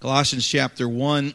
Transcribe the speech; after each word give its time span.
Colossians 0.00 0.46
chapter 0.46 0.88
1 0.88 1.34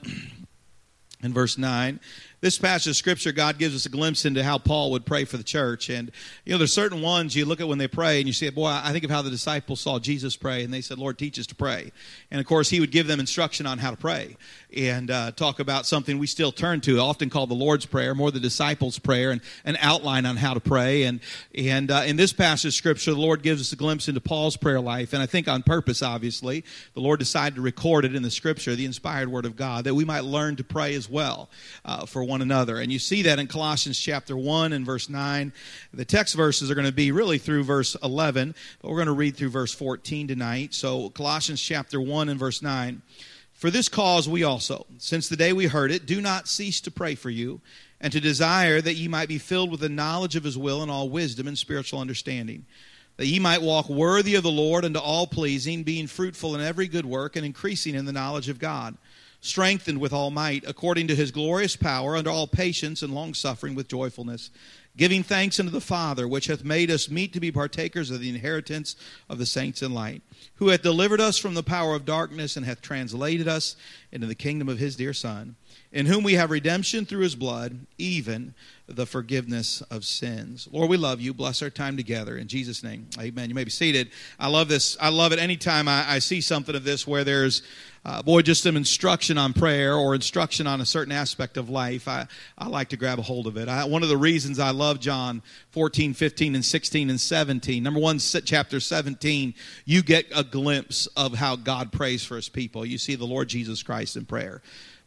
and 1.21 1.33
verse 1.33 1.57
9 1.57 1.99
this 2.43 2.57
passage 2.57 2.89
of 2.89 2.95
scripture, 2.97 3.31
God 3.31 3.57
gives 3.57 3.73
us 3.73 3.85
a 3.85 3.89
glimpse 3.89 4.25
into 4.25 4.43
how 4.43 4.57
Paul 4.57 4.91
would 4.91 5.05
pray 5.05 5.23
for 5.23 5.37
the 5.37 5.45
church. 5.45 5.89
And, 5.89 6.11
you 6.43 6.51
know, 6.51 6.57
there's 6.57 6.73
certain 6.73 7.01
ones 7.01 7.37
you 7.37 7.45
look 7.45 7.61
at 7.61 7.69
when 7.69 7.77
they 7.77 7.87
pray 7.87 8.17
and 8.17 8.27
you 8.27 8.33
say, 8.33 8.49
boy, 8.49 8.67
I 8.67 8.91
think 8.91 9.05
of 9.05 9.09
how 9.09 9.21
the 9.21 9.29
disciples 9.29 9.79
saw 9.79 9.97
Jesus 9.97 10.35
pray 10.35 10.61
and 10.61 10.73
they 10.73 10.81
said, 10.81 10.97
Lord, 10.97 11.17
teach 11.17 11.39
us 11.39 11.47
to 11.47 11.55
pray. 11.55 11.93
And, 12.31 12.41
of 12.41 12.45
course, 12.45 12.69
he 12.69 12.81
would 12.81 12.91
give 12.91 13.07
them 13.07 13.21
instruction 13.21 13.65
on 13.65 13.77
how 13.77 13.91
to 13.91 13.95
pray 13.95 14.35
and 14.75 15.09
uh, 15.09 15.31
talk 15.31 15.61
about 15.61 15.85
something 15.85 16.19
we 16.19 16.27
still 16.27 16.51
turn 16.51 16.81
to, 16.81 16.99
often 16.99 17.29
called 17.29 17.49
the 17.49 17.55
Lord's 17.55 17.85
Prayer, 17.85 18.13
more 18.13 18.29
the 18.29 18.41
disciples' 18.41 18.99
prayer, 18.99 19.31
and 19.31 19.39
an 19.63 19.77
outline 19.79 20.25
on 20.25 20.35
how 20.35 20.53
to 20.53 20.59
pray. 20.59 21.03
And, 21.03 21.21
and 21.55 21.89
uh, 21.91 22.03
in 22.05 22.17
this 22.17 22.33
passage 22.33 22.65
of 22.65 22.73
scripture, 22.73 23.11
the 23.11 23.19
Lord 23.19 23.41
gives 23.41 23.61
us 23.61 23.71
a 23.71 23.77
glimpse 23.77 24.09
into 24.09 24.19
Paul's 24.19 24.57
prayer 24.57 24.81
life. 24.81 25.13
And 25.13 25.21
I 25.21 25.27
think 25.27 25.47
on 25.47 25.63
purpose, 25.63 26.01
obviously, 26.01 26.65
the 26.93 27.01
Lord 27.01 27.19
decided 27.19 27.55
to 27.55 27.61
record 27.61 28.03
it 28.03 28.15
in 28.15 28.23
the 28.23 28.31
scripture, 28.31 28.75
the 28.75 28.83
inspired 28.83 29.29
word 29.29 29.45
of 29.45 29.55
God, 29.55 29.85
that 29.85 29.95
we 29.95 30.03
might 30.03 30.25
learn 30.25 30.57
to 30.57 30.63
pray 30.63 30.93
as 30.95 31.09
well 31.09 31.49
uh, 31.85 32.05
for 32.05 32.23
one 32.23 32.32
another. 32.41 32.77
And 32.77 32.91
you 32.91 32.99
see 32.99 33.21
that 33.23 33.39
in 33.39 33.47
Colossians 33.47 33.99
chapter 33.99 34.35
1 34.35 34.73
and 34.73 34.85
verse 34.85 35.09
9. 35.09 35.53
The 35.93 36.05
text 36.05 36.35
verses 36.35 36.71
are 36.71 36.75
going 36.75 36.87
to 36.87 36.93
be 36.93 37.11
really 37.11 37.37
through 37.37 37.63
verse 37.63 37.95
11, 38.03 38.55
but 38.81 38.89
we're 38.89 38.97
going 38.97 39.07
to 39.07 39.13
read 39.13 39.35
through 39.35 39.49
verse 39.49 39.73
14 39.73 40.27
tonight. 40.27 40.73
So, 40.73 41.09
Colossians 41.09 41.61
chapter 41.61 41.99
1 42.01 42.29
and 42.29 42.39
verse 42.39 42.61
9. 42.61 43.01
For 43.53 43.69
this 43.69 43.87
cause 43.87 44.27
we 44.27 44.43
also, 44.43 44.85
since 44.97 45.29
the 45.29 45.37
day 45.37 45.53
we 45.53 45.67
heard 45.67 45.91
it, 45.91 46.05
do 46.05 46.19
not 46.19 46.47
cease 46.47 46.81
to 46.81 46.91
pray 46.91 47.15
for 47.15 47.29
you 47.29 47.61
and 48.01 48.11
to 48.11 48.19
desire 48.19 48.81
that 48.81 48.95
ye 48.95 49.07
might 49.07 49.29
be 49.29 49.37
filled 49.37 49.71
with 49.71 49.79
the 49.79 49.87
knowledge 49.87 50.35
of 50.35 50.43
his 50.43 50.57
will 50.57 50.81
and 50.81 50.91
all 50.91 51.07
wisdom 51.07 51.47
and 51.47 51.57
spiritual 51.57 52.01
understanding, 52.01 52.65
that 53.15 53.27
ye 53.27 53.39
might 53.39 53.61
walk 53.61 53.87
worthy 53.87 54.35
of 54.35 54.43
the 54.43 54.51
Lord 54.51 54.83
unto 54.83 54.99
all 54.99 55.27
pleasing, 55.27 55.83
being 55.83 56.07
fruitful 56.07 56.55
in 56.55 56.61
every 56.61 56.87
good 56.87 57.05
work 57.05 57.37
and 57.37 57.45
increasing 57.45 57.95
in 57.95 58.03
the 58.03 58.11
knowledge 58.11 58.49
of 58.49 58.59
God 58.59 58.97
strengthened 59.43 59.99
with 59.99 60.13
all 60.13 60.31
might, 60.31 60.63
according 60.65 61.05
to 61.05 61.15
his 61.15 61.29
glorious 61.29 61.75
power, 61.75 62.15
unto 62.15 62.29
all 62.29 62.47
patience 62.47 63.01
and 63.03 63.13
longsuffering 63.13 63.75
with 63.75 63.89
joyfulness, 63.89 64.49
giving 64.95 65.21
thanks 65.21 65.59
unto 65.59 65.71
the 65.71 65.81
Father, 65.81 66.29
which 66.29 66.47
hath 66.47 66.63
made 66.63 66.89
us 66.89 67.09
meet 67.09 67.33
to 67.33 67.41
be 67.41 67.51
partakers 67.51 68.09
of 68.09 68.21
the 68.21 68.29
inheritance 68.29 68.95
of 69.29 69.37
the 69.37 69.45
saints 69.45 69.81
in 69.81 69.93
light, 69.93 70.21
who 70.55 70.69
hath 70.69 70.81
delivered 70.81 71.19
us 71.19 71.37
from 71.37 71.55
the 71.55 71.61
power 71.61 71.93
of 71.93 72.05
darkness 72.05 72.55
and 72.55 72.65
hath 72.65 72.81
translated 72.81 73.47
us 73.47 73.75
into 74.13 74.27
the 74.27 74.33
kingdom 74.33 74.69
of 74.69 74.79
his 74.79 74.95
dear 74.95 75.13
Son, 75.13 75.57
in 75.93 76.07
whom 76.07 76.23
we 76.23 76.33
have 76.33 76.49
redemption 76.49 77.05
through 77.05 77.21
his 77.21 77.35
blood, 77.35 77.85
even 77.99 78.55
the 78.87 79.05
forgiveness 79.05 79.81
of 79.91 80.03
sins. 80.03 80.67
Lord, 80.71 80.89
we 80.89 80.97
love 80.97 81.21
you. 81.21 81.33
Bless 81.33 81.61
our 81.61 81.69
time 81.69 81.95
together. 81.95 82.35
In 82.35 82.47
Jesus' 82.47 82.83
name, 82.83 83.07
amen. 83.19 83.47
You 83.47 83.55
may 83.55 83.63
be 83.63 83.69
seated. 83.69 84.09
I 84.39 84.49
love 84.49 84.67
this. 84.67 84.97
I 84.99 85.09
love 85.09 85.31
it 85.31 85.39
anytime 85.39 85.87
I, 85.87 86.03
I 86.09 86.19
see 86.19 86.41
something 86.41 86.75
of 86.75 86.83
this 86.83 87.07
where 87.07 87.23
there's 87.23 87.61
uh, 88.05 88.21
boy, 88.21 88.41
just 88.41 88.63
some 88.63 88.75
instruction 88.75 89.37
on 89.37 89.53
prayer 89.53 89.95
or 89.95 90.13
instruction 90.13 90.67
on 90.67 90.81
a 90.81 90.85
certain 90.85 91.13
aspect 91.13 91.55
of 91.55 91.69
life, 91.69 92.07
I, 92.07 92.27
I 92.57 92.67
like 92.67 92.89
to 92.89 92.97
grab 92.97 93.17
a 93.17 93.21
hold 93.21 93.47
of 93.47 93.55
it. 93.55 93.69
I, 93.69 93.85
one 93.85 94.03
of 94.03 94.09
the 94.09 94.17
reasons 94.17 94.59
I 94.59 94.71
love 94.71 94.99
John 94.99 95.41
14, 95.71 96.13
15, 96.13 96.55
and 96.55 96.65
16 96.65 97.09
and 97.09 97.21
17. 97.21 97.81
Number 97.81 98.01
one, 98.01 98.19
chapter 98.19 98.81
17, 98.81 99.53
you 99.85 100.03
get 100.03 100.25
a 100.35 100.43
glimpse 100.43 101.07
of 101.15 101.35
how 101.35 101.55
God 101.55 101.93
prays 101.93 102.25
for 102.25 102.35
his 102.35 102.49
people. 102.49 102.85
You 102.85 102.97
see 102.97 103.15
the 103.15 103.25
Lord 103.25 103.47
Jesus 103.47 103.81
Christ 103.81 104.17
in 104.17 104.25
prayer. 104.25 104.61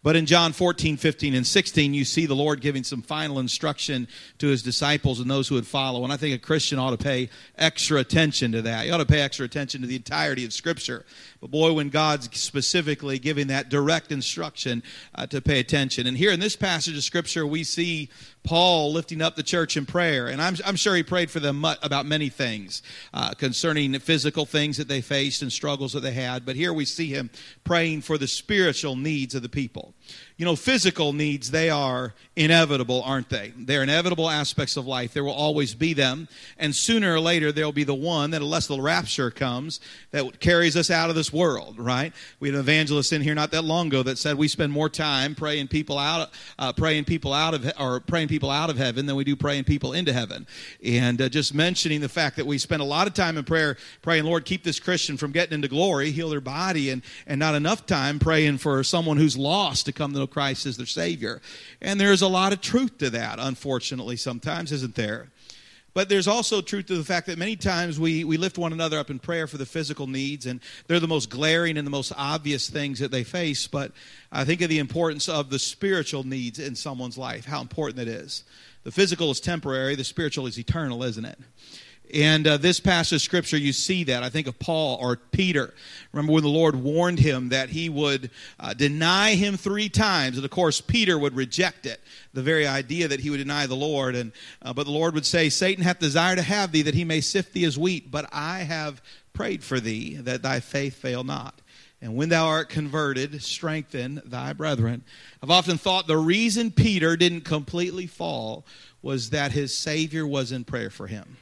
But 0.07 0.15
in 0.15 0.25
John 0.25 0.53
14, 0.53 0.99
15, 0.99 1.35
and 1.35 1.45
16, 1.45 1.93
you 1.93 2.05
see 2.05 2.27
the 2.27 2.37
Lord 2.37 2.61
giving 2.61 2.85
some 2.85 3.03
final 3.03 3.41
instruction 3.41 4.07
to 4.39 4.47
his 4.47 4.63
disciples 4.63 5.19
and 5.19 5.29
those 5.29 5.49
who 5.49 5.57
would 5.57 5.67
follow. 5.67 6.05
And 6.05 6.13
I 6.13 6.17
think 6.17 6.33
a 6.33 6.39
Christian 6.39 6.79
ought 6.79 6.93
to 6.93 6.97
pay 6.97 7.29
extra 7.59 7.99
attention 7.99 8.53
to 8.53 8.63
that. 8.63 8.87
You 8.87 8.93
ought 8.93 8.99
to 8.99 9.05
pay 9.05 9.23
extra 9.23 9.45
attention 9.45 9.81
to 9.81 9.89
the 9.89 9.97
entirety 9.97 10.45
of 10.45 10.53
Scripture. 10.53 11.05
But 11.41 11.51
boy, 11.51 11.73
when 11.73 11.89
God's 11.89 12.31
specifically 12.39 13.19
giving 13.19 13.49
that 13.49 13.69
direct 13.69 14.13
instruction 14.13 14.85
uh, 15.17 15.27
to 15.27 15.41
pay 15.41 15.59
attention. 15.59 16.07
And 16.07 16.17
here 16.17 16.31
in 16.31 16.39
this 16.39 16.55
passage 16.55 16.97
of 16.97 17.03
Scripture, 17.03 17.45
we 17.45 17.65
see 17.65 18.09
Paul 18.45 18.93
lifting 18.93 19.21
up 19.21 19.35
the 19.35 19.43
church 19.43 19.77
in 19.77 19.87
prayer. 19.87 20.29
And 20.29 20.41
I'm, 20.41 20.55
I'm 20.65 20.77
sure 20.77 20.95
he 20.95 21.03
prayed 21.03 21.33
for 21.33 21.41
them 21.41 21.65
about 21.83 22.07
many 22.07 22.29
things 22.29 22.81
uh, 23.13 23.35
concerning 23.35 23.99
physical 23.99 24.47
things 24.47 24.77
that 24.77 24.87
they 24.87 25.01
faced 25.01 25.43
and 25.43 25.53
struggles 25.53 25.95
that 25.95 26.01
they 26.01 26.13
had. 26.13 26.47
But 26.47 26.55
here 26.55 26.73
we 26.73 26.85
see 26.85 27.09
him 27.09 27.29
praying 27.65 28.03
for 28.03 28.19
the 28.19 28.29
spiritual 28.29 28.95
needs 28.95 29.35
of 29.35 29.43
the 29.43 29.49
people 29.49 29.95
you 30.37 30.45
know, 30.45 30.55
physical 30.55 31.15
needs, 31.15 31.51
they 31.51 31.71
are 31.71 32.13
inevitable, 32.37 33.03
aren't 33.03 33.31
they? 33.31 33.55
They're 33.57 33.83
inevitable 33.83 34.29
aspects 34.29 34.77
of 34.77 34.87
life. 34.87 35.15
There 35.15 35.25
will 35.25 35.33
always 35.33 35.75
be 35.75 35.95
them. 35.95 36.29
And 36.59 36.75
sooner 36.75 37.15
or 37.15 37.21
later, 37.21 37.53
there'll 37.53 37.73
be 37.73 37.85
the 37.85 37.95
one 37.95 38.33
that, 38.33 38.43
unless 38.43 38.67
the 38.67 38.79
rapture 38.79 39.31
comes, 39.31 39.81
that 40.11 40.39
carries 40.39 40.77
us 40.77 40.91
out 40.91 41.09
of 41.09 41.17
this 41.17 41.33
world, 41.33 41.79
right? 41.79 42.13
We 42.39 42.49
had 42.49 42.55
an 42.57 42.61
evangelist 42.61 43.15
in 43.15 43.23
here 43.23 43.35
not 43.35 43.51
that 43.53 43.65
long 43.65 43.87
ago 43.87 44.03
that 44.03 44.19
said 44.19 44.37
we 44.37 44.49
spend 44.49 44.73
more 44.73 44.91
time 44.91 45.35
praying 45.35 45.69
people 45.69 45.99
out, 45.99 46.31
uh, 46.59 46.75
praying 46.75 47.07
people 47.07 47.33
out 47.33 47.55
of, 47.55 47.73
or 47.81 48.01
praying 48.01 48.29
people 48.29 48.51
out 48.51 48.69
of 48.69 48.77
heaven 48.77 49.07
than 49.07 49.17
we 49.17 49.25
do 49.25 49.37
praying 49.37 49.65
people 49.65 49.95
into 49.95 50.13
heaven. 50.13 50.47
And 50.85 51.23
uh, 51.23 51.31
just 51.31 51.55
mentioning 51.55 52.03
the 52.03 52.11
fact 52.11 52.37
that 52.37 52.47
we 52.47 52.59
spend 52.59 52.83
a 52.83 52.87
lot 52.87 53.07
of 53.07 53.15
time 53.15 53.39
in 53.39 53.45
prayer 53.45 53.79
praying, 54.03 54.25
Lord, 54.25 54.45
keep 54.45 54.65
this 54.65 54.81
Christian 54.81 55.17
from 55.17 55.33
getting 55.33 55.55
into 55.55 55.69
glory, 55.69 56.11
heal 56.11 56.29
their 56.29 56.43
body, 56.43 56.91
and, 56.91 57.01
and 57.27 57.39
not 57.39 57.55
enough 57.55 57.87
time 57.87 58.19
praying 58.19 58.59
for 58.59 58.85
someone 58.85 59.17
who's 59.17 59.39
lost 59.39 59.87
to 59.87 59.93
come 59.97 60.13
to 60.13 60.19
know 60.21 60.27
Christ 60.27 60.67
as 60.67 60.77
their 60.77 60.87
Savior. 60.87 61.41
And 61.81 62.01
there's 62.01 62.23
a 62.23 62.29
lot 62.29 62.53
of 62.53 62.61
truth 62.61 62.99
to 62.99 63.11
that, 63.11 63.39
unfortunately, 63.41 64.17
sometimes, 64.17 64.71
isn't 64.71 64.95
there? 64.95 65.29
But 65.97 66.11
there's 66.11 66.29
also 66.29 66.61
truth 66.61 66.87
to 66.89 66.97
the 66.99 67.05
fact 67.05 67.27
that 67.27 67.39
many 67.39 67.57
times 67.57 67.99
we, 67.99 68.23
we 68.23 68.37
lift 68.37 68.59
one 68.59 68.75
another 68.75 68.99
up 68.99 69.09
in 69.09 69.19
prayer 69.19 69.47
for 69.47 69.57
the 69.57 69.65
physical 69.65 70.07
needs, 70.07 70.45
and 70.45 70.61
they're 70.87 71.01
the 71.01 71.09
most 71.09 71.31
glaring 71.31 71.79
and 71.79 71.87
the 71.87 71.91
most 71.91 72.13
obvious 72.19 72.69
things 72.69 72.99
that 72.99 73.11
they 73.11 73.25
face. 73.25 73.67
But 73.67 73.93
I 74.31 74.45
think 74.45 74.61
of 74.61 74.69
the 74.69 74.79
importance 74.79 75.27
of 75.27 75.49
the 75.49 75.59
spiritual 75.59 76.23
needs 76.23 76.59
in 76.59 76.77
someone's 76.77 77.17
life, 77.17 77.47
how 77.47 77.63
important 77.63 77.99
it 77.99 78.09
is. 78.09 78.45
The 78.85 78.93
physical 78.93 79.31
is 79.31 79.41
temporary, 79.41 79.95
the 79.95 80.05
spiritual 80.05 80.47
is 80.47 80.59
eternal, 80.59 81.03
isn't 81.03 81.25
it? 81.25 81.39
And 82.15 82.47
uh, 82.47 82.57
this 82.57 82.79
passage 82.79 83.17
of 83.17 83.23
scripture, 83.23 83.57
you 83.57 83.73
see 83.73 84.05
that. 84.05 84.23
I 84.23 84.29
think 84.29 84.47
of 84.47 84.59
Paul 84.59 84.99
or 85.01 85.17
Peter. 85.17 85.75
Remember 86.13 86.33
when 86.33 86.43
the 86.43 86.49
Lord 86.49 86.77
warned 86.77 87.19
him 87.19 87.49
that 87.49 87.69
he 87.71 87.89
would 87.89 88.31
uh, 88.61 88.75
deny 88.75 89.35
him 89.35 89.57
three 89.57 89.89
times, 89.89 90.37
and 90.37 90.45
of 90.45 90.51
course 90.51 90.81
Peter 90.81 91.19
would 91.19 91.35
reject 91.35 91.85
it, 91.85 92.01
the 92.33 92.43
very 92.43 92.67
idea 92.67 93.09
that 93.09 93.21
he 93.21 93.31
would 93.31 93.39
deny 93.39 93.67
the 93.67 93.75
Lord. 93.75 94.15
And 94.15 94.33
uh, 94.63 94.73
but 94.73 94.85
the 94.85 94.93
Lord 94.93 95.15
would 95.15 95.27
say, 95.27 95.49
"Satan 95.49 95.83
hath 95.83 95.99
desired 95.99 96.37
to 96.37 96.43
have 96.43 96.73
thee, 96.73 96.83
that 96.83 96.95
he 96.95 97.05
may 97.05 97.21
sift 97.21 97.53
thee 97.53 97.65
as 97.65 97.77
wheat. 97.77 98.11
But 98.11 98.29
I 98.33 98.61
have 98.61 99.03
prayed 99.33 99.65
for 99.65 99.81
thee, 99.81 100.17
that 100.17 100.43
thy 100.43 100.61
faith 100.61 100.95
fail 100.95 101.25
not." 101.25 101.61
And 102.01 102.15
when 102.15 102.29
thou 102.29 102.47
art 102.47 102.69
converted, 102.69 103.43
strengthen 103.43 104.21
thy 104.25 104.53
brethren. 104.53 105.03
I've 105.43 105.51
often 105.51 105.79
thought 105.79 106.07
the 106.07 106.19
reason 106.19 106.71
Peter 106.71 107.17
didn't 107.17 107.41
completely 107.41 108.07
fall 108.07 108.67
was 109.03 109.31
that 109.31 109.53
his 109.53 109.77
Savior 109.77 110.27
was 110.27 110.53
in 110.53 110.65
prayer 110.65 110.91
for 110.91 111.07
him. 111.07 111.39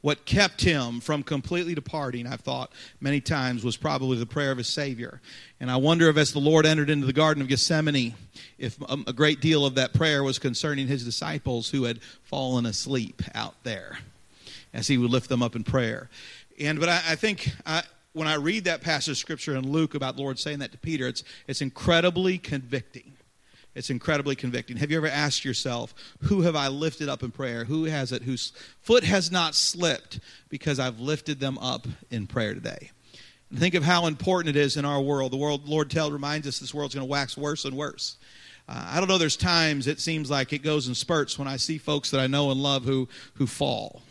What 0.00 0.24
kept 0.24 0.60
him 0.60 1.00
from 1.00 1.24
completely 1.24 1.74
departing, 1.74 2.26
I've 2.26 2.40
thought 2.40 2.72
many 3.00 3.20
times, 3.20 3.64
was 3.64 3.76
probably 3.76 4.16
the 4.16 4.26
prayer 4.26 4.52
of 4.52 4.58
his 4.58 4.68
Savior. 4.68 5.20
And 5.58 5.70
I 5.70 5.76
wonder 5.76 6.08
if, 6.08 6.16
as 6.16 6.32
the 6.32 6.38
Lord 6.38 6.66
entered 6.66 6.88
into 6.88 7.06
the 7.06 7.12
Garden 7.12 7.42
of 7.42 7.48
Gethsemane, 7.48 8.14
if 8.58 8.78
um, 8.88 9.04
a 9.08 9.12
great 9.12 9.40
deal 9.40 9.66
of 9.66 9.74
that 9.74 9.92
prayer 9.92 10.22
was 10.22 10.38
concerning 10.38 10.86
his 10.86 11.04
disciples 11.04 11.70
who 11.70 11.84
had 11.84 12.00
fallen 12.22 12.64
asleep 12.64 13.22
out 13.34 13.56
there 13.64 13.98
as 14.72 14.86
he 14.86 14.98
would 14.98 15.10
lift 15.10 15.28
them 15.28 15.42
up 15.42 15.56
in 15.56 15.64
prayer. 15.64 16.08
And 16.60 16.78
but 16.78 16.88
I, 16.88 17.02
I 17.08 17.16
think 17.16 17.50
I, 17.66 17.82
when 18.12 18.28
I 18.28 18.34
read 18.34 18.64
that 18.64 18.82
passage 18.82 19.12
of 19.12 19.18
scripture 19.18 19.56
in 19.56 19.68
Luke 19.70 19.94
about 19.94 20.16
the 20.16 20.22
Lord 20.22 20.38
saying 20.38 20.60
that 20.60 20.72
to 20.72 20.78
Peter, 20.78 21.08
it's 21.08 21.24
it's 21.48 21.60
incredibly 21.60 22.38
convicting. 22.38 23.14
It's 23.74 23.90
incredibly 23.90 24.34
convicting. 24.34 24.76
Have 24.78 24.90
you 24.90 24.96
ever 24.96 25.08
asked 25.08 25.44
yourself, 25.44 25.94
who 26.22 26.42
have 26.42 26.56
I 26.56 26.68
lifted 26.68 27.08
up 27.08 27.22
in 27.22 27.30
prayer? 27.30 27.64
Who 27.64 27.84
has 27.84 28.12
it 28.12 28.22
whose 28.22 28.52
foot 28.82 29.04
has 29.04 29.30
not 29.30 29.54
slipped 29.54 30.20
because 30.48 30.80
I've 30.80 30.98
lifted 30.98 31.38
them 31.38 31.58
up 31.58 31.86
in 32.10 32.26
prayer 32.26 32.54
today? 32.54 32.90
And 33.50 33.58
think 33.58 33.74
of 33.74 33.84
how 33.84 34.06
important 34.06 34.56
it 34.56 34.60
is 34.60 34.76
in 34.76 34.84
our 34.84 35.00
world. 35.00 35.32
The 35.32 35.36
world, 35.36 35.68
Lord 35.68 35.90
tell 35.90 36.10
reminds 36.10 36.46
us 36.46 36.58
this 36.58 36.74
world's 36.74 36.94
going 36.94 37.06
to 37.06 37.10
wax 37.10 37.36
worse 37.36 37.64
and 37.64 37.76
worse. 37.76 38.16
Uh, 38.68 38.86
I 38.90 38.98
don't 38.98 39.08
know. 39.08 39.16
There's 39.16 39.36
times 39.36 39.86
it 39.86 40.00
seems 40.00 40.30
like 40.30 40.52
it 40.52 40.62
goes 40.62 40.88
in 40.88 40.94
spurts 40.94 41.38
when 41.38 41.48
I 41.48 41.56
see 41.56 41.78
folks 41.78 42.10
that 42.10 42.20
I 42.20 42.26
know 42.26 42.50
and 42.50 42.60
love 42.60 42.84
who 42.84 43.08
who 43.34 43.46
fall 43.46 44.02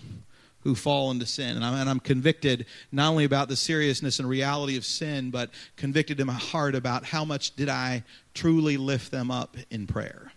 who 0.67 0.75
fall 0.75 1.11
into 1.11 1.25
sin. 1.25 1.55
And 1.55 1.63
I'm, 1.63 1.75
and 1.75 1.89
I'm, 1.89 2.01
convicted 2.01 2.65
not 2.91 3.11
only 3.11 3.23
about 3.23 3.47
the 3.47 3.55
seriousness 3.55 4.19
and 4.19 4.27
reality 4.27 4.75
of 4.75 4.83
sin, 4.83 5.31
but 5.31 5.49
convicted 5.77 6.19
in 6.19 6.27
my 6.27 6.33
heart 6.33 6.75
about 6.75 7.05
how 7.05 7.23
much 7.23 7.55
did 7.55 7.69
I 7.69 8.03
truly 8.33 8.75
lift 8.75 9.09
them 9.09 9.31
up 9.31 9.55
in 9.71 9.87
prayer. 9.87 10.33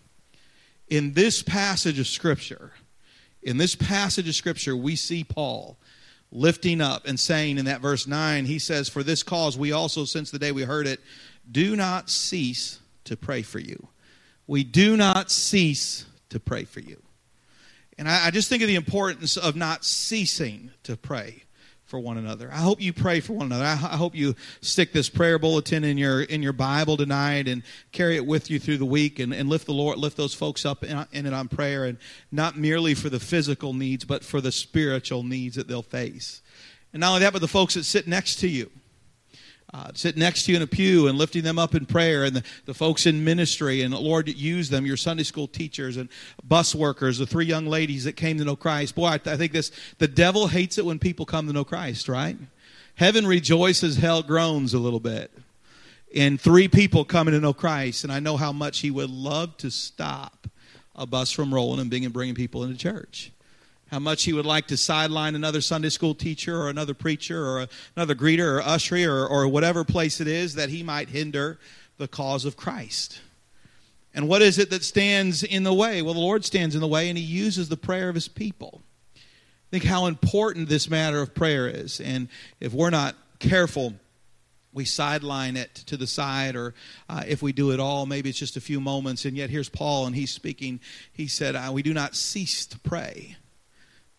In 0.87 1.11
this 1.11 1.43
passage 1.43 1.99
of 1.99 2.07
Scripture, 2.07 2.71
in 3.43 3.57
this 3.57 3.75
passage 3.75 4.29
of 4.29 4.33
Scripture, 4.33 4.73
we 4.73 4.95
see 4.95 5.25
Paul 5.25 5.75
lifting 6.31 6.79
up 6.79 7.05
and 7.05 7.19
saying 7.19 7.57
in 7.57 7.65
that 7.65 7.81
verse 7.81 8.07
9, 8.07 8.45
he 8.45 8.57
says, 8.57 8.87
For 8.87 9.03
this 9.03 9.23
cause 9.23 9.57
we 9.57 9.73
also, 9.73 10.05
since 10.05 10.31
the 10.31 10.39
day 10.39 10.53
we 10.53 10.63
heard 10.63 10.87
it, 10.87 11.01
do 11.51 11.75
not 11.75 12.09
cease 12.09 12.79
to 13.03 13.17
pray 13.17 13.41
for 13.41 13.59
you. 13.59 13.89
We 14.47 14.63
do 14.63 14.95
not 14.95 15.29
cease 15.29 16.05
to 16.29 16.39
pray 16.39 16.63
for 16.63 16.79
you. 16.79 17.01
And 18.01 18.09
I, 18.09 18.25
I 18.25 18.31
just 18.31 18.49
think 18.49 18.63
of 18.63 18.67
the 18.67 18.73
importance 18.73 19.37
of 19.37 19.55
not 19.55 19.85
ceasing 19.85 20.71
to 20.81 20.97
pray 20.97 21.43
for 21.85 21.99
one 21.99 22.17
another. 22.17 22.49
I 22.51 22.57
hope 22.57 22.81
you 22.81 22.93
pray 22.93 23.19
for 23.19 23.33
one 23.33 23.45
another. 23.45 23.63
I, 23.63 23.73
I 23.73 23.95
hope 23.95 24.15
you 24.15 24.35
stick 24.59 24.91
this 24.91 25.07
prayer 25.07 25.37
bulletin 25.37 25.83
in 25.83 25.99
your 25.99 26.23
in 26.23 26.41
your 26.41 26.51
Bible 26.51 26.97
tonight 26.97 27.47
and 27.47 27.61
carry 27.91 28.15
it 28.15 28.25
with 28.25 28.49
you 28.49 28.57
through 28.57 28.77
the 28.77 28.85
week 28.85 29.19
and, 29.19 29.31
and 29.35 29.49
lift 29.49 29.67
the 29.67 29.73
Lord, 29.73 29.99
lift 29.99 30.17
those 30.17 30.33
folks 30.33 30.65
up 30.65 30.83
in, 30.83 31.05
in 31.11 31.27
it 31.27 31.33
on 31.33 31.47
prayer 31.47 31.85
and 31.85 31.99
not 32.31 32.57
merely 32.57 32.95
for 32.95 33.09
the 33.09 33.19
physical 33.19 33.71
needs, 33.71 34.03
but 34.03 34.23
for 34.23 34.41
the 34.41 34.51
spiritual 34.51 35.21
needs 35.21 35.55
that 35.55 35.67
they'll 35.67 35.83
face. 35.83 36.41
And 36.93 37.01
not 37.01 37.09
only 37.09 37.19
that, 37.19 37.33
but 37.33 37.41
the 37.43 37.47
folks 37.47 37.75
that 37.75 37.83
sit 37.83 38.07
next 38.07 38.37
to 38.37 38.47
you 38.47 38.71
uh, 39.73 39.89
sit 39.93 40.17
next 40.17 40.43
to 40.43 40.51
you 40.51 40.57
in 40.57 40.63
a 40.63 40.67
pew 40.67 41.07
and 41.07 41.17
lifting 41.17 41.43
them 41.43 41.57
up 41.57 41.75
in 41.75 41.85
prayer, 41.85 42.25
and 42.25 42.35
the, 42.35 42.43
the 42.65 42.73
folks 42.73 43.05
in 43.05 43.23
ministry, 43.23 43.81
and 43.81 43.93
Lord, 43.93 44.27
use 44.27 44.69
them, 44.69 44.85
your 44.85 44.97
Sunday 44.97 45.23
school 45.23 45.47
teachers 45.47 45.95
and 45.95 46.09
bus 46.43 46.75
workers, 46.75 47.17
the 47.17 47.25
three 47.25 47.45
young 47.45 47.65
ladies 47.65 48.03
that 48.03 48.13
came 48.13 48.37
to 48.37 48.43
know 48.43 48.57
Christ. 48.57 48.95
Boy, 48.95 49.07
I, 49.07 49.13
I 49.13 49.37
think 49.37 49.53
this, 49.53 49.71
the 49.97 50.07
devil 50.07 50.47
hates 50.47 50.77
it 50.77 50.85
when 50.85 50.99
people 50.99 51.25
come 51.25 51.47
to 51.47 51.53
know 51.53 51.63
Christ, 51.63 52.09
right? 52.09 52.37
Heaven 52.95 53.25
rejoices, 53.25 53.95
hell 53.95 54.21
groans 54.21 54.73
a 54.73 54.79
little 54.79 54.99
bit. 54.99 55.31
And 56.13 56.39
three 56.39 56.67
people 56.67 57.05
coming 57.05 57.33
to 57.33 57.39
know 57.39 57.53
Christ, 57.53 58.03
and 58.03 58.11
I 58.11 58.19
know 58.19 58.35
how 58.35 58.51
much 58.51 58.79
he 58.79 58.91
would 58.91 59.09
love 59.09 59.55
to 59.57 59.71
stop 59.71 60.47
a 60.93 61.05
bus 61.05 61.31
from 61.31 61.53
rolling 61.53 61.79
and 61.79 61.89
being 61.89 62.03
and 62.03 62.13
bringing 62.13 62.35
people 62.35 62.63
into 62.63 62.77
church 62.77 63.31
how 63.91 63.99
much 63.99 64.23
he 64.23 64.31
would 64.31 64.45
like 64.45 64.67
to 64.67 64.77
sideline 64.77 65.35
another 65.35 65.59
Sunday 65.59 65.89
school 65.89 66.15
teacher 66.15 66.57
or 66.57 66.69
another 66.69 66.93
preacher 66.93 67.45
or 67.45 67.67
another 67.97 68.15
greeter 68.15 68.57
or 68.57 68.61
ushery 68.61 69.05
or, 69.05 69.27
or 69.27 69.49
whatever 69.49 69.83
place 69.83 70.21
it 70.21 70.29
is 70.29 70.55
that 70.55 70.69
he 70.69 70.81
might 70.81 71.09
hinder 71.09 71.59
the 71.97 72.07
cause 72.07 72.45
of 72.45 72.55
Christ. 72.55 73.19
And 74.13 74.29
what 74.29 74.41
is 74.41 74.57
it 74.57 74.69
that 74.69 74.85
stands 74.85 75.43
in 75.43 75.63
the 75.63 75.73
way? 75.73 76.01
Well, 76.01 76.13
the 76.13 76.21
Lord 76.21 76.45
stands 76.45 76.73
in 76.73 76.79
the 76.79 76.87
way 76.87 77.09
and 77.09 77.17
he 77.17 77.23
uses 77.23 77.67
the 77.67 77.75
prayer 77.75 78.07
of 78.07 78.15
his 78.15 78.29
people. 78.29 78.81
Think 79.71 79.83
how 79.83 80.05
important 80.05 80.69
this 80.69 80.89
matter 80.89 81.21
of 81.21 81.35
prayer 81.35 81.67
is. 81.67 81.99
And 81.99 82.29
if 82.61 82.73
we're 82.73 82.89
not 82.91 83.15
careful, 83.39 83.93
we 84.73 84.85
sideline 84.85 85.57
it 85.57 85.75
to 85.75 85.97
the 85.97 86.07
side, 86.07 86.55
or 86.55 86.73
uh, 87.09 87.23
if 87.27 87.41
we 87.41 87.51
do 87.51 87.71
it 87.71 87.79
all, 87.81 88.05
maybe 88.05 88.29
it's 88.29 88.39
just 88.39 88.55
a 88.55 88.61
few 88.61 88.79
moments. 88.79 89.25
And 89.25 89.35
yet, 89.35 89.49
here's 89.49 89.67
Paul, 89.67 90.07
and 90.07 90.15
he's 90.15 90.31
speaking. 90.31 90.79
He 91.11 91.27
said, 91.27 91.57
We 91.73 91.83
do 91.83 91.93
not 91.93 92.15
cease 92.15 92.65
to 92.67 92.79
pray 92.79 93.35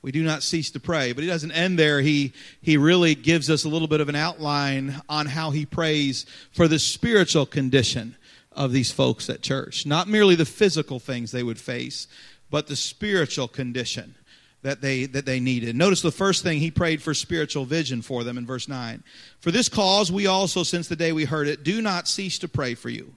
we 0.02 0.12
do 0.12 0.22
not 0.22 0.42
cease 0.42 0.70
to 0.72 0.80
pray. 0.80 1.12
But 1.12 1.22
he 1.22 1.30
doesn't 1.30 1.52
end 1.52 1.78
there. 1.78 2.00
He, 2.00 2.32
he 2.60 2.76
really 2.76 3.14
gives 3.14 3.48
us 3.48 3.64
a 3.64 3.68
little 3.68 3.88
bit 3.88 4.00
of 4.00 4.08
an 4.08 4.16
outline 4.16 5.00
on 5.08 5.26
how 5.26 5.50
he 5.50 5.64
prays 5.64 6.26
for 6.52 6.68
the 6.68 6.78
spiritual 6.78 7.46
condition 7.46 8.16
of 8.50 8.72
these 8.72 8.90
folks 8.90 9.30
at 9.30 9.42
church. 9.42 9.86
Not 9.86 10.08
merely 10.08 10.34
the 10.34 10.44
physical 10.44 10.98
things 10.98 11.30
they 11.30 11.42
would 11.42 11.58
face, 11.58 12.08
but 12.50 12.66
the 12.66 12.76
spiritual 12.76 13.48
condition 13.48 14.16
that 14.62 14.80
they 14.80 15.06
that 15.06 15.26
they 15.26 15.40
needed. 15.40 15.74
Notice 15.74 16.02
the 16.02 16.12
first 16.12 16.42
thing 16.42 16.58
he 16.58 16.70
prayed 16.70 17.02
for 17.02 17.14
spiritual 17.14 17.64
vision 17.64 18.00
for 18.00 18.22
them 18.22 18.38
in 18.38 18.46
verse 18.46 18.68
9. 18.68 19.02
For 19.40 19.50
this 19.50 19.68
cause 19.68 20.12
we 20.12 20.26
also 20.26 20.62
since 20.62 20.88
the 20.88 20.96
day 20.96 21.12
we 21.12 21.24
heard 21.24 21.48
it 21.48 21.64
do 21.64 21.82
not 21.82 22.06
cease 22.06 22.38
to 22.38 22.48
pray 22.48 22.74
for 22.74 22.88
you 22.88 23.14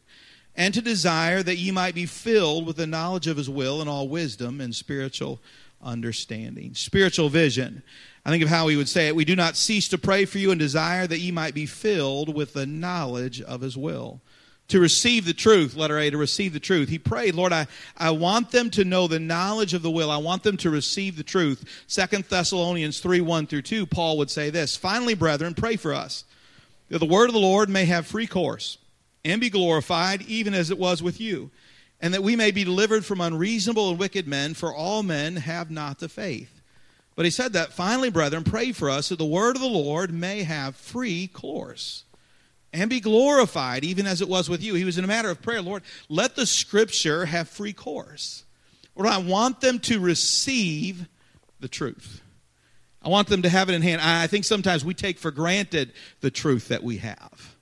and 0.58 0.74
to 0.74 0.82
desire 0.82 1.44
that 1.44 1.58
ye 1.58 1.72
might 1.72 1.96
be 1.96 2.06
filled 2.06 2.66
with 2.66 2.78
the 2.78 2.88
knowledge 2.88 3.28
of 3.28 3.38
his 3.38 3.50
will 3.50 3.82
and 3.82 3.90
all 3.90 4.08
wisdom 4.08 4.62
and 4.62 4.74
spiritual 4.74 5.42
understanding. 5.82 6.74
Spiritual 6.74 7.30
vision. 7.30 7.84
I 8.26 8.32
think 8.32 8.42
of 8.42 8.50
how 8.50 8.68
he 8.68 8.78
would 8.78 8.90
say 8.90 9.08
it. 9.08 9.16
We 9.16 9.26
do 9.26 9.36
not 9.36 9.58
cease 9.58 9.88
to 9.90 9.98
pray 9.98 10.26
for 10.26 10.40
you 10.40 10.52
and 10.52 10.60
desire 10.60 11.06
that 11.08 11.20
ye 11.20 11.32
might 11.32 11.54
be 11.54 11.66
filled 11.66 12.34
with 12.34 12.54
the 12.54 12.66
knowledge 12.66 13.42
of 13.42 13.62
his 13.62 13.78
will. 13.78 14.22
To 14.70 14.80
receive 14.80 15.26
the 15.26 15.34
truth, 15.34 15.76
letter 15.76 16.00
A, 16.00 16.10
to 16.10 16.18
receive 16.18 16.52
the 16.52 16.60
truth. 16.60 16.90
He 16.90 16.98
prayed, 16.98 17.36
Lord, 17.36 17.54
I, 17.54 17.68
I 17.96 18.10
want 18.10 18.50
them 18.50 18.72
to 18.72 18.84
know 18.84 19.08
the 19.08 19.20
knowledge 19.20 19.76
of 19.76 19.84
the 19.84 19.92
will. 19.92 20.10
I 20.10 20.18
want 20.18 20.42
them 20.42 20.58
to 20.58 20.72
receive 20.72 21.18
the 21.18 21.24
truth. 21.24 21.84
Second 21.86 22.24
Thessalonians 22.24 23.00
3 23.00 23.22
1 23.22 23.46
through 23.46 23.62
2, 23.62 23.86
Paul 23.86 24.18
would 24.18 24.32
say 24.32 24.50
this 24.50 24.76
Finally, 24.76 25.14
brethren, 25.14 25.54
pray 25.54 25.76
for 25.76 25.94
us, 25.94 26.24
that 26.90 26.98
the 26.98 27.06
word 27.06 27.30
of 27.30 27.34
the 27.34 27.40
Lord 27.40 27.70
may 27.70 27.86
have 27.86 28.08
free 28.08 28.26
course 28.26 28.80
and 29.26 29.42
be 29.42 29.50
glorified, 29.50 30.22
even 30.22 30.54
as 30.54 30.72
it 30.72 30.78
was 30.78 31.04
with 31.04 31.20
you 31.20 31.52
and 32.00 32.14
that 32.14 32.24
we 32.24 32.36
may 32.36 32.52
be 32.52 32.64
delivered 32.64 33.06
from 33.06 33.22
unreasonable 33.22 33.90
and 33.90 34.00
wicked 34.00 34.28
men, 34.28 34.54
for 34.54 34.74
all 34.74 35.04
men 35.04 35.38
have 35.38 35.72
not 35.72 36.00
the 36.00 36.10
faith. 36.10 36.62
But 37.16 37.26
he 37.26 37.32
said 37.32 37.54
that, 37.54 37.72
finally, 37.72 38.10
brethren, 38.10 38.44
pray 38.44 38.74
for 38.74 38.90
us 38.90 39.10
that 39.10 39.18
the 39.18 39.26
word 39.26 39.56
of 39.56 39.62
the 39.62 39.68
Lord 39.68 40.14
may 40.14 40.44
have 40.44 40.76
free 40.76 41.28
course 41.28 42.04
and 42.74 42.90
be 42.90 43.00
glorified, 43.00 43.86
even 43.86 44.06
as 44.06 44.22
it 44.22 44.28
was 44.28 44.50
with 44.50 44.62
you. 44.62 44.76
He 44.76 44.84
was 44.84 44.98
in 44.98 45.06
a 45.06 45.08
matter 45.08 45.30
of 45.30 45.42
prayer, 45.42 45.62
Lord, 45.62 45.84
let 46.10 46.36
the 46.36 46.46
scripture 46.46 47.26
have 47.26 47.48
free 47.48 47.72
course. 47.72 48.44
Lord, 48.96 49.10
I 49.10 49.20
want 49.20 49.62
them 49.62 49.80
to 49.80 50.00
receive 50.00 51.08
the 51.62 51.70
truth. 51.70 52.22
I 53.02 53.08
want 53.08 53.30
them 53.30 53.44
to 53.44 53.50
have 53.50 53.70
it 53.70 53.76
in 53.76 53.82
hand. 53.82 54.02
I 54.02 54.28
think 54.28 54.44
sometimes 54.44 54.84
we 54.84 54.94
take 54.94 55.20
for 55.20 55.32
granted 55.32 55.94
the 56.20 56.32
truth 56.32 56.68
that 56.68 56.84
we 56.84 56.98
have. 56.98 57.55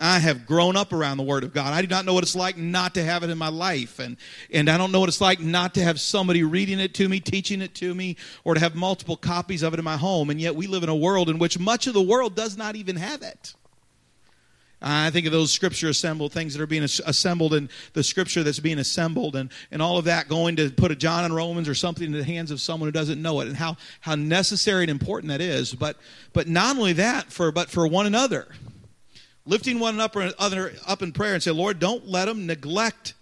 I 0.00 0.18
have 0.18 0.46
grown 0.46 0.76
up 0.76 0.94
around 0.94 1.18
the 1.18 1.22
Word 1.22 1.44
of 1.44 1.52
God. 1.52 1.74
I 1.74 1.82
do 1.82 1.88
not 1.88 2.06
know 2.06 2.14
what 2.14 2.22
it's 2.22 2.34
like 2.34 2.56
not 2.56 2.94
to 2.94 3.04
have 3.04 3.22
it 3.22 3.28
in 3.28 3.36
my 3.36 3.50
life. 3.50 3.98
And, 3.98 4.16
and 4.50 4.70
I 4.70 4.78
don't 4.78 4.92
know 4.92 5.00
what 5.00 5.10
it's 5.10 5.20
like 5.20 5.40
not 5.40 5.74
to 5.74 5.82
have 5.82 6.00
somebody 6.00 6.42
reading 6.42 6.80
it 6.80 6.94
to 6.94 7.08
me, 7.08 7.20
teaching 7.20 7.60
it 7.60 7.74
to 7.76 7.94
me, 7.94 8.16
or 8.42 8.54
to 8.54 8.60
have 8.60 8.74
multiple 8.74 9.16
copies 9.16 9.62
of 9.62 9.74
it 9.74 9.78
in 9.78 9.84
my 9.84 9.98
home. 9.98 10.30
And 10.30 10.40
yet 10.40 10.56
we 10.56 10.66
live 10.66 10.82
in 10.82 10.88
a 10.88 10.96
world 10.96 11.28
in 11.28 11.38
which 11.38 11.58
much 11.58 11.86
of 11.86 11.92
the 11.92 12.00
world 12.00 12.34
does 12.34 12.56
not 12.56 12.76
even 12.76 12.96
have 12.96 13.20
it. 13.20 13.54
I 14.82 15.10
think 15.10 15.26
of 15.26 15.32
those 15.32 15.52
scripture 15.52 15.90
assembled 15.90 16.32
things 16.32 16.54
that 16.54 16.62
are 16.62 16.66
being 16.66 16.84
assembled 16.84 17.52
and 17.52 17.68
the 17.92 18.02
scripture 18.02 18.42
that's 18.42 18.60
being 18.60 18.78
assembled 18.78 19.36
and, 19.36 19.52
and 19.70 19.82
all 19.82 19.98
of 19.98 20.06
that 20.06 20.26
going 20.26 20.56
to 20.56 20.70
put 20.70 20.90
a 20.90 20.96
John 20.96 21.26
and 21.26 21.34
Romans 21.34 21.68
or 21.68 21.74
something 21.74 22.06
in 22.06 22.12
the 22.12 22.24
hands 22.24 22.50
of 22.50 22.62
someone 22.62 22.88
who 22.88 22.92
doesn't 22.92 23.20
know 23.20 23.40
it 23.40 23.48
and 23.48 23.56
how, 23.58 23.76
how 24.00 24.14
necessary 24.14 24.84
and 24.84 24.90
important 24.90 25.28
that 25.28 25.42
is. 25.42 25.74
But, 25.74 25.98
but 26.32 26.48
not 26.48 26.78
only 26.78 26.94
that, 26.94 27.30
for, 27.30 27.52
but 27.52 27.68
for 27.68 27.86
one 27.86 28.06
another 28.06 28.48
lifting 29.50 29.80
one 29.80 29.94
another 29.94 30.72
up 30.86 31.02
in 31.02 31.10
prayer 31.10 31.34
and 31.34 31.42
say, 31.42 31.50
Lord, 31.50 31.80
don't 31.80 32.06
let 32.06 32.26
them 32.26 32.46
neglect 32.46 33.14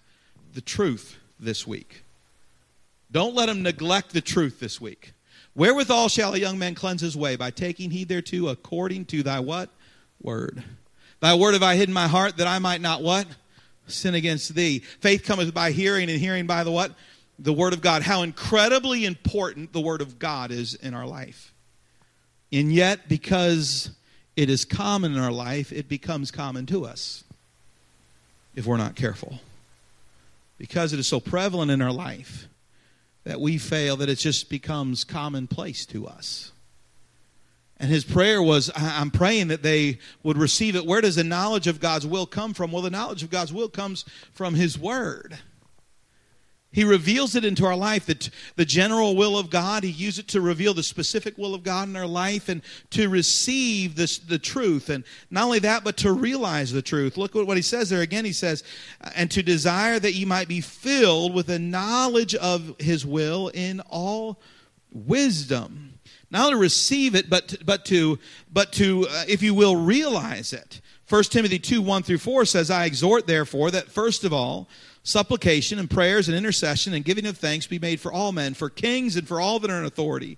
the 0.52 0.60
truth 0.60 1.16
this 1.40 1.66
week. 1.66 2.02
Don't 3.10 3.34
let 3.34 3.46
them 3.46 3.62
neglect 3.62 4.12
the 4.12 4.20
truth 4.20 4.60
this 4.60 4.78
week. 4.78 5.14
Wherewithal 5.54 6.10
shall 6.10 6.34
a 6.34 6.38
young 6.38 6.58
man 6.58 6.74
cleanse 6.74 7.00
his 7.00 7.16
way? 7.16 7.36
By 7.36 7.50
taking 7.50 7.90
heed 7.90 8.08
thereto 8.08 8.48
according 8.48 9.06
to 9.06 9.22
thy 9.22 9.40
what? 9.40 9.70
Word. 10.20 10.62
Thy 11.20 11.34
word 11.34 11.54
have 11.54 11.62
I 11.62 11.76
hidden 11.76 11.94
my 11.94 12.06
heart 12.06 12.36
that 12.36 12.46
I 12.46 12.58
might 12.58 12.82
not 12.82 13.02
what? 13.02 13.26
Sin 13.86 14.14
against 14.14 14.54
thee. 14.54 14.80
Faith 15.00 15.24
cometh 15.24 15.54
by 15.54 15.70
hearing 15.70 16.10
and 16.10 16.20
hearing 16.20 16.46
by 16.46 16.62
the 16.62 16.70
what? 16.70 16.92
The 17.38 17.54
word 17.54 17.72
of 17.72 17.80
God. 17.80 18.02
How 18.02 18.22
incredibly 18.22 19.06
important 19.06 19.72
the 19.72 19.80
word 19.80 20.02
of 20.02 20.18
God 20.18 20.50
is 20.50 20.74
in 20.74 20.92
our 20.92 21.06
life. 21.06 21.54
And 22.52 22.70
yet, 22.70 23.08
because 23.08 23.90
it 24.38 24.48
is 24.48 24.64
common 24.64 25.14
in 25.14 25.18
our 25.18 25.32
life, 25.32 25.72
it 25.72 25.88
becomes 25.88 26.30
common 26.30 26.64
to 26.64 26.84
us 26.84 27.24
if 28.54 28.66
we're 28.66 28.76
not 28.76 28.94
careful. 28.94 29.40
Because 30.58 30.92
it 30.92 31.00
is 31.00 31.08
so 31.08 31.18
prevalent 31.18 31.72
in 31.72 31.82
our 31.82 31.90
life 31.90 32.46
that 33.24 33.40
we 33.40 33.58
fail, 33.58 33.96
that 33.96 34.08
it 34.08 34.14
just 34.14 34.48
becomes 34.48 35.02
commonplace 35.02 35.84
to 35.86 36.06
us. 36.06 36.52
And 37.80 37.90
his 37.90 38.04
prayer 38.04 38.40
was, 38.40 38.70
I'm 38.76 39.10
praying 39.10 39.48
that 39.48 39.64
they 39.64 39.98
would 40.22 40.38
receive 40.38 40.76
it. 40.76 40.86
Where 40.86 41.00
does 41.00 41.16
the 41.16 41.24
knowledge 41.24 41.66
of 41.66 41.80
God's 41.80 42.06
will 42.06 42.26
come 42.26 42.54
from? 42.54 42.70
Well, 42.70 42.82
the 42.82 42.90
knowledge 42.90 43.24
of 43.24 43.30
God's 43.30 43.52
will 43.52 43.68
comes 43.68 44.04
from 44.32 44.54
his 44.54 44.78
word. 44.78 45.36
He 46.70 46.84
reveals 46.84 47.34
it 47.34 47.46
into 47.46 47.64
our 47.64 47.76
life, 47.76 48.04
the, 48.04 48.30
the 48.56 48.64
general 48.64 49.16
will 49.16 49.38
of 49.38 49.48
God. 49.48 49.84
He 49.84 49.90
uses 49.90 50.20
it 50.20 50.28
to 50.28 50.42
reveal 50.42 50.74
the 50.74 50.82
specific 50.82 51.38
will 51.38 51.54
of 51.54 51.62
God 51.62 51.88
in 51.88 51.96
our 51.96 52.06
life 52.06 52.50
and 52.50 52.60
to 52.90 53.08
receive 53.08 53.96
this, 53.96 54.18
the 54.18 54.38
truth. 54.38 54.90
And 54.90 55.02
not 55.30 55.44
only 55.44 55.60
that, 55.60 55.82
but 55.82 55.96
to 55.98 56.12
realize 56.12 56.70
the 56.70 56.82
truth. 56.82 57.16
Look 57.16 57.34
at 57.34 57.46
what 57.46 57.56
he 57.56 57.62
says 57.62 57.88
there 57.88 58.02
again. 58.02 58.26
He 58.26 58.32
says, 58.32 58.64
and 59.14 59.30
to 59.30 59.42
desire 59.42 59.98
that 59.98 60.12
you 60.12 60.26
might 60.26 60.46
be 60.46 60.60
filled 60.60 61.34
with 61.34 61.46
the 61.46 61.58
knowledge 61.58 62.34
of 62.34 62.74
his 62.78 63.06
will 63.06 63.48
in 63.48 63.80
all 63.88 64.38
wisdom. 64.92 65.87
Not 66.30 66.46
only 66.46 66.60
receive 66.60 67.14
it, 67.14 67.30
but 67.30 67.48
to, 67.48 67.64
but 67.64 67.84
to, 67.86 68.18
but 68.52 68.72
to 68.74 69.06
uh, 69.08 69.24
if 69.28 69.42
you 69.42 69.54
will, 69.54 69.76
realize 69.76 70.52
it. 70.52 70.80
1 71.08 71.24
Timothy 71.24 71.58
2 71.58 71.80
1 71.80 72.02
through 72.02 72.18
4 72.18 72.44
says, 72.44 72.70
I 72.70 72.84
exhort, 72.84 73.26
therefore, 73.26 73.70
that 73.70 73.90
first 73.90 74.24
of 74.24 74.32
all, 74.32 74.68
supplication 75.02 75.78
and 75.78 75.88
prayers 75.88 76.28
and 76.28 76.36
intercession 76.36 76.92
and 76.92 77.04
giving 77.04 77.24
of 77.24 77.38
thanks 77.38 77.66
be 77.66 77.78
made 77.78 77.98
for 77.98 78.12
all 78.12 78.30
men, 78.30 78.52
for 78.52 78.68
kings 78.68 79.16
and 79.16 79.26
for 79.26 79.40
all 79.40 79.58
that 79.58 79.70
are 79.70 79.78
in 79.78 79.86
authority, 79.86 80.36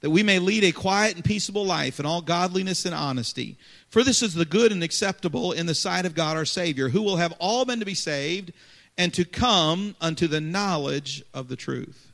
that 0.00 0.10
we 0.10 0.22
may 0.22 0.38
lead 0.38 0.62
a 0.62 0.70
quiet 0.70 1.16
and 1.16 1.24
peaceable 1.24 1.64
life 1.64 1.98
in 1.98 2.06
all 2.06 2.22
godliness 2.22 2.84
and 2.84 2.94
honesty. 2.94 3.58
For 3.88 4.04
this 4.04 4.22
is 4.22 4.34
the 4.34 4.44
good 4.44 4.70
and 4.70 4.82
acceptable 4.82 5.50
in 5.50 5.66
the 5.66 5.74
sight 5.74 6.06
of 6.06 6.14
God 6.14 6.36
our 6.36 6.44
Savior, 6.44 6.88
who 6.88 7.02
will 7.02 7.16
have 7.16 7.34
all 7.40 7.64
men 7.64 7.80
to 7.80 7.84
be 7.84 7.94
saved 7.94 8.52
and 8.96 9.12
to 9.14 9.24
come 9.24 9.96
unto 10.00 10.28
the 10.28 10.40
knowledge 10.40 11.24
of 11.34 11.48
the 11.48 11.56
truth. 11.56 12.11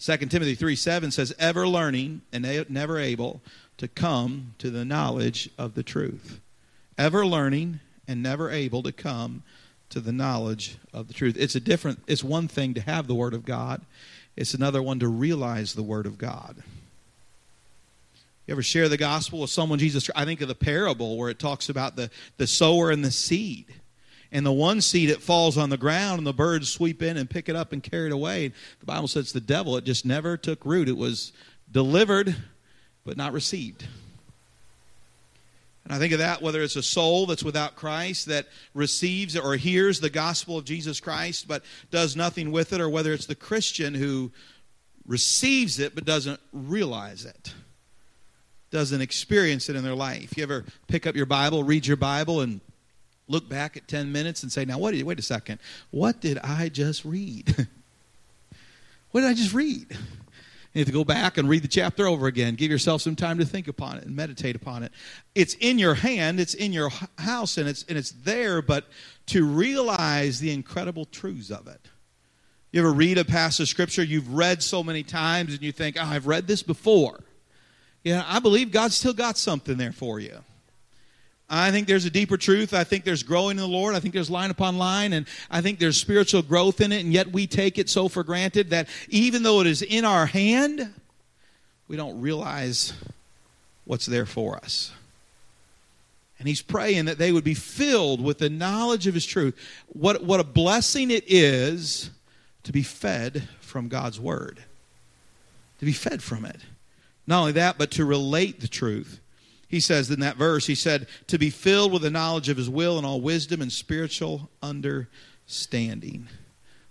2 0.00 0.16
Timothy 0.16 0.54
3 0.54 0.76
7 0.76 1.10
says, 1.10 1.34
Ever 1.38 1.68
learning 1.68 2.22
and 2.32 2.70
never 2.70 2.98
able 2.98 3.42
to 3.76 3.86
come 3.86 4.54
to 4.58 4.70
the 4.70 4.84
knowledge 4.84 5.50
of 5.58 5.74
the 5.74 5.82
truth. 5.82 6.40
Ever 6.96 7.26
learning 7.26 7.80
and 8.08 8.22
never 8.22 8.50
able 8.50 8.82
to 8.82 8.92
come 8.92 9.42
to 9.90 10.00
the 10.00 10.12
knowledge 10.12 10.78
of 10.92 11.08
the 11.08 11.14
truth. 11.14 11.36
It's 11.38 11.54
a 11.54 11.60
different 11.60 12.00
it's 12.06 12.24
one 12.24 12.48
thing 12.48 12.74
to 12.74 12.80
have 12.80 13.06
the 13.06 13.14
word 13.14 13.34
of 13.34 13.44
God. 13.44 13.82
It's 14.36 14.54
another 14.54 14.82
one 14.82 15.00
to 15.00 15.08
realize 15.08 15.74
the 15.74 15.82
word 15.82 16.06
of 16.06 16.16
God. 16.16 16.62
You 18.46 18.52
ever 18.52 18.62
share 18.62 18.88
the 18.88 18.96
gospel 18.96 19.40
with 19.40 19.50
someone, 19.50 19.78
Jesus? 19.78 20.08
I 20.16 20.24
think 20.24 20.40
of 20.40 20.48
the 20.48 20.54
parable 20.54 21.16
where 21.18 21.28
it 21.28 21.38
talks 21.38 21.68
about 21.68 21.96
the, 21.96 22.10
the 22.36 22.46
sower 22.46 22.90
and 22.90 23.04
the 23.04 23.10
seed. 23.10 23.66
And 24.32 24.46
the 24.46 24.52
one 24.52 24.80
seed, 24.80 25.10
it 25.10 25.22
falls 25.22 25.58
on 25.58 25.70
the 25.70 25.76
ground, 25.76 26.18
and 26.18 26.26
the 26.26 26.32
birds 26.32 26.70
sweep 26.70 27.02
in 27.02 27.16
and 27.16 27.28
pick 27.28 27.48
it 27.48 27.56
up 27.56 27.72
and 27.72 27.82
carry 27.82 28.06
it 28.06 28.12
away. 28.12 28.52
The 28.78 28.86
Bible 28.86 29.08
says 29.08 29.32
the 29.32 29.40
devil, 29.40 29.76
it 29.76 29.84
just 29.84 30.06
never 30.06 30.36
took 30.36 30.64
root. 30.64 30.88
It 30.88 30.96
was 30.96 31.32
delivered, 31.70 32.36
but 33.04 33.16
not 33.16 33.32
received. 33.32 33.86
And 35.84 35.92
I 35.92 35.98
think 35.98 36.12
of 36.12 36.20
that 36.20 36.42
whether 36.42 36.62
it's 36.62 36.76
a 36.76 36.82
soul 36.82 37.26
that's 37.26 37.42
without 37.42 37.74
Christ 37.74 38.26
that 38.26 38.46
receives 38.74 39.36
or 39.36 39.56
hears 39.56 39.98
the 39.98 40.10
gospel 40.10 40.56
of 40.56 40.64
Jesus 40.64 41.00
Christ 41.00 41.48
but 41.48 41.64
does 41.90 42.14
nothing 42.14 42.52
with 42.52 42.72
it, 42.72 42.80
or 42.80 42.88
whether 42.88 43.12
it's 43.12 43.26
the 43.26 43.34
Christian 43.34 43.94
who 43.94 44.30
receives 45.06 45.80
it 45.80 45.96
but 45.96 46.04
doesn't 46.04 46.38
realize 46.52 47.24
it, 47.24 47.54
doesn't 48.70 49.00
experience 49.00 49.68
it 49.68 49.74
in 49.74 49.82
their 49.82 49.96
life. 49.96 50.36
You 50.36 50.44
ever 50.44 50.64
pick 50.86 51.08
up 51.08 51.16
your 51.16 51.26
Bible, 51.26 51.64
read 51.64 51.84
your 51.84 51.96
Bible, 51.96 52.40
and 52.40 52.60
look 53.30 53.48
back 53.48 53.76
at 53.76 53.88
10 53.88 54.12
minutes 54.12 54.42
and 54.42 54.50
say, 54.50 54.64
Now, 54.64 54.78
what 54.78 54.92
did, 54.92 55.04
wait 55.04 55.18
a 55.18 55.22
second, 55.22 55.60
what 55.90 56.20
did 56.20 56.38
I 56.38 56.68
just 56.68 57.04
read? 57.04 57.68
what 59.10 59.20
did 59.20 59.30
I 59.30 59.34
just 59.34 59.54
read? 59.54 59.86
You 60.72 60.78
have 60.80 60.86
to 60.86 60.92
go 60.92 61.04
back 61.04 61.36
and 61.36 61.48
read 61.48 61.62
the 61.62 61.68
chapter 61.68 62.06
over 62.06 62.28
again. 62.28 62.54
Give 62.54 62.70
yourself 62.70 63.02
some 63.02 63.16
time 63.16 63.38
to 63.38 63.44
think 63.44 63.66
upon 63.66 63.96
it 63.96 64.04
and 64.04 64.14
meditate 64.14 64.54
upon 64.54 64.84
it. 64.84 64.92
It's 65.34 65.54
in 65.54 65.80
your 65.80 65.94
hand, 65.94 66.38
it's 66.38 66.54
in 66.54 66.72
your 66.72 66.90
house, 67.18 67.58
and 67.58 67.68
it's, 67.68 67.84
and 67.88 67.98
it's 67.98 68.12
there, 68.12 68.62
but 68.62 68.86
to 69.26 69.44
realize 69.44 70.38
the 70.38 70.52
incredible 70.52 71.06
truths 71.06 71.50
of 71.50 71.66
it. 71.66 71.88
You 72.70 72.80
ever 72.80 72.92
read 72.92 73.18
a 73.18 73.24
passage 73.24 73.64
of 73.64 73.68
scripture 73.68 74.04
you've 74.04 74.32
read 74.32 74.62
so 74.62 74.84
many 74.84 75.02
times 75.02 75.54
and 75.54 75.62
you 75.62 75.72
think, 75.72 75.96
oh, 75.98 76.04
I've 76.04 76.28
read 76.28 76.46
this 76.46 76.62
before? 76.62 77.18
Yeah, 78.04 78.24
I 78.28 78.38
believe 78.38 78.70
God's 78.70 78.94
still 78.94 79.12
got 79.12 79.36
something 79.36 79.76
there 79.76 79.92
for 79.92 80.20
you. 80.20 80.38
I 81.52 81.72
think 81.72 81.88
there's 81.88 82.04
a 82.04 82.10
deeper 82.10 82.36
truth. 82.36 82.72
I 82.72 82.84
think 82.84 83.02
there's 83.02 83.24
growing 83.24 83.52
in 83.52 83.56
the 83.56 83.66
Lord. 83.66 83.96
I 83.96 84.00
think 84.00 84.14
there's 84.14 84.30
line 84.30 84.50
upon 84.50 84.78
line, 84.78 85.12
and 85.12 85.26
I 85.50 85.60
think 85.60 85.80
there's 85.80 85.96
spiritual 85.96 86.42
growth 86.42 86.80
in 86.80 86.92
it, 86.92 87.00
and 87.00 87.12
yet 87.12 87.32
we 87.32 87.48
take 87.48 87.76
it 87.76 87.90
so 87.90 88.08
for 88.08 88.22
granted 88.22 88.70
that 88.70 88.88
even 89.08 89.42
though 89.42 89.60
it 89.60 89.66
is 89.66 89.82
in 89.82 90.04
our 90.04 90.26
hand, 90.26 90.94
we 91.88 91.96
don't 91.96 92.20
realize 92.20 92.92
what's 93.84 94.06
there 94.06 94.26
for 94.26 94.56
us. 94.58 94.92
And 96.38 96.46
he's 96.46 96.62
praying 96.62 97.06
that 97.06 97.18
they 97.18 97.32
would 97.32 97.44
be 97.44 97.54
filled 97.54 98.22
with 98.22 98.38
the 98.38 98.48
knowledge 98.48 99.08
of 99.08 99.14
his 99.14 99.26
truth. 99.26 99.58
What, 99.88 100.22
what 100.22 100.40
a 100.40 100.44
blessing 100.44 101.10
it 101.10 101.24
is 101.26 102.10
to 102.62 102.72
be 102.72 102.84
fed 102.84 103.48
from 103.60 103.88
God's 103.88 104.20
word, 104.20 104.62
to 105.80 105.84
be 105.84 105.92
fed 105.92 106.22
from 106.22 106.44
it. 106.44 106.60
Not 107.26 107.40
only 107.40 107.52
that, 107.52 107.76
but 107.76 107.90
to 107.92 108.04
relate 108.04 108.60
the 108.60 108.68
truth 108.68 109.19
he 109.70 109.78
says 109.78 110.10
in 110.10 110.18
that 110.20 110.36
verse, 110.36 110.66
he 110.66 110.74
said, 110.74 111.06
to 111.28 111.38
be 111.38 111.48
filled 111.48 111.92
with 111.92 112.02
the 112.02 112.10
knowledge 112.10 112.48
of 112.48 112.56
his 112.56 112.68
will 112.68 112.98
and 112.98 113.06
all 113.06 113.20
wisdom 113.20 113.62
and 113.62 113.72
spiritual 113.72 114.50
understanding. 114.64 116.26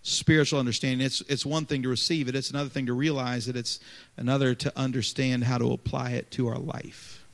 Spiritual 0.02 0.60
understanding. 0.60 1.06
It's, 1.06 1.20
it's 1.28 1.46
one 1.46 1.66
thing 1.66 1.84
to 1.84 1.90
receive 1.90 2.30
it, 2.30 2.36
it's 2.36 2.52
another 2.52 2.70
thing 2.70 2.86
to 2.86 2.94
realize 2.94 3.50
it, 3.50 3.58
it's 3.58 3.82
another 4.16 4.56
to 4.56 4.72
understand 4.80 5.44
how 5.44 5.58
to 5.58 5.74
apply 5.74 6.12
it 6.12 6.32
to 6.32 6.48
our 6.48 6.58
life. 6.58 7.26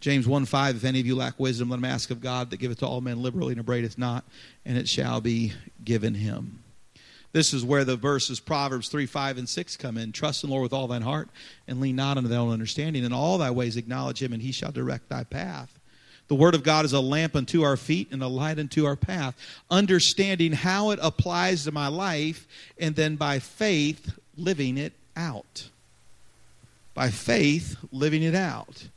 James 0.00 0.28
1 0.28 0.44
5, 0.44 0.76
if 0.76 0.84
any 0.84 1.00
of 1.00 1.06
you 1.06 1.16
lack 1.16 1.40
wisdom, 1.40 1.70
let 1.70 1.78
him 1.78 1.84
ask 1.86 2.10
of 2.10 2.20
God 2.20 2.50
that 2.50 2.58
giveth 2.58 2.80
to 2.80 2.86
all 2.86 3.00
men 3.00 3.22
liberally 3.22 3.52
and 3.52 3.60
upbraideth 3.60 3.96
not, 3.96 4.26
and 4.66 4.76
it 4.76 4.90
shall 4.90 5.22
be 5.22 5.54
given 5.82 6.12
him. 6.12 6.59
This 7.32 7.54
is 7.54 7.64
where 7.64 7.84
the 7.84 7.96
verses 7.96 8.40
Proverbs 8.40 8.88
3, 8.88 9.06
5, 9.06 9.38
and 9.38 9.48
6 9.48 9.76
come 9.76 9.96
in. 9.96 10.12
Trust 10.12 10.42
in 10.42 10.50
the 10.50 10.54
Lord 10.54 10.64
with 10.64 10.72
all 10.72 10.88
thine 10.88 11.02
heart 11.02 11.28
and 11.68 11.80
lean 11.80 11.96
not 11.96 12.16
unto 12.16 12.28
thy 12.28 12.36
own 12.36 12.52
understanding. 12.52 13.04
In 13.04 13.12
all 13.12 13.38
thy 13.38 13.50
ways 13.50 13.76
acknowledge 13.76 14.20
him, 14.22 14.32
and 14.32 14.42
he 14.42 14.52
shall 14.52 14.72
direct 14.72 15.08
thy 15.08 15.24
path. 15.24 15.78
The 16.26 16.34
word 16.34 16.54
of 16.54 16.62
God 16.62 16.84
is 16.84 16.92
a 16.92 17.00
lamp 17.00 17.36
unto 17.36 17.62
our 17.62 17.76
feet 17.76 18.12
and 18.12 18.22
a 18.22 18.28
light 18.28 18.58
unto 18.58 18.84
our 18.84 18.96
path. 18.96 19.36
Understanding 19.70 20.52
how 20.52 20.90
it 20.90 20.98
applies 21.02 21.64
to 21.64 21.72
my 21.72 21.88
life, 21.88 22.46
and 22.78 22.96
then 22.96 23.16
by 23.16 23.38
faith, 23.38 24.18
living 24.36 24.76
it 24.76 24.92
out. 25.16 25.68
By 26.94 27.10
faith, 27.10 27.76
living 27.92 28.22
it 28.22 28.34
out 28.34 28.88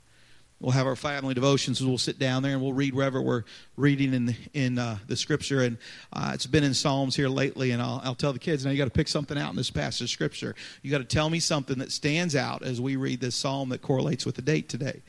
we'll 0.63 0.71
have 0.71 0.87
our 0.87 0.95
family 0.95 1.33
devotions 1.33 1.81
and 1.81 1.89
we'll 1.89 1.97
sit 1.97 2.17
down 2.17 2.41
there 2.41 2.53
and 2.53 2.61
we'll 2.61 2.71
read 2.71 2.93
wherever 2.93 3.21
we're 3.21 3.43
reading 3.75 4.13
in 4.13 4.25
the, 4.27 4.35
in 4.53 4.79
uh, 4.79 4.97
the 5.07 5.15
scripture. 5.17 5.61
And 5.61 5.77
uh, 6.13 6.31
it's 6.33 6.45
been 6.45 6.63
in 6.63 6.73
psalms 6.73 7.17
here 7.17 7.27
lately 7.27 7.71
and 7.71 7.81
I'll, 7.81 8.01
I'll 8.01 8.15
tell 8.15 8.31
the 8.31 8.39
kids 8.39 8.63
now 8.63 8.71
you 8.71 8.77
got 8.77 8.85
to 8.85 8.89
pick 8.89 9.09
something 9.09 9.37
out 9.37 9.49
in 9.49 9.57
this 9.57 9.69
passage 9.69 10.05
of 10.05 10.09
scripture. 10.09 10.55
You 10.81 10.89
got 10.89 10.99
to 10.99 11.03
tell 11.03 11.29
me 11.29 11.41
something 11.41 11.77
that 11.79 11.91
stands 11.91 12.33
out 12.33 12.63
as 12.63 12.79
we 12.79 12.95
read 12.95 13.19
this 13.19 13.35
psalm 13.35 13.69
that 13.69 13.81
correlates 13.81 14.25
with 14.25 14.35
the 14.35 14.41
date 14.41 14.69
today. 14.69 15.01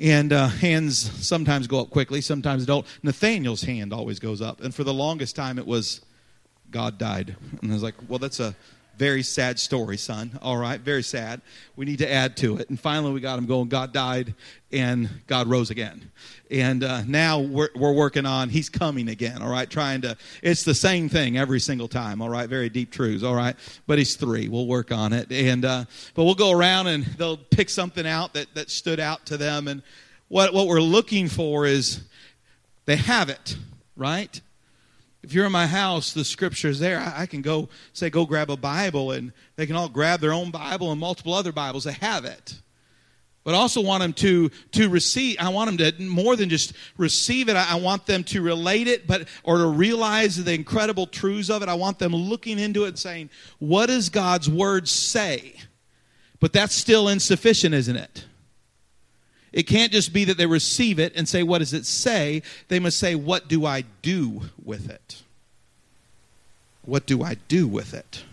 And 0.00 0.32
uh, 0.32 0.48
hands 0.48 0.98
sometimes 1.24 1.68
go 1.68 1.80
up 1.80 1.90
quickly 1.90 2.20
sometimes 2.20 2.66
don't. 2.66 2.84
Nathaniel's 3.04 3.62
hand 3.62 3.92
always 3.92 4.18
goes 4.18 4.42
up 4.42 4.60
and 4.60 4.74
for 4.74 4.82
the 4.82 4.92
longest 4.92 5.36
time 5.36 5.56
it 5.60 5.66
was 5.68 6.00
god 6.72 6.98
died. 6.98 7.36
And 7.62 7.70
i 7.70 7.74
was 7.74 7.84
like 7.84 7.94
well 8.08 8.18
that's 8.18 8.40
a 8.40 8.56
very 8.96 9.22
sad 9.22 9.58
story, 9.58 9.96
son. 9.96 10.38
All 10.42 10.56
right, 10.56 10.80
very 10.80 11.02
sad. 11.02 11.40
We 11.76 11.84
need 11.84 11.98
to 11.98 12.10
add 12.10 12.36
to 12.38 12.58
it. 12.58 12.70
And 12.70 12.78
finally, 12.78 13.12
we 13.12 13.20
got 13.20 13.38
him 13.38 13.46
going. 13.46 13.68
God 13.68 13.92
died 13.92 14.34
and 14.72 15.08
God 15.26 15.46
rose 15.48 15.70
again. 15.70 16.10
And 16.50 16.84
uh, 16.84 17.02
now 17.06 17.40
we're, 17.40 17.70
we're 17.74 17.92
working 17.92 18.26
on 18.26 18.48
He's 18.48 18.68
coming 18.68 19.08
again. 19.08 19.42
All 19.42 19.50
right, 19.50 19.68
trying 19.68 20.02
to, 20.02 20.16
it's 20.42 20.64
the 20.64 20.74
same 20.74 21.08
thing 21.08 21.36
every 21.38 21.60
single 21.60 21.88
time. 21.88 22.22
All 22.22 22.28
right, 22.28 22.48
very 22.48 22.68
deep 22.68 22.90
truths. 22.90 23.22
All 23.22 23.34
right, 23.34 23.56
but 23.86 23.98
He's 23.98 24.16
three. 24.16 24.48
We'll 24.48 24.66
work 24.66 24.92
on 24.92 25.12
it. 25.12 25.30
And, 25.32 25.64
uh, 25.64 25.84
but 26.14 26.24
we'll 26.24 26.34
go 26.34 26.52
around 26.52 26.86
and 26.86 27.04
they'll 27.04 27.36
pick 27.36 27.70
something 27.70 28.06
out 28.06 28.34
that, 28.34 28.54
that 28.54 28.70
stood 28.70 29.00
out 29.00 29.26
to 29.26 29.36
them. 29.36 29.68
And 29.68 29.82
what, 30.28 30.52
what 30.54 30.66
we're 30.66 30.80
looking 30.80 31.28
for 31.28 31.66
is 31.66 32.02
they 32.86 32.96
have 32.96 33.28
it, 33.28 33.56
right? 33.96 34.40
If 35.24 35.32
you're 35.32 35.46
in 35.46 35.52
my 35.52 35.66
house, 35.66 36.12
the 36.12 36.24
scripture's 36.24 36.78
there. 36.78 37.00
I, 37.00 37.22
I, 37.22 37.26
can 37.26 37.40
go 37.40 37.70
say, 37.94 38.10
go 38.10 38.26
grab 38.26 38.50
a 38.50 38.56
Bible, 38.56 39.12
and 39.12 39.32
they 39.56 39.66
can 39.66 39.74
all 39.74 39.88
grab 39.88 40.20
their 40.20 40.32
own 40.32 40.50
Bible 40.50 40.92
and 40.92 41.00
multiple 41.00 41.32
other 41.32 41.50
Bibles. 41.50 41.84
They 41.84 41.92
have 41.92 42.26
it. 42.26 42.60
But 43.42 43.54
I 43.54 43.58
also 43.58 43.80
want 43.80 44.02
them 44.02 44.12
to, 44.14 44.50
to 44.72 44.88
receive, 44.88 45.36
I 45.40 45.48
want 45.48 45.76
them 45.76 45.92
to 45.92 46.02
more 46.02 46.36
than 46.36 46.48
just 46.48 46.74
receive 46.98 47.48
it, 47.48 47.56
I, 47.56 47.72
I 47.72 47.74
want 47.76 48.06
them 48.06 48.22
to 48.24 48.42
relate 48.42 48.86
it, 48.86 49.06
but 49.06 49.28
or 49.44 49.58
to 49.58 49.66
realize 49.66 50.42
the 50.42 50.52
incredible 50.52 51.06
truths 51.06 51.50
of 51.50 51.62
it. 51.62 51.68
I 51.68 51.74
want 51.74 51.98
them 51.98 52.14
looking 52.14 52.58
into 52.58 52.84
it 52.84 52.88
and 52.88 52.98
saying, 52.98 53.30
what 53.58 53.86
does 53.86 54.10
God's 54.10 54.48
word 54.48 54.88
say? 54.88 55.56
But 56.38 56.52
that's 56.52 56.74
still 56.74 57.08
insufficient, 57.08 57.74
isn't 57.74 57.96
it? 57.96 58.26
It 59.54 59.68
can't 59.68 59.92
just 59.92 60.12
be 60.12 60.24
that 60.24 60.36
they 60.36 60.46
receive 60.46 60.98
it 60.98 61.12
and 61.14 61.28
say, 61.28 61.44
What 61.44 61.58
does 61.58 61.72
it 61.72 61.86
say? 61.86 62.42
They 62.66 62.80
must 62.80 62.98
say, 62.98 63.14
What 63.14 63.46
do 63.46 63.64
I 63.64 63.84
do 64.02 64.42
with 64.62 64.90
it? 64.90 65.22
What 66.82 67.06
do 67.06 67.22
I 67.22 67.36
do 67.46 67.68
with 67.68 67.94
it? 67.94 68.24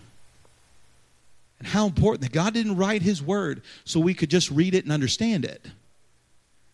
And 1.60 1.68
how 1.68 1.86
important 1.86 2.22
that 2.22 2.32
God 2.32 2.54
didn't 2.54 2.76
write 2.76 3.02
His 3.02 3.22
word 3.22 3.62
so 3.84 4.00
we 4.00 4.14
could 4.14 4.30
just 4.30 4.50
read 4.50 4.74
it 4.74 4.82
and 4.82 4.92
understand 4.92 5.44
it. 5.44 5.64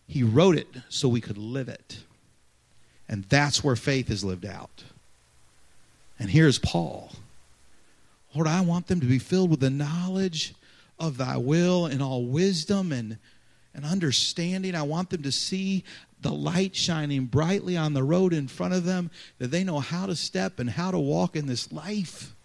He 0.07 0.23
wrote 0.23 0.57
it 0.57 0.67
so 0.89 1.07
we 1.07 1.21
could 1.21 1.37
live 1.37 1.69
it. 1.69 1.99
And 3.07 3.25
that's 3.25 3.63
where 3.63 3.75
faith 3.75 4.09
is 4.09 4.23
lived 4.23 4.47
out. 4.47 4.83
And 6.17 6.27
here's 6.27 6.57
Paul. 6.57 7.11
Lord, 8.33 8.47
I 8.47 8.61
want 8.61 8.87
them 8.87 8.99
to 8.99 9.05
be 9.05 9.19
filled 9.19 9.51
with 9.51 9.59
the 9.59 9.69
knowledge 9.69 10.55
of 10.97 11.17
thy 11.17 11.37
will 11.37 11.85
and 11.85 12.01
all 12.01 12.25
wisdom 12.25 12.91
and 12.91 13.19
and 13.79 13.91
understanding. 13.91 14.75
I 14.75 14.81
want 14.81 15.09
them 15.09 15.23
to 15.23 15.31
see 15.31 15.85
the 16.21 16.31
light 16.31 16.75
shining 16.75 17.25
brightly 17.25 17.77
on 17.77 17.93
the 17.93 18.03
road 18.03 18.33
in 18.33 18.49
front 18.49 18.73
of 18.73 18.83
them, 18.83 19.09
that 19.37 19.51
they 19.51 19.63
know 19.63 19.79
how 19.79 20.05
to 20.05 20.15
step 20.15 20.59
and 20.59 20.69
how 20.69 20.91
to 20.91 20.99
walk 20.99 21.37
in 21.37 21.45
this 21.45 21.71
life 21.71 22.35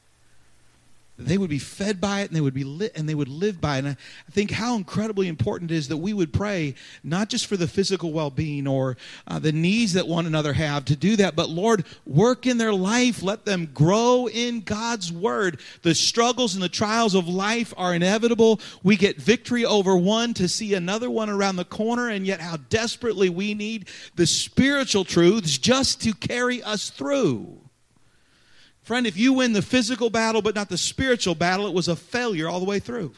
they 1.17 1.39
would 1.39 1.51
be 1.51 1.61
fed 1.61 2.01
by 2.01 2.23
it 2.23 2.29
and 2.29 2.37
they 2.37 2.41
would 2.41 2.55
be 2.55 2.65
lit 2.65 2.97
and 2.97 3.09
they 3.09 3.15
would 3.15 3.29
live 3.29 3.61
by 3.61 3.77
it. 3.77 3.85
And 3.85 3.97
I 3.97 4.31
think 4.33 4.51
how 4.51 4.75
incredibly 4.75 5.29
important 5.29 5.71
it 5.71 5.77
is 5.77 5.89
that 5.89 5.97
we 5.99 6.13
would 6.13 6.33
pray 6.33 6.75
not 7.05 7.29
just 7.29 7.47
for 7.47 7.57
the 7.57 7.69
physical 7.69 8.13
well-being 8.13 8.67
or 8.67 8.97
uh, 9.29 9.39
the 9.39 9.53
needs 9.53 9.93
that 9.93 10.09
one 10.09 10.27
another 10.27 10.53
have 10.53 10.85
to 10.87 10.97
do 10.97 11.15
that, 11.17 11.37
but 11.37 11.49
Lord, 11.49 11.85
work 12.05 12.47
in 12.47 12.59
their 12.59 12.73
life. 12.73 13.23
Let 13.23 13.45
them 13.45 13.71
grow 13.73 14.29
in 14.29 14.63
God's 14.63 15.13
word. 15.13 15.61
The 15.83 15.95
struggles 15.95 16.55
and 16.55 16.63
the 16.63 16.69
trials 16.69 17.15
of 17.15 17.29
life 17.29 17.73
are 17.77 17.95
inevitable. 17.95 18.61
We 18.83 18.97
get 18.97 19.17
victory 19.17 19.65
over 19.65 19.97
one 19.97 20.35
to 20.35 20.49
see 20.49 20.75
another 20.75 21.11
one 21.11 21.31
around 21.31 21.57
the 21.57 21.65
corner, 21.65 22.09
and 22.09 22.27
yet 22.27 22.41
how 22.41 22.57
desperately 22.57 23.29
we 23.29 23.55
need 23.55 23.89
the 24.17 24.27
spiritual 24.27 25.05
truths 25.05 25.59
just 25.59 26.01
to 26.03 26.13
carry 26.13 26.63
us 26.63 26.91
through. 26.91 27.64
Friend, 28.85 29.07
if 29.07 29.17
you 29.17 29.33
win 29.33 29.55
the 29.55 29.63
physical 29.63 30.11
battle 30.11 30.43
but 30.43 30.55
not 30.55 30.69
the 30.69 30.79
spiritual 30.79 31.35
battle, 31.35 31.67
it 31.67 31.73
was 31.73 31.89
a 31.89 31.97
failure 31.97 32.49
all 32.49 32.61
the 32.61 32.67
way 32.67 32.79
through. 32.79 33.13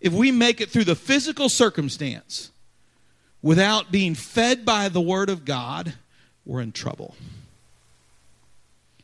If 0.00 0.12
we 0.12 0.30
make 0.32 0.60
it 0.60 0.70
through 0.70 0.84
the 0.84 0.96
physical 0.96 1.48
circumstance 1.48 2.50
without 3.40 3.90
being 3.92 4.14
fed 4.14 4.64
by 4.64 4.88
the 4.88 5.00
Word 5.00 5.30
of 5.30 5.44
God, 5.44 5.94
we're 6.44 6.60
in 6.60 6.72
trouble. 6.72 7.14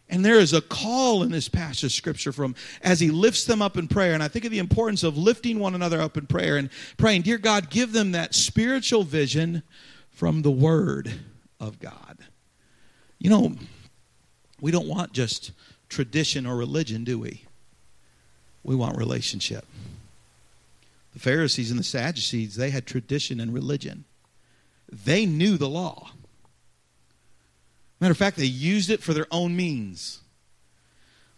And 0.09 0.25
there 0.25 0.41
is 0.41 0.53
a 0.53 0.61
call 0.61 1.23
in 1.23 1.31
this 1.31 1.49
passage 1.49 1.85
of 1.85 1.93
scripture 1.93 2.33
from 2.33 2.57
as 2.83 2.99
he 2.99 3.13
lifts 3.13 3.45
them 3.45 3.63
up 3.63 3.77
in 3.77 3.87
prayer. 3.87 4.13
And 4.13 4.23
I 4.23 4.29
think 4.29 4.45
of 4.45 4.51
the 4.51 4.59
importance 4.59 5.05
of 5.05 5.17
lifting 5.17 5.61
one 5.61 5.77
another 5.77 6.01
up 6.01 6.17
in 6.17 6.27
prayer 6.27 6.57
and 6.57 6.69
praying, 6.97 7.23
Dear 7.23 7.39
God, 7.39 7.71
give 7.71 7.93
them 7.93 8.11
that 8.13 8.35
spiritual 8.35 9.05
vision 9.05 9.63
from 10.11 10.43
the 10.43 10.51
Word 10.51 11.13
of 11.61 11.79
God. 11.79 12.19
You 13.21 13.29
know, 13.29 13.55
we 14.61 14.71
don't 14.71 14.89
want 14.89 15.13
just 15.13 15.53
tradition 15.89 16.47
or 16.47 16.57
religion, 16.57 17.05
do 17.05 17.19
we? 17.19 17.45
We 18.65 18.75
want 18.75 18.97
relationship. 18.97 19.67
The 21.13 21.21
Pharisees 21.21 21.71
and 21.71 21.79
the 21.79 21.85
Sadducees, 21.85 22.57
they 22.57 22.71
had 22.71 22.87
tradition 22.87 23.39
and 23.39 23.53
religion. 23.53 24.05
They 24.91 25.27
knew 25.27 25.57
the 25.57 25.69
law. 25.69 26.11
Matter 28.01 28.13
of 28.13 28.19
fact, 28.19 28.39
they 28.39 28.47
used 28.47 28.89
it 28.89 29.03
for 29.03 29.13
their 29.13 29.27
own 29.31 29.55
means, 29.55 30.21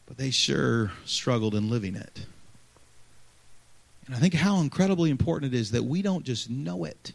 but 0.06 0.16
they 0.16 0.30
sure 0.30 0.92
struggled 1.04 1.54
in 1.54 1.68
living 1.68 1.96
it. 1.96 2.26
And 4.06 4.14
I 4.14 4.18
think 4.18 4.34
how 4.34 4.60
incredibly 4.60 5.10
important 5.10 5.52
it 5.52 5.58
is 5.58 5.72
that 5.72 5.84
we 5.84 6.02
don't 6.02 6.24
just 6.24 6.48
know 6.48 6.84
it, 6.84 7.12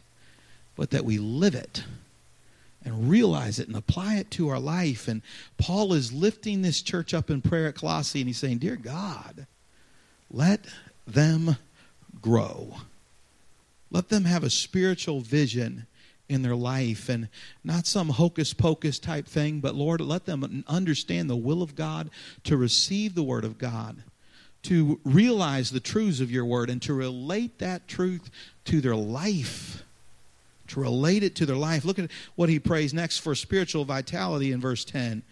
but 0.76 0.90
that 0.90 1.04
we 1.04 1.18
live 1.18 1.54
it 1.54 1.84
and 2.88 3.10
realize 3.10 3.58
it 3.58 3.68
and 3.68 3.76
apply 3.76 4.16
it 4.16 4.30
to 4.32 4.48
our 4.48 4.58
life. 4.58 5.08
And 5.08 5.22
Paul 5.58 5.92
is 5.92 6.12
lifting 6.12 6.62
this 6.62 6.80
church 6.80 7.12
up 7.12 7.30
in 7.30 7.42
prayer 7.42 7.68
at 7.68 7.76
Colossae, 7.76 8.20
and 8.20 8.28
he's 8.28 8.38
saying, 8.38 8.58
Dear 8.58 8.76
God, 8.76 9.46
let 10.30 10.60
them 11.06 11.56
grow. 12.20 12.76
Let 13.90 14.08
them 14.08 14.24
have 14.24 14.42
a 14.42 14.50
spiritual 14.50 15.20
vision 15.20 15.86
in 16.28 16.42
their 16.42 16.56
life 16.56 17.08
and 17.08 17.28
not 17.64 17.86
some 17.86 18.10
hocus 18.10 18.52
pocus 18.52 18.98
type 18.98 19.26
thing, 19.26 19.60
but 19.60 19.74
Lord, 19.74 20.00
let 20.00 20.26
them 20.26 20.64
understand 20.66 21.30
the 21.30 21.36
will 21.36 21.62
of 21.62 21.74
God, 21.74 22.10
to 22.44 22.56
receive 22.56 23.14
the 23.14 23.22
Word 23.22 23.44
of 23.44 23.58
God, 23.58 24.02
to 24.64 25.00
realize 25.04 25.70
the 25.70 25.80
truths 25.80 26.20
of 26.20 26.30
your 26.30 26.44
Word, 26.44 26.68
and 26.68 26.82
to 26.82 26.92
relate 26.92 27.58
that 27.58 27.88
truth 27.88 28.30
to 28.66 28.80
their 28.80 28.96
life. 28.96 29.84
To 30.68 30.80
relate 30.80 31.22
it 31.22 31.34
to 31.36 31.46
their 31.46 31.56
life. 31.56 31.84
Look 31.84 31.98
at 31.98 32.10
what 32.34 32.48
he 32.48 32.58
prays 32.58 32.92
next 32.94 33.18
for 33.18 33.34
spiritual 33.34 33.84
vitality 33.84 34.52
in 34.52 34.60
verse 34.60 34.84
10 34.84 35.22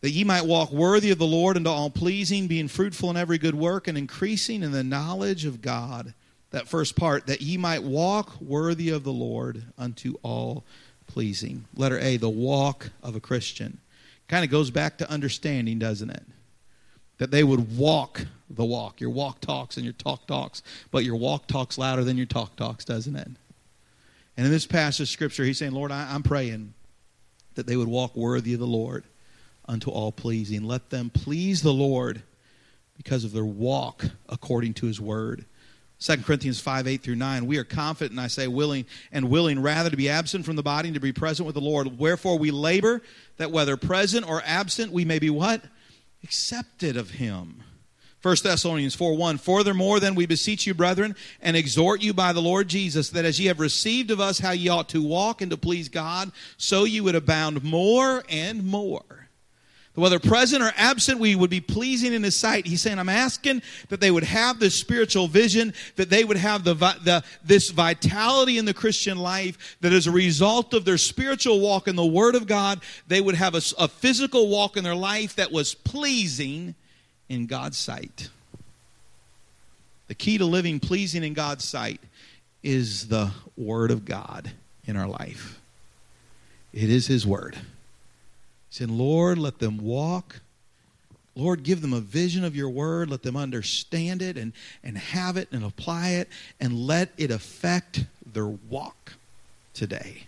that 0.00 0.10
ye 0.10 0.24
might 0.24 0.46
walk 0.46 0.72
worthy 0.72 1.10
of 1.10 1.18
the 1.18 1.26
Lord 1.26 1.56
unto 1.56 1.68
all 1.68 1.90
pleasing, 1.90 2.46
being 2.46 2.68
fruitful 2.68 3.10
in 3.10 3.16
every 3.16 3.38
good 3.38 3.54
work, 3.54 3.86
and 3.86 3.98
increasing 3.98 4.62
in 4.62 4.72
the 4.72 4.82
knowledge 4.82 5.44
of 5.44 5.60
God 5.60 6.14
that 6.50 6.68
first 6.68 6.96
part, 6.96 7.26
that 7.26 7.40
ye 7.40 7.56
might 7.56 7.82
walk 7.82 8.40
worthy 8.40 8.90
of 8.90 9.04
the 9.04 9.12
Lord 9.12 9.62
unto 9.78 10.14
all 10.22 10.64
pleasing. 11.06 11.64
Letter 11.76 11.98
A, 11.98 12.16
the 12.16 12.28
walk 12.28 12.90
of 13.02 13.14
a 13.14 13.20
Christian. 13.20 13.78
Kind 14.26 14.44
of 14.44 14.50
goes 14.50 14.70
back 14.70 14.98
to 14.98 15.10
understanding, 15.10 15.78
doesn't 15.78 16.10
it? 16.10 16.24
That 17.18 17.30
they 17.30 17.44
would 17.44 17.76
walk 17.76 18.26
the 18.48 18.64
walk. 18.64 19.00
Your 19.00 19.10
walk 19.10 19.40
talks 19.40 19.76
and 19.76 19.84
your 19.84 19.92
talk 19.92 20.26
talks, 20.26 20.62
but 20.90 21.04
your 21.04 21.16
walk 21.16 21.46
talks 21.46 21.78
louder 21.78 22.04
than 22.04 22.16
your 22.16 22.26
talk 22.26 22.56
talks, 22.56 22.84
doesn't 22.84 23.16
it? 23.16 23.28
And 24.36 24.46
in 24.46 24.52
this 24.52 24.66
passage 24.66 25.00
of 25.00 25.08
Scripture, 25.08 25.44
he's 25.44 25.58
saying, 25.58 25.72
Lord, 25.72 25.92
I, 25.92 26.14
am 26.14 26.22
praying 26.22 26.74
that 27.54 27.66
they 27.66 27.76
would 27.76 27.88
walk 27.88 28.16
worthy 28.16 28.54
of 28.54 28.60
the 28.60 28.66
Lord 28.66 29.04
unto 29.66 29.90
all 29.90 30.12
pleasing. 30.12 30.64
Let 30.64 30.90
them 30.90 31.10
please 31.10 31.62
the 31.62 31.72
Lord 31.72 32.22
because 32.96 33.24
of 33.24 33.32
their 33.32 33.44
walk 33.44 34.04
according 34.28 34.74
to 34.74 34.86
his 34.86 35.00
word. 35.00 35.44
2 36.00 36.18
Corinthians 36.18 36.60
5, 36.60 36.86
8 36.88 37.02
through 37.02 37.16
9. 37.16 37.46
We 37.46 37.58
are 37.58 37.64
confident, 37.64 38.12
and 38.12 38.20
I 38.20 38.28
say 38.28 38.48
willing, 38.48 38.86
and 39.12 39.28
willing 39.28 39.60
rather 39.60 39.90
to 39.90 39.96
be 39.96 40.08
absent 40.08 40.46
from 40.46 40.56
the 40.56 40.62
body 40.62 40.88
and 40.88 40.94
to 40.94 41.00
be 41.00 41.12
present 41.12 41.46
with 41.46 41.54
the 41.54 41.60
Lord. 41.60 41.98
Wherefore 41.98 42.38
we 42.38 42.50
labor 42.50 43.02
that 43.36 43.50
whether 43.50 43.76
present 43.76 44.26
or 44.26 44.42
absent, 44.46 44.92
we 44.92 45.04
may 45.04 45.18
be 45.18 45.28
what? 45.28 45.62
Accepted 46.24 46.96
of 46.96 47.10
him. 47.10 47.62
1 48.22 48.36
Thessalonians 48.42 48.94
4 48.94 49.16
1. 49.16 49.38
Furthermore, 49.38 50.00
then 50.00 50.14
we 50.14 50.26
beseech 50.26 50.66
you, 50.66 50.74
brethren, 50.74 51.16
and 51.40 51.56
exhort 51.56 52.02
you 52.02 52.12
by 52.12 52.32
the 52.32 52.42
Lord 52.42 52.68
Jesus, 52.68 53.10
that 53.10 53.24
as 53.24 53.40
ye 53.40 53.46
have 53.46 53.60
received 53.60 54.10
of 54.10 54.20
us 54.20 54.38
how 54.38 54.52
ye 54.52 54.68
ought 54.68 54.88
to 54.90 55.02
walk 55.02 55.40
and 55.40 55.50
to 55.50 55.56
please 55.56 55.88
God, 55.88 56.30
so 56.56 56.84
you 56.84 57.04
would 57.04 57.14
abound 57.14 57.64
more 57.64 58.22
and 58.28 58.64
more 58.64 59.20
whether 60.00 60.18
present 60.18 60.62
or 60.62 60.72
absent, 60.76 61.18
we 61.18 61.34
would 61.34 61.50
be 61.50 61.60
pleasing 61.60 62.12
in 62.12 62.22
His 62.22 62.36
sight. 62.36 62.66
He's 62.66 62.80
saying, 62.80 62.98
I'm 62.98 63.08
asking 63.08 63.62
that 63.88 64.00
they 64.00 64.10
would 64.10 64.24
have 64.24 64.58
this 64.58 64.74
spiritual 64.74 65.28
vision, 65.28 65.74
that 65.96 66.10
they 66.10 66.24
would 66.24 66.36
have 66.36 66.64
the, 66.64 66.74
the, 66.74 67.22
this 67.44 67.70
vitality 67.70 68.58
in 68.58 68.64
the 68.64 68.74
Christian 68.74 69.18
life, 69.18 69.76
that 69.80 69.92
as 69.92 70.06
a 70.06 70.12
result 70.12 70.74
of 70.74 70.84
their 70.84 70.98
spiritual 70.98 71.60
walk 71.60 71.86
in 71.86 71.96
the 71.96 72.06
Word 72.06 72.34
of 72.34 72.46
God, 72.46 72.80
they 73.08 73.20
would 73.20 73.34
have 73.34 73.54
a, 73.54 73.62
a 73.78 73.88
physical 73.88 74.48
walk 74.48 74.76
in 74.76 74.84
their 74.84 74.94
life 74.94 75.36
that 75.36 75.52
was 75.52 75.74
pleasing 75.74 76.74
in 77.30 77.46
God's 77.46 77.78
sight. 77.78 78.28
The 80.08 80.14
key 80.14 80.36
to 80.36 80.44
living 80.44 80.80
pleasing 80.80 81.24
in 81.24 81.32
God's 81.32 81.64
sight 81.64 82.00
is 82.62 83.08
the 83.08 83.30
Word 83.56 83.90
of 83.90 84.04
God 84.04 84.50
in 84.84 84.96
our 84.96 85.08
life. 85.08 85.60
It 86.74 86.90
is 86.90 87.06
His 87.06 87.26
Word 87.26 87.56
saying, 88.70 88.96
Lord, 88.96 89.38
let 89.38 89.58
them 89.58 89.78
walk. 89.78 90.40
Lord, 91.34 91.62
give 91.62 91.80
them 91.80 91.92
a 91.92 92.00
vision 92.00 92.44
of 92.44 92.56
your 92.56 92.70
word. 92.70 93.10
Let 93.10 93.22
them 93.22 93.36
understand 93.36 94.22
it 94.22 94.36
and, 94.36 94.52
and 94.82 94.96
have 94.96 95.36
it 95.36 95.48
and 95.52 95.64
apply 95.64 96.10
it 96.10 96.28
and 96.60 96.86
let 96.86 97.10
it 97.16 97.30
affect 97.30 98.04
their 98.24 98.46
walk 98.46 99.14
today. 99.74 100.24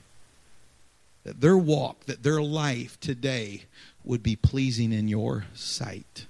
That 1.24 1.40
their 1.40 1.56
walk, 1.56 2.06
that 2.06 2.22
their 2.22 2.42
life 2.42 2.98
today 3.00 3.64
would 4.04 4.22
be 4.22 4.34
pleasing 4.34 4.92
in 4.92 5.06
your 5.06 5.44
sight. 5.54 6.26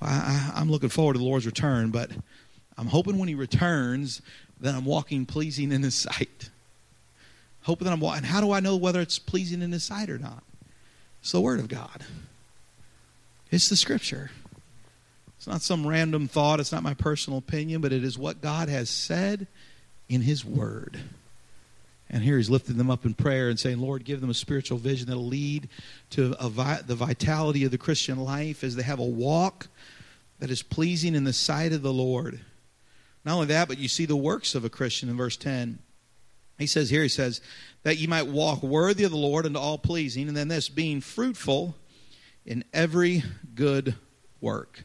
I, 0.00 0.52
am 0.56 0.70
looking 0.70 0.88
forward 0.88 1.14
to 1.14 1.18
the 1.18 1.24
Lord's 1.24 1.46
return, 1.46 1.90
but 1.90 2.10
I'm 2.76 2.86
hoping 2.86 3.18
when 3.18 3.28
He 3.28 3.34
returns 3.34 4.22
that 4.60 4.74
I'm 4.74 4.84
walking 4.84 5.26
pleasing 5.26 5.72
in 5.72 5.82
His 5.82 5.94
sight. 5.94 6.50
Hoping 7.62 7.86
that 7.86 7.92
I'm 7.92 8.00
walking. 8.00 8.24
How 8.24 8.40
do 8.40 8.52
I 8.52 8.60
know 8.60 8.76
whether 8.76 9.00
it's 9.00 9.18
pleasing 9.18 9.62
in 9.62 9.72
His 9.72 9.84
sight 9.84 10.08
or 10.10 10.18
not? 10.18 10.42
It's 11.20 11.32
the 11.32 11.40
Word 11.40 11.60
of 11.60 11.68
God, 11.68 12.04
it's 13.50 13.68
the 13.68 13.76
Scripture. 13.76 14.30
It's 15.36 15.46
not 15.46 15.62
some 15.62 15.86
random 15.86 16.26
thought, 16.26 16.58
it's 16.58 16.72
not 16.72 16.82
my 16.82 16.94
personal 16.94 17.38
opinion, 17.38 17.80
but 17.80 17.92
it 17.92 18.02
is 18.02 18.18
what 18.18 18.40
God 18.40 18.68
has 18.68 18.90
said 18.90 19.46
in 20.08 20.22
His 20.22 20.44
Word. 20.44 20.98
And 22.10 22.22
here 22.22 22.38
he's 22.38 22.48
lifting 22.48 22.78
them 22.78 22.90
up 22.90 23.04
in 23.04 23.14
prayer 23.14 23.48
and 23.48 23.60
saying, 23.60 23.78
Lord, 23.78 24.04
give 24.04 24.20
them 24.20 24.30
a 24.30 24.34
spiritual 24.34 24.78
vision 24.78 25.08
that'll 25.08 25.26
lead 25.26 25.68
to 26.10 26.34
vi- 26.34 26.80
the 26.86 26.94
vitality 26.94 27.64
of 27.64 27.70
the 27.70 27.78
Christian 27.78 28.18
life 28.18 28.64
as 28.64 28.76
they 28.76 28.82
have 28.82 28.98
a 28.98 29.04
walk 29.04 29.68
that 30.38 30.50
is 30.50 30.62
pleasing 30.62 31.14
in 31.14 31.24
the 31.24 31.32
sight 31.32 31.72
of 31.72 31.82
the 31.82 31.92
Lord. 31.92 32.40
Not 33.24 33.34
only 33.34 33.46
that, 33.48 33.68
but 33.68 33.78
you 33.78 33.88
see 33.88 34.06
the 34.06 34.16
works 34.16 34.54
of 34.54 34.64
a 34.64 34.70
Christian 34.70 35.10
in 35.10 35.16
verse 35.16 35.36
10. 35.36 35.80
He 36.58 36.66
says 36.66 36.90
here, 36.90 37.02
he 37.02 37.08
says, 37.08 37.40
that 37.82 37.98
ye 37.98 38.06
might 38.06 38.26
walk 38.26 38.62
worthy 38.62 39.04
of 39.04 39.10
the 39.10 39.16
Lord 39.16 39.44
and 39.44 39.56
all 39.56 39.78
pleasing. 39.78 40.28
And 40.28 40.36
then 40.36 40.48
this, 40.48 40.68
being 40.68 41.00
fruitful 41.00 41.76
in 42.46 42.64
every 42.72 43.22
good 43.54 43.94
work. 44.40 44.84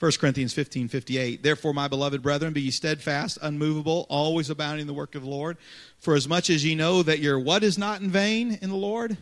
1 0.00 0.12
Corinthians 0.18 0.52
15, 0.52 0.88
58. 0.88 1.42
Therefore, 1.42 1.72
my 1.72 1.88
beloved 1.88 2.22
brethren, 2.22 2.52
be 2.52 2.62
ye 2.62 2.70
steadfast, 2.70 3.38
unmovable, 3.40 4.06
always 4.08 4.50
abounding 4.50 4.82
in 4.82 4.86
the 4.86 4.94
work 4.94 5.14
of 5.14 5.22
the 5.22 5.30
Lord. 5.30 5.56
For 5.98 6.14
as 6.14 6.26
much 6.26 6.50
as 6.50 6.64
ye 6.64 6.74
know 6.74 7.02
that 7.02 7.20
your 7.20 7.38
what 7.38 7.62
is 7.62 7.78
not 7.78 8.00
in 8.00 8.10
vain 8.10 8.58
in 8.60 8.70
the 8.70 8.76
Lord, 8.76 9.16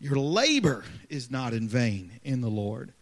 your 0.00 0.16
labor 0.16 0.84
is 1.08 1.30
not 1.30 1.52
in 1.52 1.68
vain 1.68 2.20
in 2.24 2.40
the 2.40 2.50
Lord. 2.50 2.92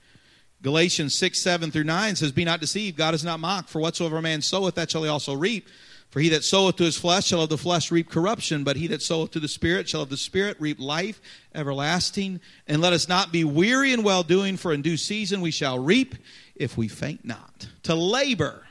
Galatians 0.63 1.15
6, 1.15 1.39
7 1.41 1.71
through 1.71 1.85
9 1.85 2.17
says, 2.17 2.33
Be 2.33 2.45
not 2.45 2.61
deceived, 2.61 2.97
God 2.97 3.15
is 3.15 3.25
not 3.25 3.41
mocked, 3.41 3.69
for 3.69 3.81
whatsoever 3.81 4.19
a 4.19 4.23
man 4.23 4.43
soweth, 4.43 4.75
that 4.75 4.91
shall 4.91 5.03
he 5.03 5.09
also 5.09 5.35
reap. 5.35 5.69
For 6.17 6.21
he 6.21 6.31
that 6.31 6.45
soweth 6.45 6.77
to 6.77 6.85
his 6.85 6.97
flesh 6.97 7.27
shall 7.27 7.43
of 7.43 7.51
the 7.51 7.59
flesh 7.59 7.91
reap 7.91 8.09
corruption, 8.09 8.65
but 8.65 8.77
he 8.77 8.87
that 8.87 9.03
soweth 9.03 9.33
to 9.33 9.39
the 9.39 9.49
Spirit 9.49 9.87
shall 9.87 10.01
of 10.01 10.09
the 10.09 10.17
Spirit 10.17 10.57
reap 10.59 10.81
life 10.81 11.21
everlasting. 11.55 12.41
And 12.67 12.81
let 12.81 12.95
us 12.95 13.07
not 13.07 13.33
be 13.33 13.45
weary 13.45 13.93
in 13.93 14.03
well 14.03 14.23
doing, 14.23 14.57
for 14.57 14.73
in 14.73 14.81
due 14.81 14.97
season 14.97 15.43
we 15.43 15.51
shall 15.51 15.79
reap 15.79 16.15
if 16.55 16.75
we 16.75 16.89
faint 16.89 17.27
not. 17.27 17.69
To 17.83 17.95
labor 17.95 18.67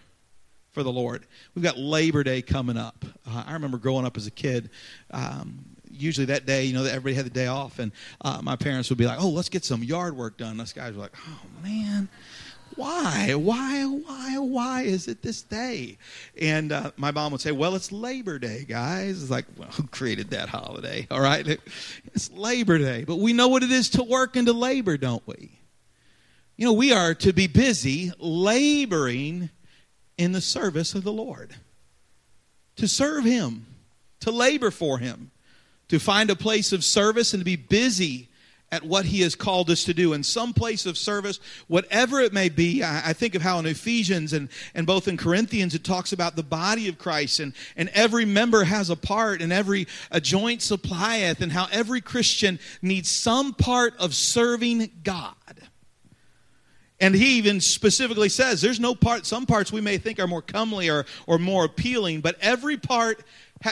for 0.72 0.82
the 0.82 0.92
Lord. 0.92 1.28
We've 1.54 1.62
got 1.62 1.78
Labor 1.78 2.24
Day 2.24 2.42
coming 2.42 2.78
up. 2.78 3.06
Uh, 3.28 3.44
I 3.46 3.54
remember 3.54 3.78
growing 3.78 4.08
up 4.08 4.18
as 4.18 4.26
a 4.26 4.32
kid. 4.32 4.72
Um, 5.12 5.66
usually 5.92 6.26
that 6.26 6.48
day, 6.48 6.66
you 6.66 6.74
know, 6.74 6.84
everybody 6.84 7.14
had 7.14 7.28
the 7.28 7.30
day 7.30 7.46
off, 7.46 7.78
and 7.78 7.92
uh, 8.22 8.42
my 8.42 8.56
parents 8.56 8.90
would 8.90 8.98
be 8.98 9.06
like, 9.06 9.22
"Oh, 9.22 9.30
let's 9.30 9.50
get 9.50 9.64
some 9.64 9.84
yard 9.84 10.18
work 10.18 10.38
done." 10.38 10.60
Us 10.60 10.74
guys 10.74 10.96
were 10.96 11.02
like, 11.02 11.16
"Oh 11.28 11.42
man, 11.62 12.10
why, 12.76 13.34
why, 13.36 13.86
why, 13.86 14.38
why 14.38 14.82
is 14.84 15.08
it 15.08 15.22
this 15.22 15.42
day? 15.42 15.98
And 16.40 16.72
uh, 16.72 16.92
my 16.98 17.12
mom 17.12 17.32
would 17.32 17.42
say, 17.42 17.52
well, 17.52 17.76
it's 17.76 17.92
Labor 17.92 18.40
Day, 18.40 18.66
guys. 18.68 19.22
It's 19.22 19.32
like, 19.32 19.46
well, 19.58 19.70
who 19.70 19.84
created 19.88 20.32
that 20.32 20.50
holiday? 20.50 21.08
All 21.12 21.22
right, 21.22 21.48
it's 22.14 22.32
Labor 22.32 22.78
Day, 22.78 23.04
but 23.06 23.18
we 23.18 23.34
know 23.34 23.48
what 23.48 23.64
it 23.64 23.72
is 23.72 23.90
to 23.92 24.04
work 24.04 24.36
and 24.36 24.48
to 24.48 24.54
labor, 24.54 24.98
don't 24.98 25.26
we? 25.26 25.52
You 26.58 26.66
know, 26.66 26.74
we 26.74 26.92
are 26.92 27.14
to 27.16 27.34
be 27.34 27.48
busy 27.48 28.12
laboring 28.20 29.50
in 30.18 30.32
the 30.32 30.42
service 30.42 30.96
of 30.96 31.04
the 31.04 31.12
Lord, 31.12 31.56
to 32.78 32.88
serve 32.88 33.26
Him, 33.26 33.66
to 34.22 34.32
labor 34.32 34.72
for 34.72 34.98
Him, 34.98 35.32
to 35.90 36.00
find 36.00 36.30
a 36.30 36.36
place 36.36 36.72
of 36.72 36.84
service 36.84 37.34
and 37.34 37.42
to 37.42 37.46
be 37.46 37.58
busy 37.58 38.30
at 38.76 38.84
what 38.84 39.06
He 39.06 39.22
has 39.22 39.34
called 39.34 39.70
us 39.70 39.86
to 39.86 39.94
do 39.94 40.14
in 40.14 40.22
some 40.22 40.54
place 40.54 40.86
of 40.86 40.98
service, 40.98 41.40
whatever 41.68 42.20
it 42.20 42.34
may 42.34 42.50
be. 42.50 42.84
I, 42.84 43.10
I 43.10 43.14
think 43.14 43.34
of 43.34 43.42
how 43.42 43.58
in 43.58 43.66
Ephesians 43.66 44.34
and, 44.34 44.50
and 44.76 44.86
both 44.86 45.08
in 45.08 45.18
Corinthians 45.18 45.74
it 45.74 45.84
talks 45.84 46.12
about 46.12 46.36
the 46.36 46.44
body 46.44 46.88
of 46.90 46.98
Christ 46.98 47.40
and, 47.40 47.54
and 47.78 47.90
every 47.90 48.26
member 48.26 48.66
has 48.66 48.90
a 48.90 48.96
part 48.96 49.42
and 49.42 49.52
every 49.52 49.88
a 50.12 50.20
joint 50.20 50.62
supplieth, 50.62 51.42
and 51.42 51.52
how 51.52 51.68
every 51.72 52.02
Christian 52.02 52.60
needs 52.82 53.10
some 53.10 53.54
part 53.54 53.96
of 53.98 54.14
serving 54.14 54.92
God. 55.04 55.34
And 57.00 57.14
he 57.14 57.38
even 57.38 57.60
specifically 57.60 58.30
says 58.30 58.62
there's 58.62 58.80
no 58.80 58.96
part, 58.96 59.26
some 59.26 59.46
parts 59.46 59.72
we 59.72 59.82
may 59.82 59.98
think 59.98 60.20
are 60.20 60.28
more 60.28 60.42
comely 60.42 60.90
or, 60.90 61.06
or 61.28 61.38
more 61.38 61.66
appealing, 61.66 62.22
but 62.22 62.38
every 62.42 62.78
part 62.78 63.24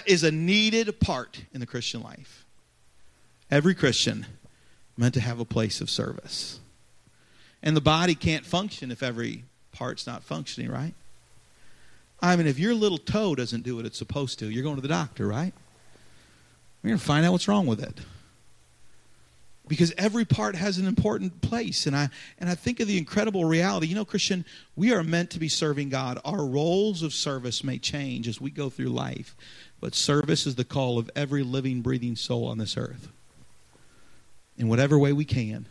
is 0.06 0.24
a 0.24 0.32
needed 0.32 1.00
part 1.00 1.42
in 1.54 1.60
the 1.60 1.66
Christian 1.66 2.02
life. 2.02 2.46
Every 3.50 3.76
Christian 3.76 4.26
meant 4.98 5.14
to 5.16 5.20
have 5.20 5.40
a 5.40 5.46
place 5.46 5.82
of 5.82 5.90
service. 5.90 6.60
And 7.62 7.76
the 7.76 7.82
body 7.82 8.16
can't 8.16 8.46
function 8.46 8.92
if 8.92 9.02
every 9.02 9.46
part's 9.72 10.06
not 10.06 10.24
functioning, 10.24 10.70
right? 10.70 10.94
I 12.22 12.36
mean, 12.36 12.48
if 12.48 12.60
your 12.60 12.74
little 12.74 12.98
toe 12.98 13.36
doesn't 13.36 13.64
do 13.64 13.76
what 13.76 13.86
it's 13.86 13.98
supposed 13.98 14.40
to, 14.40 14.50
you're 14.50 14.64
going 14.64 14.76
to 14.76 14.82
the 14.82 14.88
doctor, 14.88 15.28
right? 15.28 15.54
We're 16.82 16.90
going 16.90 17.00
to 17.00 17.06
find 17.06 17.26
out 17.26 17.32
what's 17.32 17.48
wrong 17.48 17.66
with 17.66 17.82
it 17.82 18.00
because 19.68 19.94
every 19.98 20.26
part 20.26 20.56
has 20.56 20.78
an 20.78 20.88
important 20.88 21.42
place 21.42 21.86
and 21.86 21.96
i 21.96 22.10
and 22.40 22.50
i 22.50 22.56
think 22.56 22.80
of 22.80 22.88
the 22.88 22.98
incredible 22.98 23.46
reality 23.46 23.88
you 23.88 23.96
know 23.96 24.06
christian 24.06 24.46
we 24.76 24.94
are 24.94 25.04
meant 25.04 25.30
to 25.30 25.40
be 25.40 25.48
serving 25.48 25.90
god 25.90 26.20
our 26.26 26.46
roles 26.46 27.02
of 27.02 27.14
service 27.14 27.64
may 27.64 27.78
change 27.78 28.28
as 28.28 28.42
we 28.42 28.50
go 28.50 28.70
through 28.70 28.90
life 28.90 29.36
but 29.80 29.96
service 29.96 30.46
is 30.46 30.56
the 30.56 30.66
call 30.66 30.98
of 30.98 31.10
every 31.16 31.44
living 31.44 31.82
breathing 31.82 32.16
soul 32.16 32.46
on 32.46 32.58
this 32.58 32.78
earth 32.78 33.10
in 34.58 34.68
whatever 34.68 34.98
way 34.98 35.14
we 35.14 35.26
can 35.26 35.68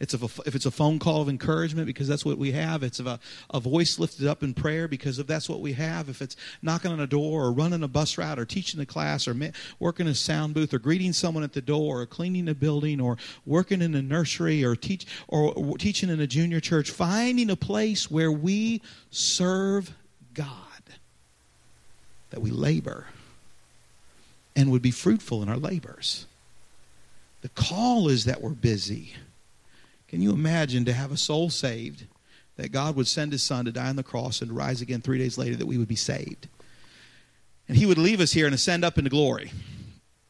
it's 0.00 0.12
if, 0.12 0.22
a, 0.22 0.42
if 0.42 0.54
it's 0.54 0.66
a 0.66 0.70
phone 0.70 0.98
call 0.98 1.22
of 1.22 1.28
encouragement 1.28 1.86
because 1.86 2.08
that's 2.08 2.24
what 2.24 2.36
we 2.36 2.50
have. 2.52 2.82
It's 2.82 2.98
a, 2.98 3.20
a 3.50 3.60
voice 3.60 3.98
lifted 3.98 4.26
up 4.26 4.42
in 4.42 4.52
prayer 4.52 4.88
because 4.88 5.18
of 5.18 5.26
that's 5.26 5.48
what 5.48 5.60
we 5.60 5.72
have. 5.74 6.08
If 6.08 6.20
it's 6.20 6.36
knocking 6.62 6.90
on 6.90 6.98
a 6.98 7.06
door 7.06 7.44
or 7.44 7.52
running 7.52 7.82
a 7.82 7.88
bus 7.88 8.18
route 8.18 8.38
or 8.38 8.44
teaching 8.44 8.80
a 8.80 8.86
class 8.86 9.28
or 9.28 9.36
working 9.78 10.08
a 10.08 10.14
sound 10.14 10.52
booth 10.52 10.74
or 10.74 10.80
greeting 10.80 11.12
someone 11.12 11.44
at 11.44 11.52
the 11.52 11.62
door 11.62 12.00
or 12.00 12.06
cleaning 12.06 12.48
a 12.48 12.54
building 12.54 13.00
or 13.00 13.16
working 13.46 13.80
in 13.80 13.94
a 13.94 14.02
nursery 14.02 14.64
or 14.64 14.74
teach 14.74 15.06
or 15.28 15.54
teaching 15.78 16.10
in 16.10 16.20
a 16.20 16.26
junior 16.26 16.60
church, 16.60 16.90
finding 16.90 17.48
a 17.48 17.56
place 17.56 18.10
where 18.10 18.32
we 18.32 18.82
serve 19.10 19.94
God, 20.34 20.48
that 22.30 22.40
we 22.40 22.50
labor 22.50 23.06
and 24.56 24.72
would 24.72 24.82
be 24.82 24.90
fruitful 24.90 25.42
in 25.42 25.48
our 25.48 25.56
labors. 25.56 26.26
The 27.44 27.50
call 27.50 28.08
is 28.08 28.24
that 28.24 28.40
we're 28.40 28.50
busy 28.50 29.12
can 30.14 30.22
you 30.22 30.30
imagine 30.30 30.84
to 30.84 30.92
have 30.92 31.10
a 31.10 31.16
soul 31.16 31.50
saved, 31.50 32.04
that 32.56 32.70
God 32.70 32.94
would 32.94 33.08
send 33.08 33.32
his 33.32 33.42
son 33.42 33.64
to 33.64 33.72
die 33.72 33.88
on 33.88 33.96
the 33.96 34.04
cross 34.04 34.40
and 34.40 34.52
rise 34.52 34.80
again 34.80 35.00
three 35.00 35.18
days 35.18 35.36
later, 35.36 35.56
that 35.56 35.66
we 35.66 35.76
would 35.76 35.88
be 35.88 35.96
saved? 35.96 36.46
And 37.68 37.76
he 37.76 37.84
would 37.84 37.98
leave 37.98 38.20
us 38.20 38.30
here 38.30 38.46
and 38.46 38.54
ascend 38.54 38.84
up 38.84 38.96
into 38.96 39.10
glory. 39.10 39.50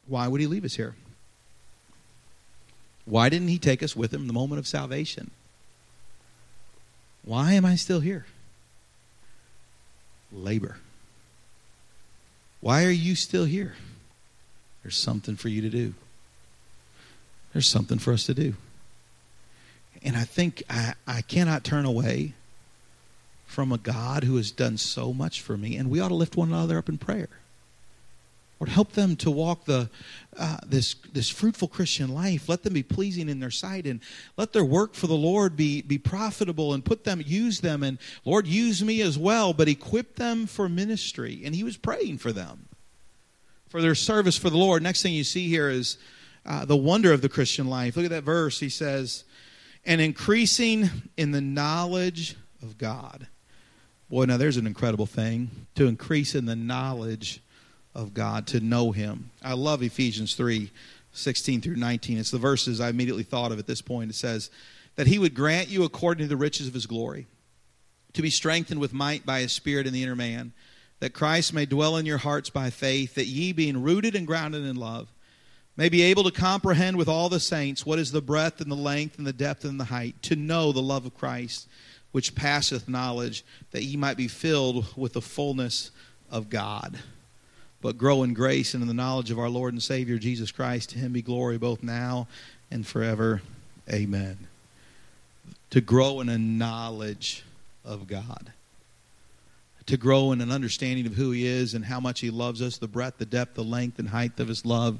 Why 0.06 0.26
would 0.26 0.40
he 0.40 0.46
leave 0.46 0.64
us 0.64 0.76
here? 0.76 0.94
Why 3.04 3.28
didn't 3.28 3.48
he 3.48 3.58
take 3.58 3.82
us 3.82 3.94
with 3.94 4.14
him 4.14 4.22
in 4.22 4.26
the 4.26 4.32
moment 4.32 4.58
of 4.58 4.66
salvation? 4.66 5.32
Why 7.22 7.52
am 7.52 7.66
I 7.66 7.76
still 7.76 8.00
here? 8.00 8.24
Labor. 10.32 10.78
Why 12.62 12.86
are 12.86 12.90
you 12.90 13.14
still 13.14 13.44
here? 13.44 13.74
There's 14.82 14.96
something 14.96 15.36
for 15.36 15.50
you 15.50 15.60
to 15.60 15.68
do. 15.68 15.92
There's 17.54 17.68
something 17.68 17.98
for 17.98 18.12
us 18.12 18.26
to 18.26 18.34
do. 18.34 18.54
And 20.02 20.16
I 20.16 20.24
think 20.24 20.62
I, 20.68 20.94
I 21.06 21.22
cannot 21.22 21.64
turn 21.64 21.86
away 21.86 22.34
from 23.46 23.72
a 23.72 23.78
God 23.78 24.24
who 24.24 24.36
has 24.36 24.50
done 24.50 24.76
so 24.76 25.14
much 25.14 25.40
for 25.40 25.56
me. 25.56 25.76
And 25.76 25.88
we 25.88 26.00
ought 26.00 26.08
to 26.08 26.14
lift 26.14 26.36
one 26.36 26.48
another 26.48 26.76
up 26.76 26.88
in 26.88 26.98
prayer. 26.98 27.28
Lord, 28.60 28.68
help 28.68 28.92
them 28.92 29.16
to 29.16 29.30
walk 29.30 29.64
the 29.64 29.88
uh, 30.38 30.58
this 30.66 30.94
this 31.12 31.28
fruitful 31.28 31.68
Christian 31.68 32.12
life. 32.12 32.48
Let 32.48 32.62
them 32.62 32.72
be 32.72 32.82
pleasing 32.82 33.28
in 33.28 33.40
their 33.40 33.50
sight, 33.50 33.84
and 33.84 34.00
let 34.36 34.52
their 34.52 34.64
work 34.64 34.94
for 34.94 35.06
the 35.06 35.14
Lord 35.14 35.56
be 35.56 35.82
be 35.82 35.98
profitable. 35.98 36.72
And 36.72 36.84
put 36.84 37.04
them, 37.04 37.22
use 37.24 37.60
them, 37.60 37.82
and 37.82 37.98
Lord, 38.24 38.46
use 38.46 38.82
me 38.82 39.02
as 39.02 39.18
well. 39.18 39.52
But 39.52 39.68
equip 39.68 40.16
them 40.16 40.46
for 40.46 40.68
ministry. 40.68 41.42
And 41.44 41.54
He 41.54 41.64
was 41.64 41.76
praying 41.76 42.18
for 42.18 42.32
them, 42.32 42.66
for 43.68 43.82
their 43.82 43.94
service 43.94 44.36
for 44.36 44.50
the 44.50 44.58
Lord. 44.58 44.82
Next 44.82 45.02
thing 45.02 45.14
you 45.14 45.24
see 45.24 45.48
here 45.48 45.68
is 45.68 45.98
uh, 46.46 46.64
the 46.64 46.76
wonder 46.76 47.12
of 47.12 47.22
the 47.22 47.28
Christian 47.28 47.68
life. 47.68 47.96
Look 47.96 48.04
at 48.04 48.10
that 48.10 48.24
verse. 48.24 48.60
He 48.60 48.68
says, 48.68 49.24
and 49.84 50.00
increasing 50.00 50.90
in 51.16 51.32
the 51.32 51.40
knowledge 51.40 52.36
of 52.62 52.78
God. 52.78 53.26
Boy, 54.10 54.24
now 54.24 54.36
there's 54.36 54.56
an 54.56 54.66
incredible 54.66 55.06
thing 55.06 55.66
to 55.74 55.86
increase 55.86 56.34
in 56.34 56.46
the 56.46 56.56
knowledge 56.56 57.40
of 57.94 58.14
God, 58.14 58.46
to 58.48 58.60
know 58.60 58.92
Him. 58.92 59.30
I 59.42 59.54
love 59.54 59.82
Ephesians 59.82 60.34
3 60.34 60.70
16 61.16 61.60
through 61.60 61.76
19. 61.76 62.18
It's 62.18 62.32
the 62.32 62.38
verses 62.38 62.80
I 62.80 62.88
immediately 62.88 63.22
thought 63.22 63.52
of 63.52 63.60
at 63.60 63.68
this 63.68 63.80
point. 63.80 64.10
It 64.10 64.14
says, 64.14 64.50
That 64.96 65.06
He 65.06 65.20
would 65.20 65.34
grant 65.34 65.68
you 65.68 65.84
according 65.84 66.24
to 66.24 66.28
the 66.28 66.36
riches 66.36 66.66
of 66.66 66.74
His 66.74 66.86
glory, 66.86 67.26
to 68.14 68.22
be 68.22 68.30
strengthened 68.30 68.80
with 68.80 68.92
might 68.92 69.24
by 69.24 69.40
His 69.40 69.52
Spirit 69.52 69.86
in 69.86 69.92
the 69.92 70.02
inner 70.02 70.16
man, 70.16 70.52
that 70.98 71.12
Christ 71.12 71.52
may 71.52 71.66
dwell 71.66 71.96
in 71.96 72.06
your 72.06 72.18
hearts 72.18 72.50
by 72.50 72.70
faith, 72.70 73.14
that 73.14 73.26
ye, 73.26 73.52
being 73.52 73.82
rooted 73.82 74.16
and 74.16 74.26
grounded 74.26 74.64
in 74.64 74.74
love, 74.74 75.13
may 75.76 75.88
be 75.88 76.02
able 76.02 76.24
to 76.24 76.30
comprehend 76.30 76.96
with 76.96 77.08
all 77.08 77.28
the 77.28 77.40
saints 77.40 77.84
what 77.84 77.98
is 77.98 78.12
the 78.12 78.22
breadth 78.22 78.60
and 78.60 78.70
the 78.70 78.76
length 78.76 79.18
and 79.18 79.26
the 79.26 79.32
depth 79.32 79.64
and 79.64 79.78
the 79.78 79.84
height, 79.84 80.14
to 80.22 80.36
know 80.36 80.72
the 80.72 80.80
love 80.80 81.04
of 81.04 81.16
Christ, 81.16 81.68
which 82.12 82.34
passeth 82.34 82.88
knowledge, 82.88 83.44
that 83.72 83.82
ye 83.82 83.96
might 83.96 84.16
be 84.16 84.28
filled 84.28 84.96
with 84.96 85.14
the 85.14 85.20
fullness 85.20 85.90
of 86.30 86.48
God. 86.48 86.98
But 87.80 87.98
grow 87.98 88.22
in 88.22 88.34
grace 88.34 88.72
and 88.72 88.82
in 88.82 88.88
the 88.88 88.94
knowledge 88.94 89.30
of 89.30 89.38
our 89.38 89.50
Lord 89.50 89.74
and 89.74 89.82
Savior 89.82 90.16
Jesus 90.16 90.50
Christ. 90.50 90.90
To 90.90 90.98
him 90.98 91.12
be 91.12 91.22
glory 91.22 91.58
both 91.58 91.82
now 91.82 92.28
and 92.70 92.86
forever. 92.86 93.42
Amen. 93.92 94.38
To 95.70 95.80
grow 95.80 96.20
in 96.20 96.28
a 96.28 96.38
knowledge 96.38 97.44
of 97.84 98.06
God. 98.06 98.52
To 99.86 99.98
grow 99.98 100.32
in 100.32 100.40
an 100.40 100.50
understanding 100.50 101.06
of 101.06 101.14
who 101.14 101.32
he 101.32 101.46
is 101.46 101.74
and 101.74 101.84
how 101.84 102.00
much 102.00 102.20
he 102.20 102.30
loves 102.30 102.62
us, 102.62 102.78
the 102.78 102.88
breadth, 102.88 103.18
the 103.18 103.26
depth, 103.26 103.54
the 103.54 103.64
length, 103.64 103.98
and 103.98 104.08
height 104.08 104.40
of 104.40 104.48
his 104.48 104.64
love 104.64 104.98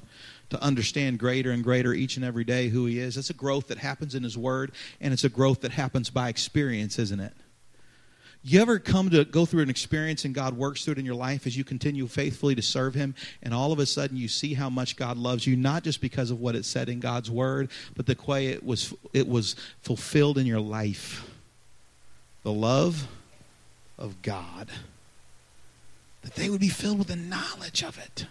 to 0.50 0.62
understand 0.62 1.18
greater 1.18 1.50
and 1.50 1.64
greater 1.64 1.92
each 1.92 2.16
and 2.16 2.24
every 2.24 2.44
day 2.44 2.68
who 2.68 2.87
He 2.87 2.98
is. 2.98 3.16
It's 3.16 3.30
a 3.30 3.35
growth 3.35 3.68
that 3.68 3.78
happens 3.78 4.14
in 4.14 4.22
His 4.22 4.37
Word, 4.37 4.72
and 5.00 5.12
it's 5.12 5.24
a 5.24 5.28
growth 5.28 5.61
that 5.62 5.72
happens 5.72 6.11
by 6.11 6.28
experience, 6.28 6.98
isn't 6.98 7.20
it? 7.20 7.33
You 8.46 8.61
ever 8.61 8.78
come 8.78 9.09
to 9.09 9.24
go 9.24 9.46
through 9.46 9.62
an 9.62 9.70
experience 9.70 10.26
and 10.26 10.35
God 10.35 10.54
works 10.54 10.85
through 10.85 10.92
it 10.92 10.98
in 10.98 11.07
your 11.07 11.14
life 11.14 11.46
as 11.46 11.57
you 11.57 11.64
continue 11.64 12.07
faithfully 12.07 12.54
to 12.54 12.62
serve 12.62 12.94
Him, 12.94 13.14
and 13.42 13.54
all 13.54 13.72
of 13.72 13.78
a 13.78 13.87
sudden 13.87 14.18
you 14.18 14.28
see 14.28 14.52
how 14.52 14.68
much 14.68 14.96
God 14.96 15.16
loves 15.16 15.46
you, 15.46 15.57
not 15.57 15.83
just 15.83 16.02
because 16.02 16.30
of 16.30 16.40
what 16.40 16.54
it 16.54 16.66
said 16.66 16.90
in 16.90 17.00
God's 17.00 17.30
Word, 17.30 17.70
but 17.96 18.04
the 18.04 18.16
way 18.26 18.48
it 18.48 18.62
was, 18.62 18.92
it 19.14 19.26
was 19.26 19.57
fulfilled 19.80 20.37
in 20.37 20.44
your 20.44 20.61
life. 20.61 21.30
The 22.42 22.52
love 22.52 23.09
of 23.98 24.20
God. 24.20 24.68
That 26.20 26.35
they 26.35 26.50
would 26.50 26.61
be 26.61 26.68
filled 26.68 26.98
with 26.98 27.09
the 27.09 27.16
knowledge 27.16 27.83
of 27.83 27.98
it. 27.98 28.26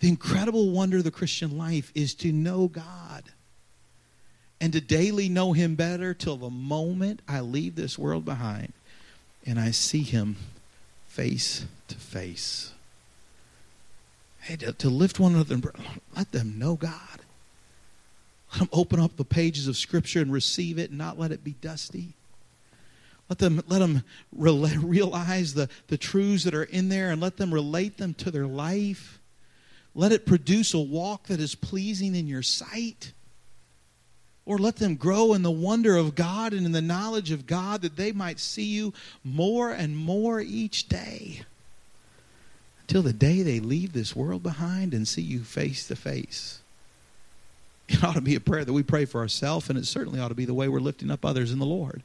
The 0.00 0.08
incredible 0.08 0.70
wonder 0.70 0.98
of 0.98 1.04
the 1.04 1.10
Christian 1.10 1.56
life 1.56 1.90
is 1.94 2.14
to 2.16 2.32
know 2.32 2.68
God 2.68 3.24
and 4.60 4.72
to 4.72 4.80
daily 4.80 5.28
know 5.28 5.52
Him 5.52 5.74
better 5.74 6.14
till 6.14 6.36
the 6.36 6.50
moment 6.50 7.20
I 7.28 7.40
leave 7.40 7.76
this 7.76 7.98
world 7.98 8.24
behind 8.24 8.72
and 9.46 9.58
I 9.58 9.70
see 9.70 10.02
Him 10.02 10.36
face 11.06 11.64
to 11.88 11.94
face. 11.94 12.72
Hey, 14.40 14.56
to, 14.56 14.72
to 14.72 14.88
lift 14.90 15.18
one 15.18 15.34
another 15.34 15.72
let 16.14 16.32
them 16.32 16.58
know 16.58 16.74
God. 16.74 17.20
Let 18.52 18.60
them 18.60 18.68
open 18.72 19.00
up 19.00 19.16
the 19.16 19.24
pages 19.24 19.66
of 19.66 19.76
Scripture 19.76 20.20
and 20.20 20.32
receive 20.32 20.78
it 20.78 20.90
and 20.90 20.98
not 20.98 21.18
let 21.18 21.32
it 21.32 21.42
be 21.42 21.54
dusty. 21.60 22.12
Let 23.28 23.38
them, 23.38 23.62
let 23.66 23.80
them 23.80 24.02
realize 24.32 25.54
the, 25.54 25.68
the 25.88 25.98
truths 25.98 26.44
that 26.44 26.54
are 26.54 26.64
in 26.64 26.88
there 26.88 27.10
and 27.10 27.20
let 27.20 27.38
them 27.38 27.52
relate 27.52 27.96
them 27.96 28.14
to 28.14 28.30
their 28.30 28.46
life. 28.46 29.18
Let 29.96 30.12
it 30.12 30.26
produce 30.26 30.74
a 30.74 30.78
walk 30.78 31.24
that 31.28 31.40
is 31.40 31.54
pleasing 31.56 32.14
in 32.14 32.28
your 32.28 32.42
sight. 32.42 33.12
Or 34.44 34.58
let 34.58 34.76
them 34.76 34.94
grow 34.94 35.32
in 35.32 35.42
the 35.42 35.50
wonder 35.50 35.96
of 35.96 36.14
God 36.14 36.52
and 36.52 36.64
in 36.64 36.70
the 36.70 36.82
knowledge 36.82 37.32
of 37.32 37.46
God 37.46 37.82
that 37.82 37.96
they 37.96 38.12
might 38.12 38.38
see 38.38 38.66
you 38.66 38.92
more 39.24 39.72
and 39.72 39.96
more 39.96 40.40
each 40.40 40.88
day 40.88 41.40
until 42.82 43.02
the 43.02 43.12
day 43.12 43.42
they 43.42 43.58
leave 43.58 43.92
this 43.92 44.14
world 44.14 44.44
behind 44.44 44.94
and 44.94 45.08
see 45.08 45.22
you 45.22 45.40
face 45.40 45.88
to 45.88 45.96
face. 45.96 46.60
It 47.88 48.04
ought 48.04 48.14
to 48.14 48.20
be 48.20 48.36
a 48.36 48.40
prayer 48.40 48.64
that 48.64 48.72
we 48.72 48.84
pray 48.84 49.06
for 49.06 49.20
ourselves, 49.20 49.68
and 49.68 49.76
it 49.76 49.86
certainly 49.86 50.20
ought 50.20 50.28
to 50.28 50.34
be 50.34 50.44
the 50.44 50.54
way 50.54 50.68
we're 50.68 50.78
lifting 50.78 51.10
up 51.10 51.24
others 51.24 51.50
in 51.50 51.58
the 51.58 51.66
Lord. 51.66 52.02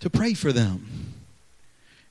To 0.00 0.10
pray 0.10 0.34
for 0.34 0.52
them. 0.52 1.14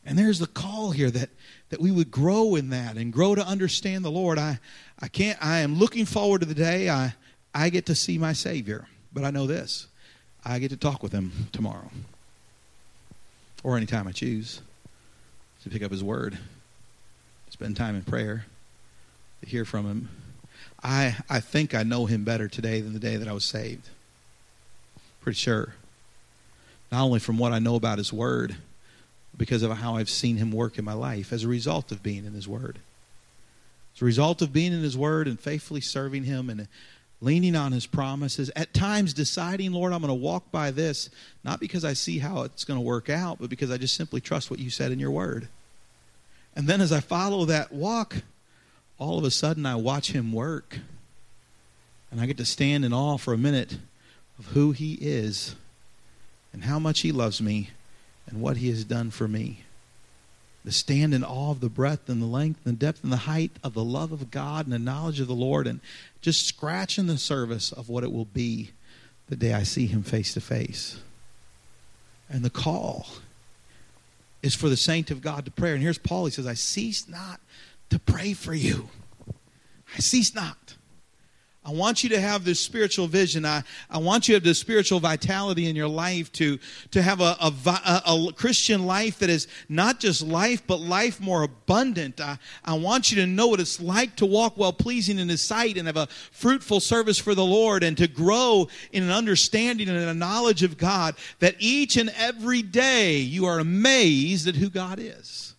And 0.05 0.17
there's 0.17 0.39
the 0.39 0.47
call 0.47 0.91
here 0.91 1.11
that, 1.11 1.29
that 1.69 1.81
we 1.81 1.91
would 1.91 2.11
grow 2.11 2.55
in 2.55 2.69
that 2.69 2.95
and 2.95 3.11
grow 3.11 3.35
to 3.35 3.45
understand 3.45 4.05
the 4.05 4.11
Lord. 4.11 4.37
I, 4.37 4.59
I 4.99 5.07
can't 5.07 5.37
I 5.43 5.59
am 5.59 5.75
looking 5.75 6.05
forward 6.05 6.41
to 6.41 6.47
the 6.47 6.55
day 6.55 6.89
I 6.89 7.13
I 7.53 7.69
get 7.69 7.85
to 7.87 7.95
see 7.95 8.17
my 8.17 8.33
Savior, 8.33 8.87
but 9.13 9.23
I 9.23 9.31
know 9.31 9.47
this 9.47 9.87
I 10.45 10.59
get 10.59 10.69
to 10.69 10.77
talk 10.77 11.03
with 11.03 11.11
him 11.11 11.31
tomorrow 11.51 11.89
or 13.63 13.75
anytime 13.75 14.07
I 14.07 14.11
choose 14.11 14.61
to 15.63 15.69
pick 15.69 15.83
up 15.83 15.91
his 15.91 16.03
word, 16.03 16.37
spend 17.49 17.75
time 17.75 17.95
in 17.95 18.03
prayer, 18.03 18.45
to 19.41 19.49
hear 19.49 19.65
from 19.65 19.85
him. 19.85 20.09
I, 20.81 21.17
I 21.29 21.39
think 21.39 21.75
I 21.75 21.83
know 21.83 22.05
him 22.05 22.23
better 22.23 22.47
today 22.47 22.81
than 22.81 22.93
the 22.93 22.99
day 22.99 23.17
that 23.17 23.27
I 23.27 23.33
was 23.33 23.43
saved. 23.43 23.89
Pretty 25.19 25.37
sure. 25.37 25.73
Not 26.91 27.03
only 27.03 27.19
from 27.19 27.37
what 27.37 27.51
I 27.51 27.59
know 27.59 27.75
about 27.75 27.97
his 27.97 28.13
word, 28.13 28.55
because 29.37 29.63
of 29.63 29.71
how 29.77 29.95
I've 29.95 30.09
seen 30.09 30.37
him 30.37 30.51
work 30.51 30.77
in 30.77 30.85
my 30.85 30.93
life 30.93 31.31
as 31.31 31.43
a 31.43 31.47
result 31.47 31.91
of 31.91 32.01
being 32.01 32.25
in 32.25 32.33
his 32.33 32.47
word. 32.47 32.79
As 33.95 34.01
a 34.01 34.05
result 34.05 34.41
of 34.41 34.51
being 34.51 34.73
in 34.73 34.81
his 34.81 34.97
word 34.97 35.27
and 35.27 35.39
faithfully 35.39 35.81
serving 35.81 36.23
him 36.23 36.49
and 36.49 36.67
leaning 37.21 37.55
on 37.55 37.71
his 37.71 37.85
promises, 37.85 38.51
at 38.55 38.73
times 38.73 39.13
deciding, 39.13 39.71
Lord, 39.71 39.93
I'm 39.93 40.01
going 40.01 40.09
to 40.09 40.13
walk 40.13 40.51
by 40.51 40.71
this, 40.71 41.09
not 41.43 41.59
because 41.59 41.83
I 41.85 41.93
see 41.93 42.19
how 42.19 42.43
it's 42.43 42.63
going 42.63 42.79
to 42.79 42.85
work 42.85 43.09
out, 43.09 43.39
but 43.39 43.49
because 43.49 43.71
I 43.71 43.77
just 43.77 43.95
simply 43.95 44.21
trust 44.21 44.49
what 44.49 44.59
you 44.59 44.69
said 44.69 44.91
in 44.91 44.99
your 44.99 45.11
word. 45.11 45.47
And 46.55 46.67
then 46.67 46.81
as 46.81 46.91
I 46.91 46.99
follow 46.99 47.45
that 47.45 47.71
walk, 47.71 48.17
all 48.97 49.19
of 49.19 49.23
a 49.23 49.31
sudden 49.31 49.65
I 49.65 49.75
watch 49.75 50.11
him 50.11 50.31
work. 50.31 50.79
And 52.09 52.21
I 52.21 52.25
get 52.25 52.37
to 52.37 52.45
stand 52.45 52.85
in 52.85 52.93
awe 52.93 53.17
for 53.17 53.33
a 53.33 53.37
minute 53.37 53.77
of 54.39 54.47
who 54.47 54.71
he 54.71 54.93
is 54.95 55.55
and 56.53 56.63
how 56.63 56.79
much 56.79 57.01
he 57.01 57.11
loves 57.11 57.41
me 57.41 57.71
and 58.27 58.41
what 58.41 58.57
he 58.57 58.69
has 58.69 58.83
done 58.83 59.11
for 59.11 59.27
me. 59.27 59.63
To 60.65 60.71
stand 60.71 61.13
in 61.13 61.23
awe 61.23 61.51
of 61.51 61.61
the 61.61 61.69
breadth 61.69 62.09
and 62.09 62.21
the 62.21 62.25
length 62.25 62.65
and 62.65 62.75
the 62.75 62.85
depth 62.85 63.01
and 63.01 63.11
the 63.11 63.17
height 63.17 63.51
of 63.63 63.73
the 63.73 63.83
love 63.83 64.11
of 64.11 64.29
God 64.29 64.65
and 64.65 64.73
the 64.73 64.79
knowledge 64.79 65.21
of 65.21 65.27
the 65.27 65.33
Lord 65.33 65.65
and 65.65 65.79
just 66.19 66.45
scratching 66.45 67.07
the 67.07 67.17
surface 67.17 67.71
of 67.71 67.87
what 67.87 68.03
it 68.03 68.11
will 68.11 68.25
be 68.25 68.71
the 69.29 69.37
day 69.37 69.53
I 69.53 69.63
see 69.63 69.87
him 69.87 70.03
face 70.03 70.33
to 70.33 70.41
face. 70.41 70.99
And 72.29 72.43
the 72.43 72.49
call 72.49 73.07
is 74.43 74.55
for 74.55 74.67
the 74.67 74.77
saint 74.77 75.09
of 75.09 75.21
God 75.21 75.45
to 75.45 75.51
pray. 75.51 75.71
And 75.71 75.81
here's 75.81 75.97
Paul. 75.97 76.25
He 76.25 76.31
says, 76.31 76.47
I 76.47 76.53
cease 76.53 77.07
not 77.07 77.39
to 77.89 77.99
pray 77.99 78.33
for 78.33 78.53
you. 78.53 78.89
I 79.95 79.99
cease 79.99 80.35
not. 80.35 80.75
I 81.67 81.71
want 81.71 82.01
you 82.01 82.09
to 82.11 82.21
have 82.21 82.45
this 82.45 82.61
spiritual 82.61 83.07
vision. 83.07 83.43
I, 83.43 83.61
I 83.89 83.97
want 83.97 84.29
you 84.29 84.33
to 84.33 84.35
have 84.37 84.43
this 84.45 84.57
spiritual 84.57 85.01
vitality 85.01 85.67
in 85.67 85.75
your 85.75 85.89
life 85.89 86.31
to, 86.33 86.59
to 86.91 87.01
have 87.01 87.19
a, 87.19 87.35
a, 87.41 87.53
a, 87.65 88.27
a 88.29 88.33
Christian 88.33 88.85
life 88.85 89.19
that 89.19 89.29
is 89.29 89.49
not 89.67 89.99
just 89.99 90.21
life, 90.21 90.65
but 90.65 90.79
life 90.79 91.19
more 91.19 91.43
abundant. 91.43 92.21
I, 92.21 92.39
I 92.63 92.75
want 92.75 93.11
you 93.11 93.17
to 93.17 93.27
know 93.27 93.47
what 93.47 93.59
it's 93.59 93.81
like 93.81 94.15
to 94.15 94.25
walk 94.25 94.57
well 94.57 94.71
pleasing 94.71 95.19
in 95.19 95.27
His 95.27 95.41
sight 95.41 95.75
and 95.75 95.87
have 95.87 95.97
a 95.97 96.07
fruitful 96.31 96.79
service 96.79 97.17
for 97.17 97.35
the 97.35 97.43
Lord 97.43 97.83
and 97.83 97.97
to 97.97 98.07
grow 98.07 98.69
in 98.93 99.03
an 99.03 99.11
understanding 99.11 99.89
and 99.89 99.97
a 99.97 100.13
knowledge 100.13 100.63
of 100.63 100.77
God 100.77 101.15
that 101.39 101.55
each 101.59 101.97
and 101.97 102.09
every 102.15 102.61
day 102.61 103.17
you 103.17 103.45
are 103.45 103.59
amazed 103.59 104.47
at 104.47 104.55
who 104.55 104.69
God 104.69 104.99
is. 104.99 105.53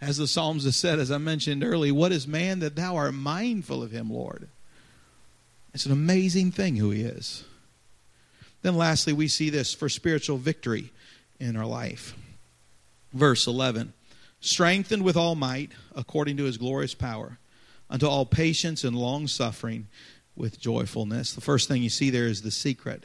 As 0.00 0.16
the 0.16 0.26
Psalms 0.26 0.64
have 0.64 0.74
said, 0.74 0.98
as 0.98 1.10
I 1.10 1.18
mentioned 1.18 1.62
earlier, 1.62 1.92
what 1.92 2.12
is 2.12 2.26
man 2.26 2.60
that 2.60 2.76
thou 2.76 2.96
art 2.96 3.12
mindful 3.12 3.82
of 3.82 3.90
him, 3.90 4.08
Lord? 4.08 4.48
It's 5.74 5.86
an 5.86 5.92
amazing 5.92 6.52
thing 6.52 6.76
who 6.76 6.90
he 6.90 7.02
is. 7.02 7.44
Then, 8.62 8.76
lastly, 8.76 9.12
we 9.12 9.28
see 9.28 9.50
this 9.50 9.74
for 9.74 9.88
spiritual 9.88 10.38
victory 10.38 10.92
in 11.40 11.56
our 11.56 11.66
life. 11.66 12.14
Verse 13.12 13.46
11 13.46 13.92
strengthened 14.40 15.02
with 15.02 15.16
all 15.16 15.34
might 15.34 15.72
according 15.94 16.36
to 16.36 16.44
his 16.44 16.58
glorious 16.58 16.94
power, 16.94 17.38
unto 17.88 18.06
all 18.06 18.26
patience 18.26 18.84
and 18.84 18.94
long 18.94 19.26
suffering 19.26 19.86
with 20.36 20.60
joyfulness. 20.60 21.32
The 21.32 21.40
first 21.40 21.66
thing 21.66 21.82
you 21.82 21.88
see 21.88 22.10
there 22.10 22.26
is 22.26 22.42
the 22.42 22.50
secret 22.50 23.04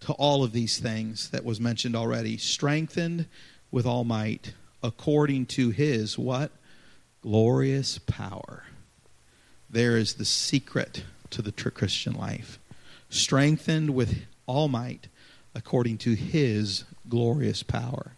to 0.00 0.12
all 0.14 0.42
of 0.42 0.52
these 0.52 0.78
things 0.78 1.30
that 1.30 1.44
was 1.44 1.60
mentioned 1.60 1.94
already. 1.94 2.36
Strengthened 2.36 3.26
with 3.70 3.86
all 3.86 4.04
might 4.04 4.52
according 4.82 5.46
to 5.46 5.70
his 5.70 6.18
what? 6.18 6.50
Glorious 7.22 7.98
power. 7.98 8.64
There 9.70 9.96
is 9.96 10.14
the 10.14 10.24
secret 10.24 11.04
to 11.34 11.42
the 11.42 11.52
true 11.52 11.70
Christian 11.70 12.14
life, 12.14 12.58
strengthened 13.10 13.90
with 13.90 14.24
all 14.46 14.68
might 14.68 15.08
according 15.54 15.98
to 15.98 16.14
his 16.14 16.84
glorious 17.08 17.62
power. 17.62 18.12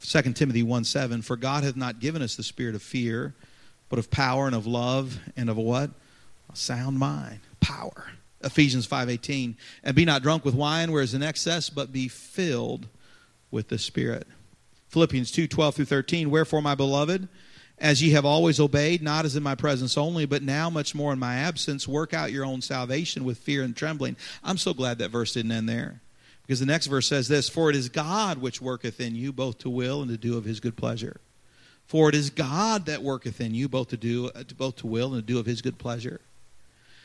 2 0.00 0.22
Timothy 0.32 0.62
1 0.62 0.84
7, 0.84 1.22
for 1.22 1.36
God 1.36 1.64
hath 1.64 1.76
not 1.76 2.00
given 2.00 2.22
us 2.22 2.36
the 2.36 2.42
spirit 2.42 2.74
of 2.74 2.82
fear, 2.82 3.34
but 3.88 3.98
of 3.98 4.10
power 4.10 4.46
and 4.46 4.54
of 4.54 4.66
love 4.66 5.20
and 5.36 5.48
of 5.48 5.56
what? 5.56 5.90
A 6.52 6.56
sound 6.56 6.98
mind. 6.98 7.40
Power. 7.60 8.12
Ephesians 8.42 8.86
5:18 8.86 9.54
and 9.84 9.94
be 9.94 10.04
not 10.04 10.22
drunk 10.22 10.44
with 10.44 10.54
wine 10.54 10.90
whereas 10.90 11.14
in 11.14 11.22
excess 11.22 11.70
but 11.70 11.92
be 11.92 12.08
filled 12.08 12.88
with 13.50 13.68
the 13.68 13.78
spirit. 13.78 14.26
Philippians 14.88 15.30
2:12 15.30 15.74
through 15.74 15.84
13 15.84 16.30
Wherefore 16.30 16.60
my 16.60 16.74
beloved 16.74 17.28
as 17.82 18.00
ye 18.00 18.10
have 18.10 18.24
always 18.24 18.60
obeyed, 18.60 19.02
not 19.02 19.24
as 19.24 19.34
in 19.34 19.42
my 19.42 19.56
presence 19.56 19.98
only, 19.98 20.24
but 20.24 20.42
now 20.42 20.70
much 20.70 20.94
more 20.94 21.12
in 21.12 21.18
my 21.18 21.34
absence, 21.34 21.88
work 21.88 22.14
out 22.14 22.30
your 22.30 22.44
own 22.44 22.62
salvation 22.62 23.24
with 23.24 23.38
fear 23.38 23.64
and 23.64 23.76
trembling. 23.76 24.16
I'm 24.44 24.56
so 24.56 24.72
glad 24.72 24.98
that 24.98 25.10
verse 25.10 25.34
didn't 25.34 25.50
end 25.50 25.68
there. 25.68 26.00
Because 26.42 26.60
the 26.60 26.66
next 26.66 26.86
verse 26.86 27.08
says 27.08 27.26
this 27.26 27.48
For 27.48 27.70
it 27.70 27.76
is 27.76 27.88
God 27.88 28.38
which 28.38 28.62
worketh 28.62 29.00
in 29.00 29.16
you 29.16 29.32
both 29.32 29.58
to 29.58 29.68
will 29.68 30.00
and 30.00 30.10
to 30.12 30.16
do 30.16 30.38
of 30.38 30.44
his 30.44 30.60
good 30.60 30.76
pleasure. 30.76 31.20
For 31.84 32.08
it 32.08 32.14
is 32.14 32.30
God 32.30 32.86
that 32.86 33.02
worketh 33.02 33.40
in 33.40 33.52
you 33.52 33.68
both 33.68 33.88
to 33.88 33.96
do 33.96 34.30
both 34.56 34.76
to 34.76 34.86
will 34.86 35.12
and 35.14 35.26
to 35.26 35.32
do 35.32 35.40
of 35.40 35.46
his 35.46 35.60
good 35.60 35.78
pleasure. 35.78 36.20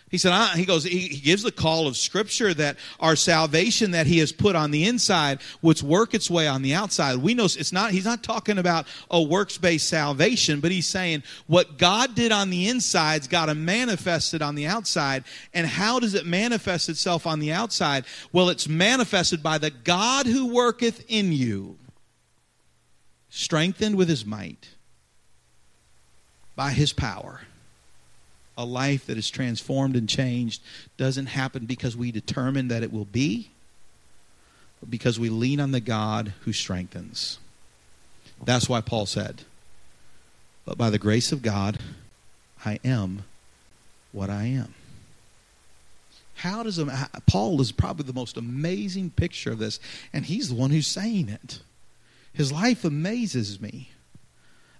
He 0.10 0.17
said, 0.17 0.56
he 0.56 0.63
goes, 0.63 0.86
he, 0.86 1.10
gives 1.10 1.43
the 1.43 1.52
call 1.52 1.86
of 1.86 1.98
Scripture 1.98 2.54
that 2.54 2.78
our 3.02 3.17
salvation 3.17 3.91
that 3.91 4.08
he 4.08 4.20
has 4.20 4.32
put 4.32 4.56
on 4.56 4.72
the 4.72 4.86
inside 4.86 5.39
would 5.62 5.82
work 5.82 6.13
its 6.13 6.30
way 6.30 6.48
on 6.48 6.62
the 6.62 6.74
outside. 6.74 7.17
We 7.17 7.34
know 7.34 7.43
it's 7.43 7.74
not, 7.74 7.91
he's 7.91 8.06
not 8.06 8.24
talking 8.24 8.58
about 8.58 8.88
a 9.12 9.22
works 9.22 9.58
based 9.58 9.89
salvation, 9.89 10.62
but 10.62 10.72
he's 10.72 10.88
saying 10.88 11.24
what 11.48 11.78
God 11.78 12.15
did 12.15 12.32
on 12.32 12.50
the 12.50 12.70
inside's 12.70 13.28
got 13.28 13.48
to 13.48 13.56
manifest 13.56 14.34
it 14.34 14.41
on 14.41 14.56
the 14.56 14.65
outside. 14.65 15.26
And 15.54 15.67
how 15.67 16.00
does 16.00 16.13
it 16.13 16.26
manifest 16.26 16.88
itself 16.88 17.28
on 17.28 17.39
the 17.39 17.52
outside? 17.52 18.06
Well, 18.32 18.48
it's 18.48 18.70
manifested 18.70 19.43
by 19.43 19.58
the 19.58 19.72
God 19.72 20.26
who 20.26 20.54
worketh 20.54 21.04
in 21.10 21.34
you, 21.34 21.78
strengthened 23.28 23.98
with 23.98 24.08
his 24.08 24.26
might, 24.26 24.70
by 26.56 26.72
his 26.72 26.93
power 26.93 27.41
a 28.58 28.65
life 28.65 29.06
that 29.06 29.17
is 29.17 29.30
transformed 29.30 29.96
and 29.96 30.10
changed 30.10 30.62
doesn't 30.98 31.28
happen 31.28 31.65
because 31.65 31.96
we 31.96 32.12
determine 32.12 32.67
that 32.70 32.84
it 32.84 32.91
will 32.91 33.06
be, 33.06 33.52
but 34.80 34.89
because 34.89 35.20
we 35.20 35.30
lean 35.30 35.60
on 35.60 35.72
the 35.72 35.80
God 35.80 36.34
who 36.41 36.52
strengthens. 36.52 37.38
That's 38.43 38.67
why 38.67 38.82
Paul 38.82 39.06
said, 39.06 39.43
But 40.65 40.78
by 40.78 40.89
the 40.89 41.00
grace 41.00 41.32
of 41.32 41.41
God, 41.41 41.80
I 42.65 42.80
am 42.84 43.24
what 44.12 44.30
I 44.30 44.46
am. 44.46 44.74
How 46.36 46.62
does 46.63 46.78
a, 46.78 47.10
Paul 47.26 47.60
is 47.62 47.72
probably 47.72 48.06
the 48.06 48.13
most 48.13 48.38
amazing 48.38 49.12
picture 49.12 49.52
of 49.52 49.60
this, 49.60 49.80
and 50.13 50.26
he's 50.26 50.50
the 50.50 50.56
one 50.56 50.70
who's 50.70 50.88
saying 50.88 51.30
it. 51.30 51.62
His 52.32 52.52
life 52.52 52.86
amazes 52.86 53.60
me. 53.60 53.89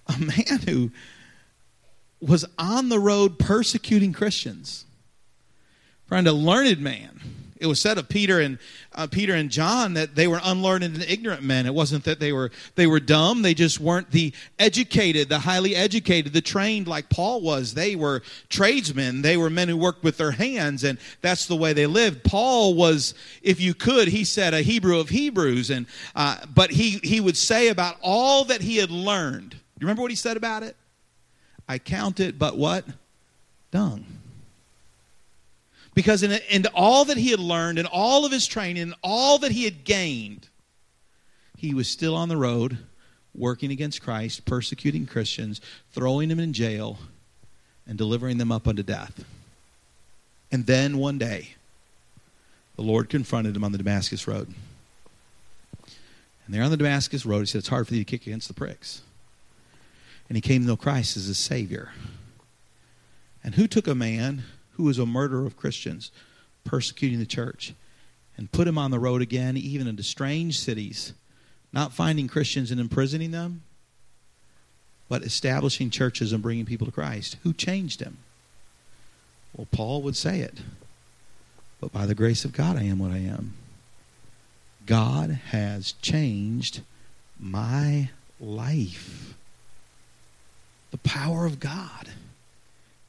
A 0.08 0.18
man 0.20 0.60
who 0.68 0.92
was 2.20 2.46
on 2.58 2.90
the 2.90 3.00
road 3.00 3.40
persecuting 3.40 4.14
Christians. 4.14 4.86
Friend, 6.06 6.28
a 6.28 6.34
learned 6.34 6.80
man. 6.80 7.20
It 7.60 7.66
was 7.66 7.80
said 7.80 7.98
of 7.98 8.08
Peter 8.08 8.40
and 8.40 8.60
uh, 8.94 9.08
Peter 9.08 9.34
and 9.34 9.50
John 9.50 9.96
that 9.96 10.16
they 10.16 10.28
were 10.28 10.40
unlearned 10.44 10.84
and 10.84 11.02
ignorant 11.04 11.42
men. 11.42 11.66
It 11.66 11.74
wasn't 11.74 12.04
that 12.04 12.20
they 12.20 12.32
were 12.32 12.52
they 12.76 12.88
were 12.88 13.00
dumb. 13.00 13.42
They 13.42 13.54
just 13.54 13.80
weren't 13.80 14.12
the 14.12 14.34
educated, 14.60 15.30
the 15.30 15.40
highly 15.40 15.76
educated, 15.76 16.34
the 16.34 16.42
trained 16.42 16.88
like 16.88 17.10
Paul 17.10 17.42
was. 17.42 17.74
They 17.74 17.96
were 17.96 18.22
tradesmen. 18.50 19.22
They 19.22 19.38
were 19.38 19.50
men 19.50 19.70
who 19.70 19.78
worked 19.78 20.04
with 20.04 20.18
their 20.18 20.32
hands, 20.32 20.84
and 20.84 21.00
that's 21.22 21.48
the 21.48 21.56
way 21.56 21.74
they 21.74 21.88
lived. 21.88 22.24
Paul 22.24 22.76
was, 22.76 23.14
if 23.42 23.60
you 23.60 23.74
could, 23.74 24.08
he 24.08 24.24
said 24.24 24.54
a 24.54 24.62
Hebrew 24.62 25.00
of 25.00 25.10
Hebrews, 25.10 25.70
and 25.70 25.88
uh, 26.16 26.38
but 26.54 26.72
he 26.72 27.00
he 27.04 27.20
would 27.20 27.38
say 27.38 27.70
about 27.70 27.96
all 28.02 28.46
that 28.46 28.62
he 28.62 28.78
had 28.78 28.92
learned. 28.92 29.54
You 29.54 29.86
remember 29.86 30.04
what 30.04 30.12
he 30.12 30.16
said 30.16 30.38
about 30.38 30.64
it? 30.64 30.76
I 31.68 31.80
count 31.80 32.20
it 32.20 32.40
but 32.40 32.58
what? 32.58 32.86
Dung. 33.72 34.06
Because 35.94 36.22
in, 36.24 36.32
in 36.50 36.66
all 36.76 37.06
that 37.06 37.18
he 37.18 37.32
had 37.32 37.40
learned, 37.40 37.80
in 37.80 37.88
all 37.88 38.24
of 38.24 38.32
his 38.32 38.46
training, 38.46 38.84
in 38.84 38.94
all 39.04 39.40
that 39.40 39.52
he 39.52 39.64
had 39.64 39.84
gained, 39.84 40.48
he 41.58 41.74
was 41.74 41.88
still 41.88 42.16
on 42.16 42.30
the 42.30 42.38
road 42.38 42.78
working 43.34 43.72
against 43.72 44.02
Christ, 44.02 44.46
persecuting 44.46 45.06
Christians, 45.06 45.60
throwing 45.92 46.30
them 46.30 46.40
in 46.40 46.54
jail, 46.54 47.00
and 47.88 47.98
delivering 47.98 48.38
them 48.38 48.52
up 48.52 48.68
unto 48.68 48.84
death. 48.84 49.26
And 50.52 50.66
then 50.66 50.98
one 50.98 51.18
day, 51.18 51.56
the 52.76 52.84
Lord 52.84 53.10
confronted 53.10 53.56
him 53.56 53.64
on 53.64 53.72
the 53.72 53.78
Damascus 53.80 54.28
Road. 54.28 54.54
And 56.46 56.56
there 56.56 56.64
on 56.64 56.72
the 56.72 56.78
Damascus 56.78 57.26
Road, 57.26 57.40
he 57.40 57.46
said, 57.48 57.60
It's 57.60 57.68
hard 57.68 57.88
for 57.88 57.94
thee 57.94 58.00
to 58.00 58.06
kick 58.06 58.28
against 58.28 58.48
the 58.48 58.54
pricks 58.54 59.02
and 60.28 60.38
he 60.38 60.42
came 60.42 60.62
to 60.62 60.68
know 60.68 60.78
Christ 60.78 61.18
as 61.18 61.26
his 61.26 61.38
Savior. 61.38 61.92
And 63.44 63.56
who 63.56 63.68
took 63.68 63.88
a 63.88 63.96
man 63.96 64.44
who 64.72 64.84
was 64.84 65.00
a 65.00 65.06
murderer 65.06 65.46
of 65.46 65.58
Christians, 65.58 66.12
persecuting 66.64 67.20
the 67.20 67.26
church 67.26 67.74
and 68.38 68.52
put 68.52 68.68
him 68.68 68.78
on 68.78 68.92
the 68.92 69.00
road 69.00 69.22
again, 69.22 69.58
even 69.58 69.88
into 69.88 70.04
strange 70.04 70.60
cities, 70.60 71.14
not 71.74 71.94
finding 71.94 72.28
Christians 72.28 72.72
and 72.72 72.80
imprisoning 72.80 73.32
them, 73.32 73.64
but 75.10 75.24
establishing 75.24 75.90
churches 75.90 76.34
and 76.34 76.44
bringing 76.44 76.66
people 76.66 76.86
to 76.86 76.92
Christ. 76.92 77.38
Who 77.44 77.54
changed 77.54 78.02
him? 78.02 78.18
Well, 79.56 79.68
Paul 79.72 80.02
would 80.04 80.16
say 80.16 80.42
it. 80.42 80.60
But 81.80 81.92
by 81.92 82.06
the 82.06 82.16
grace 82.16 82.44
of 82.44 82.54
God, 82.54 82.76
I 82.76 82.84
am 82.84 83.00
what 83.00 83.12
I 83.12 83.20
am. 83.20 83.54
God 84.86 85.30
has 85.50 85.94
changed 86.02 86.82
my 87.40 88.10
life. 88.40 89.37
The 91.04 91.10
power 91.10 91.46
of 91.46 91.60
God. 91.60 92.10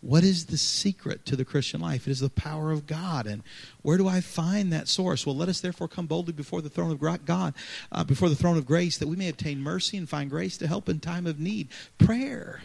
What 0.00 0.22
is 0.22 0.46
the 0.46 0.56
secret 0.56 1.26
to 1.26 1.34
the 1.34 1.44
Christian 1.44 1.80
life? 1.80 2.06
It 2.06 2.12
is 2.12 2.20
the 2.20 2.30
power 2.30 2.70
of 2.70 2.86
God. 2.86 3.26
And 3.26 3.42
where 3.82 3.98
do 3.98 4.06
I 4.06 4.20
find 4.20 4.72
that 4.72 4.86
source? 4.86 5.26
Well, 5.26 5.34
let 5.34 5.48
us 5.48 5.60
therefore 5.60 5.88
come 5.88 6.06
boldly 6.06 6.32
before 6.32 6.62
the 6.62 6.70
throne 6.70 6.92
of 6.92 7.24
God, 7.24 7.54
uh, 7.90 8.04
before 8.04 8.28
the 8.28 8.36
throne 8.36 8.56
of 8.56 8.66
grace, 8.66 8.98
that 8.98 9.08
we 9.08 9.16
may 9.16 9.28
obtain 9.28 9.60
mercy 9.60 9.96
and 9.96 10.08
find 10.08 10.30
grace 10.30 10.56
to 10.58 10.68
help 10.68 10.88
in 10.88 11.00
time 11.00 11.26
of 11.26 11.40
need. 11.40 11.68
Prayer. 11.98 12.60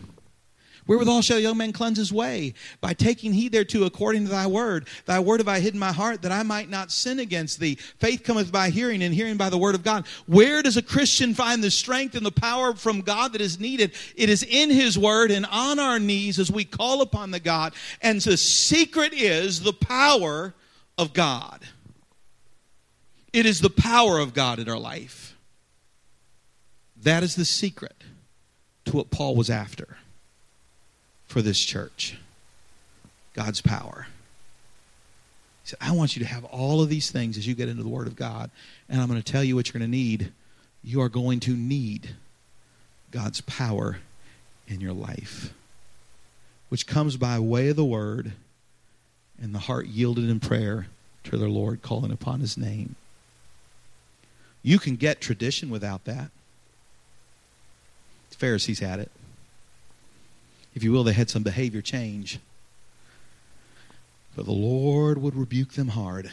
Wherewithal 0.85 1.21
shall 1.21 1.37
a 1.37 1.41
young 1.41 1.57
man 1.57 1.71
cleanse 1.71 1.97
his 1.97 2.11
way? 2.11 2.53
By 2.81 2.93
taking 2.93 3.31
heed 3.31 3.53
thereto 3.53 3.85
according 3.85 4.25
to 4.25 4.31
thy 4.31 4.47
word. 4.47 4.87
Thy 5.05 5.19
word 5.19 5.39
have 5.39 5.47
I 5.47 5.59
hid 5.59 5.73
in 5.73 5.79
my 5.79 5.93
heart 5.93 6.21
that 6.23 6.31
I 6.31 6.43
might 6.43 6.69
not 6.69 6.91
sin 6.91 7.19
against 7.19 7.59
thee. 7.59 7.75
Faith 7.99 8.23
cometh 8.23 8.51
by 8.51 8.69
hearing, 8.69 9.01
and 9.01 9.13
hearing 9.13 9.37
by 9.37 9.49
the 9.49 9.57
word 9.57 9.75
of 9.75 9.83
God. 9.83 10.05
Where 10.25 10.61
does 10.61 10.75
a 10.75 10.81
Christian 10.81 11.33
find 11.33 11.63
the 11.63 11.71
strength 11.71 12.15
and 12.15 12.25
the 12.25 12.31
power 12.31 12.75
from 12.75 13.01
God 13.01 13.33
that 13.33 13.41
is 13.41 13.59
needed? 13.59 13.93
It 14.15 14.29
is 14.29 14.43
in 14.43 14.69
his 14.69 14.97
word 14.97 15.31
and 15.31 15.45
on 15.45 15.79
our 15.79 15.99
knees 15.99 16.37
as 16.37 16.51
we 16.51 16.65
call 16.65 17.01
upon 17.01 17.31
the 17.31 17.39
God. 17.39 17.73
And 18.01 18.19
the 18.19 18.37
secret 18.37 19.13
is 19.13 19.61
the 19.61 19.73
power 19.73 20.53
of 20.97 21.13
God. 21.13 21.61
It 23.31 23.45
is 23.45 23.61
the 23.61 23.69
power 23.69 24.19
of 24.19 24.33
God 24.33 24.59
in 24.59 24.69
our 24.69 24.77
life. 24.77 25.35
That 26.97 27.23
is 27.23 27.35
the 27.35 27.45
secret 27.45 28.03
to 28.85 28.97
what 28.97 29.09
Paul 29.09 29.35
was 29.35 29.49
after 29.49 29.97
for 31.33 31.41
this 31.41 31.59
church 31.59 32.15
God's 33.33 33.59
power. 33.59 34.05
He 35.63 35.69
said, 35.69 35.79
I 35.81 35.91
want 35.91 36.15
you 36.15 36.21
to 36.21 36.29
have 36.29 36.45
all 36.45 36.83
of 36.83 36.89
these 36.89 37.09
things 37.09 37.39
as 37.39 37.47
you 37.47 37.55
get 37.55 37.69
into 37.69 37.81
the 37.81 37.89
Word 37.89 38.05
of 38.05 38.15
God, 38.15 38.51
and 38.87 39.01
I'm 39.01 39.07
going 39.07 39.19
to 39.19 39.31
tell 39.31 39.43
you 39.43 39.55
what 39.55 39.67
you're 39.67 39.79
going 39.79 39.91
to 39.91 39.97
need. 39.97 40.31
You 40.83 41.01
are 41.01 41.09
going 41.09 41.39
to 41.41 41.55
need 41.55 42.11
God's 43.09 43.41
power 43.41 43.97
in 44.67 44.79
your 44.79 44.93
life, 44.93 45.51
which 46.69 46.85
comes 46.85 47.17
by 47.17 47.39
way 47.39 47.69
of 47.69 47.77
the 47.77 47.83
Word 47.83 48.33
and 49.41 49.55
the 49.55 49.59
heart 49.59 49.87
yielded 49.87 50.29
in 50.29 50.39
prayer 50.39 50.85
to 51.23 51.37
the 51.37 51.47
Lord, 51.47 51.81
calling 51.81 52.11
upon 52.11 52.41
His 52.41 52.59
name. 52.59 52.95
You 54.61 54.77
can 54.77 54.97
get 54.97 55.19
tradition 55.19 55.71
without 55.71 56.05
that. 56.05 56.29
The 58.29 58.35
Pharisees 58.35 58.81
had 58.81 58.99
it 58.99 59.09
if 60.75 60.83
you 60.83 60.91
will, 60.91 61.03
they 61.03 61.13
had 61.13 61.29
some 61.29 61.43
behavior 61.43 61.81
change. 61.81 62.39
But 64.35 64.45
the 64.45 64.51
Lord 64.51 65.19
would 65.19 65.35
rebuke 65.35 65.73
them 65.73 65.89
hard. 65.89 66.31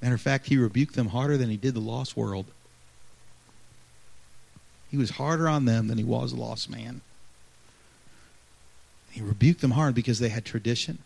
Matter 0.00 0.14
of 0.14 0.20
fact, 0.20 0.46
he 0.46 0.56
rebuked 0.56 0.94
them 0.94 1.08
harder 1.08 1.36
than 1.36 1.48
he 1.48 1.56
did 1.56 1.74
the 1.74 1.80
lost 1.80 2.16
world. 2.16 2.46
He 4.90 4.96
was 4.96 5.10
harder 5.10 5.48
on 5.48 5.64
them 5.64 5.86
than 5.86 5.96
he 5.96 6.04
was 6.04 6.32
a 6.32 6.36
lost 6.36 6.68
man. 6.68 7.00
He 9.10 9.22
rebuked 9.22 9.60
them 9.60 9.70
hard 9.72 9.94
because 9.94 10.18
they 10.18 10.28
had 10.28 10.44
tradition. 10.44 10.98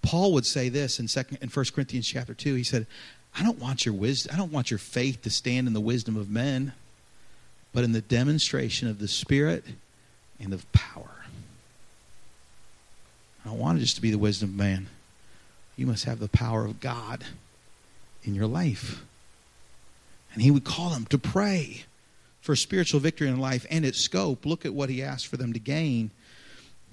Paul 0.00 0.32
would 0.32 0.46
say 0.46 0.68
this 0.68 0.98
in 0.98 1.08
second 1.08 1.38
in 1.42 1.48
1 1.48 1.64
Corinthians 1.74 2.08
chapter 2.08 2.32
2. 2.32 2.54
He 2.54 2.64
said, 2.64 2.86
I 3.38 3.42
don't 3.42 3.58
want 3.58 3.84
your 3.84 3.94
wisdom, 3.94 4.34
I 4.34 4.38
don't 4.38 4.52
want 4.52 4.70
your 4.70 4.78
faith 4.78 5.22
to 5.22 5.30
stand 5.30 5.66
in 5.66 5.74
the 5.74 5.80
wisdom 5.80 6.16
of 6.16 6.30
men, 6.30 6.72
but 7.72 7.84
in 7.84 7.92
the 7.92 8.00
demonstration 8.00 8.88
of 8.88 8.98
the 8.98 9.08
Spirit 9.08 9.64
and 10.40 10.52
of 10.52 10.70
power. 10.72 11.24
I 13.44 13.48
don't 13.48 13.58
want 13.58 13.78
it 13.78 13.82
just 13.82 13.96
to 13.96 14.02
be 14.02 14.10
the 14.10 14.18
wisdom 14.18 14.50
of 14.50 14.56
man. 14.56 14.88
You 15.76 15.86
must 15.86 16.04
have 16.04 16.18
the 16.18 16.28
power 16.28 16.64
of 16.64 16.80
God 16.80 17.24
in 18.24 18.34
your 18.34 18.46
life. 18.46 19.02
And 20.32 20.42
he 20.42 20.50
would 20.50 20.64
call 20.64 20.90
them 20.90 21.06
to 21.06 21.18
pray 21.18 21.84
for 22.40 22.54
spiritual 22.56 23.00
victory 23.00 23.28
in 23.28 23.38
life 23.38 23.66
and 23.70 23.84
its 23.84 23.98
scope. 23.98 24.44
Look 24.44 24.64
at 24.64 24.74
what 24.74 24.90
he 24.90 25.02
asked 25.02 25.26
for 25.26 25.36
them 25.36 25.52
to 25.52 25.58
gain. 25.58 26.10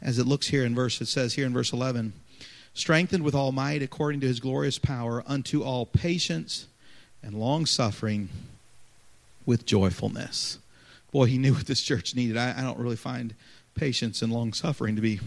As 0.01 0.19
it 0.19 0.27
looks 0.27 0.47
here 0.47 0.63
in 0.63 0.75
verse, 0.75 1.01
it 1.01 1.07
says 1.07 1.33
here 1.33 1.45
in 1.45 1.53
verse 1.53 1.73
11, 1.73 2.13
strengthened 2.73 3.23
with 3.23 3.35
all 3.35 3.51
might 3.51 3.81
according 3.81 4.21
to 4.21 4.27
his 4.27 4.39
glorious 4.39 4.77
power 4.77 5.23
unto 5.25 5.63
all 5.63 5.85
patience 5.85 6.67
and 7.23 7.33
long 7.33 7.65
suffering 7.65 8.29
with 9.45 9.65
joyfulness 9.65 10.59
boy, 11.15 11.27
he 11.27 11.37
knew 11.37 11.53
what 11.53 11.65
this 11.65 11.81
church 11.81 12.13
needed. 12.13 12.35
I, 12.35 12.53
I 12.57 12.61
don't 12.61 12.77
really 12.77 12.97
find 12.97 13.35
patience 13.73 14.21
and 14.21 14.33
long 14.33 14.51
suffering 14.51 14.97
to 14.97 15.01
be 15.01 15.21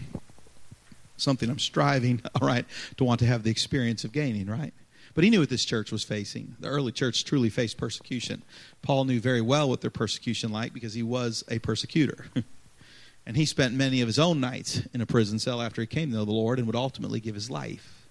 something 1.17 1.49
I'm 1.49 1.57
striving, 1.57 2.21
all 2.39 2.47
right, 2.47 2.63
to 2.97 3.03
want 3.03 3.21
to 3.21 3.25
have 3.25 3.41
the 3.41 3.49
experience 3.49 4.03
of 4.03 4.11
gaining, 4.11 4.45
right? 4.45 4.71
But 5.15 5.23
he 5.23 5.31
knew 5.31 5.39
what 5.39 5.49
this 5.49 5.65
church 5.65 5.91
was 5.91 6.03
facing. 6.03 6.55
The 6.59 6.67
early 6.67 6.91
church 6.91 7.25
truly 7.25 7.49
faced 7.49 7.77
persecution. 7.77 8.43
Paul 8.83 9.05
knew 9.05 9.19
very 9.19 9.41
well 9.41 9.67
what 9.67 9.81
their 9.81 9.89
persecution 9.89 10.51
like 10.51 10.75
because 10.75 10.93
he 10.93 11.01
was 11.01 11.43
a 11.49 11.57
persecutor. 11.57 12.27
and 13.25 13.35
he 13.35 13.47
spent 13.47 13.73
many 13.73 14.01
of 14.01 14.07
his 14.07 14.19
own 14.19 14.39
nights 14.39 14.83
in 14.93 15.01
a 15.01 15.07
prison 15.07 15.39
cell 15.39 15.59
after 15.59 15.81
he 15.81 15.87
came 15.87 16.11
to 16.11 16.17
know 16.17 16.25
the 16.25 16.31
Lord 16.31 16.59
and 16.59 16.67
would 16.67 16.75
ultimately 16.75 17.19
give 17.19 17.33
his 17.33 17.49
life. 17.49 18.07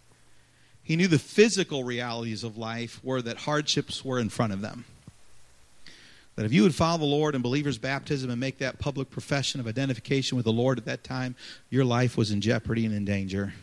He 0.82 0.96
knew 0.96 1.06
the 1.06 1.20
physical 1.20 1.84
realities 1.84 2.42
of 2.42 2.58
life 2.58 2.98
were 3.04 3.22
that 3.22 3.36
hardships 3.36 4.04
were 4.04 4.18
in 4.18 4.30
front 4.30 4.52
of 4.52 4.62
them 4.62 4.84
that 6.38 6.44
if 6.44 6.52
you 6.52 6.62
would 6.62 6.74
follow 6.74 6.98
the 6.98 7.04
Lord 7.04 7.34
in 7.34 7.42
believer's 7.42 7.78
baptism 7.78 8.30
and 8.30 8.38
make 8.38 8.58
that 8.58 8.78
public 8.78 9.10
profession 9.10 9.58
of 9.58 9.66
identification 9.66 10.36
with 10.36 10.44
the 10.44 10.52
Lord 10.52 10.78
at 10.78 10.84
that 10.84 11.02
time, 11.02 11.34
your 11.68 11.84
life 11.84 12.16
was 12.16 12.30
in 12.30 12.40
jeopardy 12.40 12.86
and 12.86 12.94
in 12.94 13.04
danger. 13.04 13.54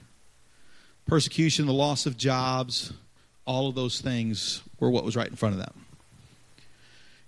Persecution, 1.06 1.68
the 1.68 1.74
loss 1.74 2.06
of 2.06 2.18
jobs, 2.18 2.92
all 3.46 3.70
of 3.70 3.76
those 3.76 4.02
things 4.02 4.62
were 4.78 4.90
what 4.90 5.06
was 5.06 5.16
right 5.16 5.30
in 5.30 5.38
front 5.38 5.54
of 5.56 5.60
them. 5.60 5.86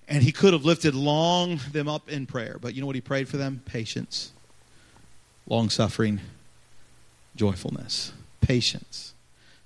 And 0.09 0.21
he 0.21 0.33
could 0.33 0.51
have 0.51 0.65
lifted 0.65 0.93
long 0.93 1.61
them 1.71 1.87
up 1.87 2.09
in 2.09 2.25
prayer, 2.25 2.57
but 2.59 2.73
you 2.75 2.81
know 2.81 2.87
what 2.87 2.95
he 2.95 3.01
prayed 3.01 3.29
for 3.29 3.37
them? 3.37 3.61
Patience, 3.63 4.33
long 5.47 5.69
suffering, 5.69 6.19
joyfulness, 7.37 8.11
patience, 8.41 9.13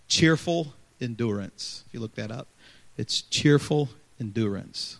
cheerful 0.07 0.75
endurance. 1.01 1.85
If 1.87 1.95
you 1.95 2.01
look 2.01 2.13
that 2.13 2.29
up, 2.29 2.49
it's 2.97 3.23
cheerful 3.23 3.89
endurance 4.19 4.99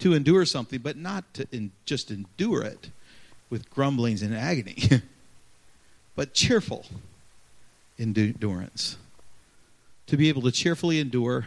to 0.00 0.14
endure 0.14 0.44
something, 0.44 0.80
but 0.80 0.96
not 0.96 1.32
to 1.34 1.46
in, 1.52 1.72
just 1.84 2.10
endure 2.10 2.62
it 2.62 2.90
with 3.50 3.70
grumblings 3.70 4.22
and 4.22 4.34
agony, 4.34 5.02
but 6.16 6.34
cheerful 6.34 6.86
endurance. 7.98 8.96
To 10.08 10.16
be 10.16 10.28
able 10.28 10.42
to 10.42 10.52
cheerfully 10.52 11.00
endure 11.00 11.46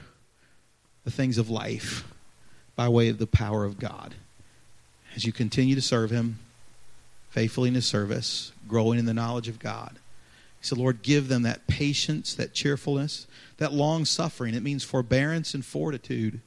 the 1.03 1.11
things 1.11 1.37
of 1.37 1.49
life 1.49 2.05
by 2.75 2.87
way 2.89 3.09
of 3.09 3.17
the 3.17 3.27
power 3.27 3.65
of 3.65 3.79
God. 3.79 4.15
As 5.15 5.25
you 5.25 5.31
continue 5.31 5.75
to 5.75 5.81
serve 5.81 6.11
Him 6.11 6.39
faithfully 7.29 7.69
in 7.69 7.75
His 7.75 7.85
service, 7.85 8.51
growing 8.67 8.99
in 8.99 9.05
the 9.05 9.13
knowledge 9.13 9.47
of 9.47 9.59
God. 9.59 9.99
He 10.59 10.65
said, 10.65 10.77
Lord, 10.77 11.01
give 11.01 11.27
them 11.27 11.43
that 11.43 11.67
patience, 11.67 12.33
that 12.33 12.53
cheerfulness, 12.53 13.27
that 13.57 13.73
long 13.73 14.05
suffering. 14.05 14.55
It 14.55 14.63
means 14.63 14.83
forbearance 14.83 15.53
and 15.53 15.63
fortitude 15.63 16.41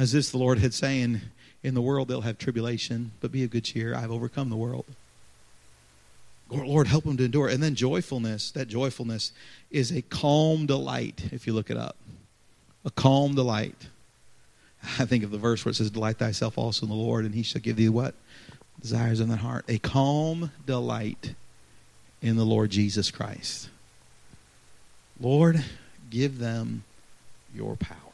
as 0.00 0.12
this 0.12 0.30
the 0.30 0.38
Lord 0.38 0.58
had 0.58 0.72
saying, 0.72 1.20
in 1.62 1.74
the 1.74 1.82
world 1.82 2.08
they'll 2.08 2.22
have 2.22 2.38
tribulation, 2.38 3.12
but 3.20 3.30
be 3.30 3.44
of 3.44 3.50
good 3.50 3.64
cheer. 3.64 3.94
I've 3.94 4.10
overcome 4.10 4.48
the 4.48 4.56
world. 4.56 4.86
Lord, 6.48 6.88
help 6.88 7.04
them 7.04 7.16
to 7.18 7.24
endure. 7.24 7.48
And 7.48 7.62
then 7.62 7.74
joyfulness, 7.74 8.50
that 8.52 8.66
joyfulness 8.66 9.32
is 9.70 9.92
a 9.92 10.02
calm 10.02 10.66
delight, 10.66 11.28
if 11.32 11.46
you 11.46 11.52
look 11.52 11.70
it 11.70 11.76
up. 11.76 11.96
A 12.84 12.90
calm 12.90 13.34
delight. 13.34 13.88
I 14.98 15.04
think 15.04 15.22
of 15.22 15.30
the 15.30 15.38
verse 15.38 15.64
where 15.64 15.70
it 15.70 15.74
says, 15.74 15.90
Delight 15.90 16.16
thyself 16.16 16.58
also 16.58 16.86
in 16.86 16.90
the 16.90 16.96
Lord, 16.96 17.24
and 17.24 17.34
he 17.34 17.42
shall 17.42 17.60
give 17.60 17.76
thee 17.76 17.88
what? 17.88 18.14
Desires 18.80 19.20
in 19.20 19.28
the 19.28 19.36
heart. 19.36 19.64
A 19.68 19.78
calm 19.78 20.50
delight 20.66 21.34
in 22.22 22.36
the 22.36 22.44
Lord 22.44 22.70
Jesus 22.70 23.10
Christ. 23.10 23.68
Lord, 25.20 25.62
give 26.08 26.38
them 26.38 26.84
your 27.54 27.76
power 27.76 28.09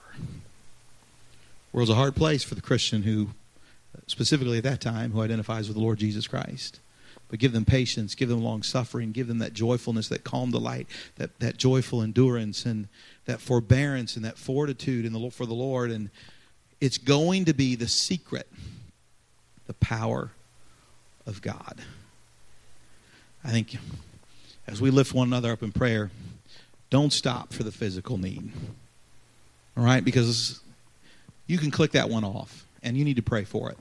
world's 1.77 1.91
a 1.91 1.95
hard 1.95 2.17
place 2.17 2.43
for 2.43 2.55
the 2.55 2.63
Christian 2.63 3.03
who, 3.03 3.29
specifically 4.07 4.57
at 4.57 4.65
that 4.65 4.81
time, 4.81 5.13
who 5.13 5.21
identifies 5.21 5.69
with 5.69 5.77
the 5.77 5.83
Lord 5.83 5.99
Jesus 5.99 6.27
Christ. 6.27 6.81
But 7.29 7.39
give 7.39 7.53
them 7.53 7.67
patience, 7.67 8.15
give 8.15 8.31
them 8.31 8.43
long 8.43 8.63
suffering, 8.63 9.13
give 9.13 9.27
them 9.27 9.41
that 9.41 9.53
joyfulness, 9.53 10.09
that 10.09 10.25
calm 10.25 10.51
delight, 10.51 10.87
that, 11.17 11.39
that 11.41 11.59
joyful 11.59 12.01
endurance, 12.01 12.65
and 12.65 12.89
that 13.27 13.43
forbearance 13.43 14.17
and 14.17 14.25
that 14.25 14.39
fortitude 14.39 15.05
in 15.05 15.13
the, 15.13 15.31
for 15.31 15.45
the 15.45 15.53
Lord. 15.53 15.91
And 15.91 16.09
it's 16.81 16.97
going 16.97 17.45
to 17.45 17.53
be 17.53 17.75
the 17.75 17.89
secret, 17.89 18.49
the 19.67 19.75
power 19.75 20.31
of 21.27 21.43
God. 21.43 21.83
I 23.45 23.51
think 23.51 23.77
as 24.67 24.81
we 24.81 24.91
lift 24.91 25.13
one 25.13 25.29
another 25.29 25.53
up 25.53 25.63
in 25.63 25.73
prayer, 25.73 26.11
Don't 26.89 27.13
stop 27.13 27.53
for 27.53 27.65
the 27.65 27.73
physical 27.73 28.17
need. 28.17 28.51
All 29.77 29.85
right? 29.85 30.05
Because 30.05 30.61
you 31.47 31.59
can 31.59 31.71
click 31.71 31.93
that 31.93 32.09
one 32.09 32.25
off, 32.25 32.67
and 32.83 32.97
you 32.97 33.05
need 33.05 33.17
to 33.17 33.23
pray 33.23 33.45
for 33.45 33.71
it. 33.71 33.79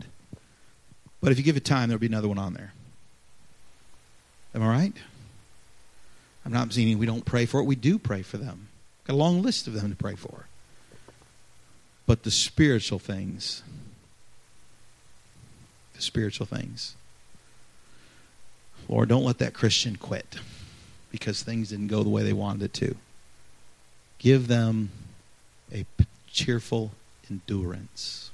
But 1.22 1.32
if 1.32 1.38
you 1.38 1.44
give 1.44 1.58
it 1.58 1.66
time, 1.66 1.90
there'll 1.90 2.00
be 2.00 2.08
another 2.08 2.28
one 2.28 2.38
on 2.38 2.54
there. 2.54 2.74
Am 4.54 4.62
I 4.62 4.68
right? 4.68 4.94
I'm 6.46 6.54
not 6.54 6.72
saying 6.72 6.98
we 6.98 7.06
don't 7.06 7.26
pray 7.26 7.46
for 7.46 7.60
it. 7.60 7.64
We 7.64 7.76
do 7.76 7.98
pray 7.98 8.22
for 8.22 8.38
them. 8.38 8.68
Got 9.06 9.14
a 9.14 9.18
long 9.18 9.42
list 9.42 9.68
of 9.68 9.74
them 9.74 9.90
to 9.90 9.96
pray 9.96 10.16
for. 10.16 10.46
But 12.06 12.24
the 12.24 12.32
spiritual 12.32 13.00
things, 13.00 13.64
the 15.96 16.02
spiritual 16.02 16.46
things. 16.46 16.96
Lord, 18.88 19.10
don't 19.10 19.24
let 19.24 19.40
that 19.40 19.56
Christian 19.56 19.96
quit 19.96 20.38
because 21.12 21.42
things 21.42 21.70
didn't 21.70 21.88
go 21.88 22.04
the 22.04 22.10
way 22.10 22.22
they 22.22 22.34
wanted 22.34 22.62
it 22.62 22.74
to. 22.74 22.96
Give 24.20 24.48
them 24.48 24.92
a 25.74 25.86
cheerful 26.32 26.92
endurance. 27.30 28.32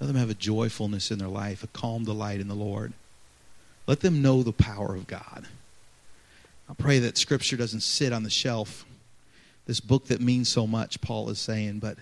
Let 0.00 0.06
them 0.06 0.16
have 0.16 0.30
a 0.30 0.34
joyfulness 0.34 1.10
in 1.10 1.18
their 1.18 1.28
life, 1.28 1.62
a 1.62 1.68
calm 1.68 2.04
delight 2.04 2.40
in 2.40 2.48
the 2.48 2.54
Lord. 2.54 2.92
Let 3.86 4.00
them 4.00 4.22
know 4.22 4.42
the 4.42 4.52
power 4.52 4.94
of 4.94 5.06
God. 5.06 5.46
I 6.68 6.74
pray 6.74 7.00
that 7.00 7.18
Scripture 7.18 7.56
doesn't 7.56 7.80
sit 7.80 8.12
on 8.12 8.22
the 8.22 8.30
shelf, 8.30 8.84
this 9.66 9.80
book 9.80 10.06
that 10.06 10.20
means 10.20 10.48
so 10.48 10.66
much, 10.66 11.00
Paul 11.00 11.30
is 11.30 11.38
saying, 11.38 11.78
but 11.78 11.96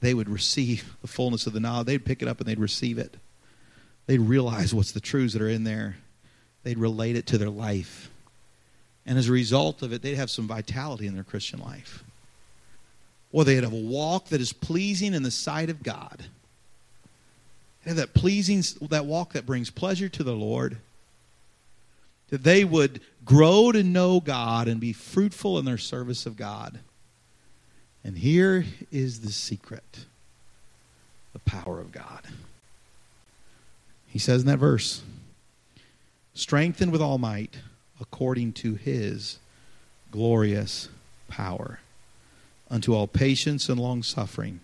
they 0.00 0.14
would 0.14 0.28
receive 0.28 0.96
the 1.02 1.08
fullness 1.08 1.46
of 1.46 1.52
the 1.52 1.60
knowledge. 1.60 1.86
They'd 1.86 2.04
pick 2.04 2.22
it 2.22 2.28
up 2.28 2.38
and 2.38 2.48
they'd 2.48 2.58
receive 2.58 2.98
it. 2.98 3.16
They'd 4.06 4.20
realize 4.20 4.74
what's 4.74 4.92
the 4.92 5.00
truths 5.00 5.32
that 5.32 5.42
are 5.42 5.48
in 5.48 5.64
there. 5.64 5.96
They'd 6.62 6.78
relate 6.78 7.16
it 7.16 7.26
to 7.26 7.38
their 7.38 7.50
life. 7.50 8.10
And 9.06 9.18
as 9.18 9.28
a 9.28 9.32
result 9.32 9.82
of 9.82 9.92
it, 9.92 10.02
they'd 10.02 10.14
have 10.14 10.30
some 10.30 10.46
vitality 10.46 11.06
in 11.06 11.14
their 11.14 11.24
Christian 11.24 11.60
life. 11.60 12.04
Or 13.34 13.42
they'd 13.42 13.64
have 13.64 13.72
a 13.72 13.76
walk 13.76 14.28
that 14.28 14.40
is 14.40 14.52
pleasing 14.52 15.12
in 15.12 15.24
the 15.24 15.30
sight 15.32 15.68
of 15.68 15.82
God. 15.82 16.26
They 17.82 17.90
have 17.90 17.96
that 17.96 18.14
pleasing, 18.14 18.62
that 18.90 19.06
walk 19.06 19.32
that 19.32 19.44
brings 19.44 19.70
pleasure 19.70 20.08
to 20.08 20.22
the 20.22 20.36
Lord. 20.36 20.76
That 22.28 22.44
they 22.44 22.64
would 22.64 23.00
grow 23.24 23.72
to 23.72 23.82
know 23.82 24.20
God 24.20 24.68
and 24.68 24.78
be 24.78 24.92
fruitful 24.92 25.58
in 25.58 25.64
their 25.64 25.78
service 25.78 26.26
of 26.26 26.36
God. 26.36 26.78
And 28.04 28.16
here 28.16 28.66
is 28.92 29.22
the 29.22 29.32
secret 29.32 30.04
the 31.32 31.40
power 31.40 31.80
of 31.80 31.90
God. 31.90 32.20
He 34.06 34.20
says 34.20 34.42
in 34.42 34.46
that 34.46 34.58
verse, 34.58 35.02
strengthened 36.34 36.92
with 36.92 37.02
all 37.02 37.18
might 37.18 37.56
according 38.00 38.52
to 38.52 38.74
his 38.74 39.38
glorious 40.12 40.88
power, 41.26 41.80
unto 42.70 42.94
all 42.94 43.06
patience 43.06 43.68
and 43.68 43.78
long 43.78 44.02
suffering 44.02 44.60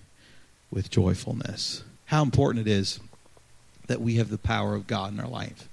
with 0.71 0.91
joyfulness. 0.91 1.83
How 2.07 2.23
important 2.23 2.67
it 2.67 2.71
is 2.71 3.01
that 3.87 4.01
we 4.01 4.17
have 4.17 4.31
the 4.31 4.39
power 4.39 4.75
of 4.75 4.87
God 4.87 5.13
in 5.13 5.21
our 5.21 5.29
life. 5.29 5.69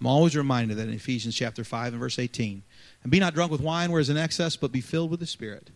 I'm 0.00 0.06
always 0.06 0.36
reminded 0.36 0.76
that 0.76 0.88
in 0.88 0.94
Ephesians 0.94 1.34
chapter 1.34 1.64
5 1.64 1.92
and 1.92 2.00
verse 2.00 2.18
18, 2.18 2.62
and 3.02 3.12
be 3.12 3.20
not 3.20 3.34
drunk 3.34 3.52
with 3.52 3.60
wine 3.60 3.90
where 3.92 4.00
is 4.00 4.10
in 4.10 4.16
excess, 4.16 4.56
but 4.56 4.72
be 4.72 4.80
filled 4.80 5.10
with 5.10 5.20
the 5.20 5.26
Spirit. 5.26 5.70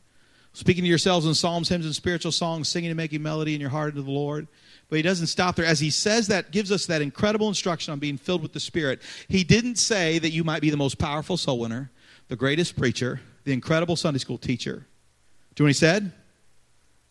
Speaking 0.55 0.83
to 0.83 0.89
yourselves 0.89 1.25
in 1.25 1.35
psalms, 1.35 1.69
hymns, 1.69 1.85
and 1.85 1.95
spiritual 1.95 2.33
songs, 2.33 2.69
singing 2.69 2.91
and 2.91 2.97
making 2.97 3.23
melody 3.23 3.55
in 3.55 3.61
your 3.61 3.71
heart 3.71 3.91
unto 3.91 4.03
the 4.03 4.11
Lord. 4.11 4.49
But 4.89 4.97
he 4.97 5.03
doesn't 5.03 5.29
stop 5.29 5.55
there. 5.55 5.67
As 5.67 5.79
he 5.79 5.91
says 5.91 6.27
that, 6.29 6.51
gives 6.51 6.73
us 6.73 6.87
that 6.87 7.03
incredible 7.03 7.49
instruction 7.49 7.93
on 7.93 7.99
being 7.99 8.17
filled 8.17 8.43
with 8.43 8.55
the 8.55 8.61
Spirit. 8.61 9.01
He 9.29 9.45
didn't 9.45 9.77
say 9.77 10.19
that 10.19 10.31
you 10.31 10.43
might 10.43 10.63
be 10.63 10.71
the 10.71 10.77
most 10.77 10.99
powerful 10.99 11.37
soul 11.37 11.61
winner, 11.61 11.91
the 12.29 12.37
greatest 12.37 12.77
preacher, 12.77 13.21
the 13.45 13.53
incredible 13.53 13.95
Sunday 13.95 14.19
school 14.19 14.39
teacher. 14.39 14.87
Do 15.59 15.65
you 15.65 15.65
know 15.65 15.71
what 15.71 15.71
he 15.71 15.81
said? 15.81 16.13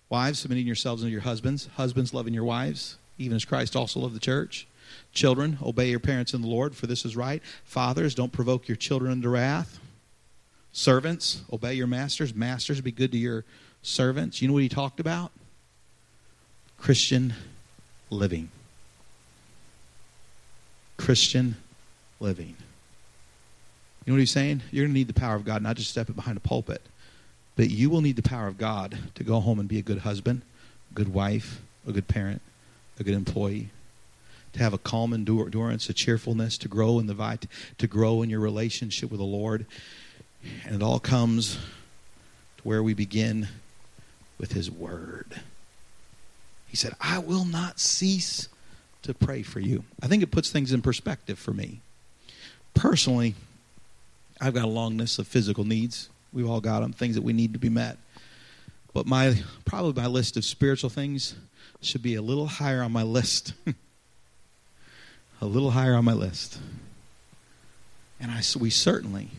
Wives, 0.08 0.40
submitting 0.40 0.66
yourselves 0.66 1.04
unto 1.04 1.12
your 1.12 1.20
husbands. 1.20 1.68
Husbands, 1.76 2.14
loving 2.14 2.34
your 2.34 2.46
wives, 2.46 2.96
even 3.18 3.36
as 3.36 3.44
Christ 3.44 3.76
also 3.76 4.00
loved 4.00 4.16
the 4.16 4.22
church. 4.22 4.70
Children, 5.12 5.58
obey 5.62 5.90
your 5.90 6.00
parents 6.00 6.34
in 6.34 6.42
the 6.42 6.48
Lord, 6.48 6.74
for 6.74 6.88
this 6.88 7.04
is 7.04 7.18
right. 7.18 7.44
Fathers, 7.66 8.16
don't 8.16 8.32
provoke 8.32 8.70
your 8.70 8.78
children 8.78 9.12
into 9.12 9.28
wrath. 9.28 9.80
Servants, 10.72 11.42
obey 11.52 11.74
your 11.74 11.88
masters. 11.88 12.34
Masters, 12.34 12.80
be 12.80 12.90
good 12.90 13.12
to 13.12 13.18
your 13.18 13.44
servants. 13.82 14.42
You 14.42 14.48
know 14.48 14.54
what 14.54 14.64
he 14.64 14.70
talked 14.70 15.02
about? 15.02 15.34
Christian 16.78 17.34
living. 18.10 18.50
Christian 20.96 21.58
living. 22.22 22.56
You 24.06 24.14
know 24.14 24.16
what 24.16 24.20
he's 24.20 24.32
saying? 24.32 24.64
You're 24.72 24.86
going 24.86 24.94
to 24.94 24.98
need 24.98 25.10
the 25.10 25.14
power 25.14 25.36
of 25.36 25.44
God, 25.44 25.62
not 25.62 25.76
just 25.76 25.92
step 25.92 26.08
behind 26.16 26.38
a 26.38 26.40
pulpit, 26.40 26.82
but 27.58 27.72
you 27.72 27.90
will 27.90 28.02
need 28.02 28.16
the 28.16 28.22
power 28.22 28.48
of 28.48 28.58
God 28.58 28.98
to 29.16 29.24
go 29.24 29.42
home 29.42 29.60
and 29.60 29.68
be 29.68 29.80
a 29.80 29.82
good 29.82 30.00
husband, 30.00 30.44
good 30.94 31.12
wife, 31.12 31.60
a 31.88 31.92
good 31.92 32.08
parent, 32.08 32.42
a 33.00 33.04
good 33.04 33.16
employee, 33.16 33.72
to 34.54 34.60
have 34.60 34.74
a 34.74 34.78
calm 34.78 35.12
endurance, 35.12 35.90
a 35.90 35.94
cheerfulness, 35.94 36.58
to 36.60 36.68
grow 36.68 37.00
in 37.00 37.08
the 37.08 37.16
vit- 37.16 37.48
to 37.80 37.88
grow 37.88 38.22
in 38.22 38.30
your 38.30 38.40
relationship 38.40 39.10
with 39.10 39.20
the 39.20 39.26
Lord. 39.26 39.66
And 40.66 40.76
it 40.76 40.84
all 40.84 41.00
comes 41.00 41.56
to 42.58 42.64
where 42.64 42.84
we 42.84 42.94
begin 42.94 43.50
with 44.38 44.52
his 44.52 44.70
word. 44.70 45.42
He 46.68 46.78
said, 46.78 46.94
I 47.02 47.18
will 47.18 47.46
not 47.46 47.80
cease 47.80 48.50
to 49.02 49.16
pray 49.16 49.42
for 49.42 49.60
you. 49.60 49.84
I 50.02 50.08
think 50.08 50.22
it 50.22 50.32
puts 50.32 50.52
things 50.52 50.72
in 50.72 50.84
perspective 50.84 51.40
for 51.40 51.54
me. 51.54 51.80
Personally, 52.76 53.34
I've 54.40 54.54
got 54.54 54.66
a 54.66 54.70
long 54.70 54.98
list 54.98 55.18
of 55.18 55.28
physical 55.28 55.64
needs. 55.64 56.10
We've 56.38 56.48
all 56.48 56.62
got 56.62 56.82
them, 56.82 56.94
things 56.94 57.16
that 57.16 57.24
we 57.24 57.34
need 57.34 57.54
to 57.54 57.60
be 57.60 57.68
met. 57.70 57.98
But 58.94 59.08
my 59.08 59.42
probably 59.66 60.00
my 60.00 60.08
list 60.08 60.38
of 60.38 60.46
spiritual 60.46 60.92
things 60.92 61.34
should 61.82 62.04
be 62.04 62.14
a 62.14 62.22
little 62.22 62.46
higher 62.46 62.84
on 62.84 62.92
my 62.92 63.02
list. 63.02 63.54
a 65.42 65.46
little 65.48 65.72
higher 65.72 65.96
on 65.96 66.06
my 66.06 66.14
list. 66.14 66.60
And 68.20 68.30
I, 68.30 68.44
we 68.60 68.70
certainly 68.70 69.30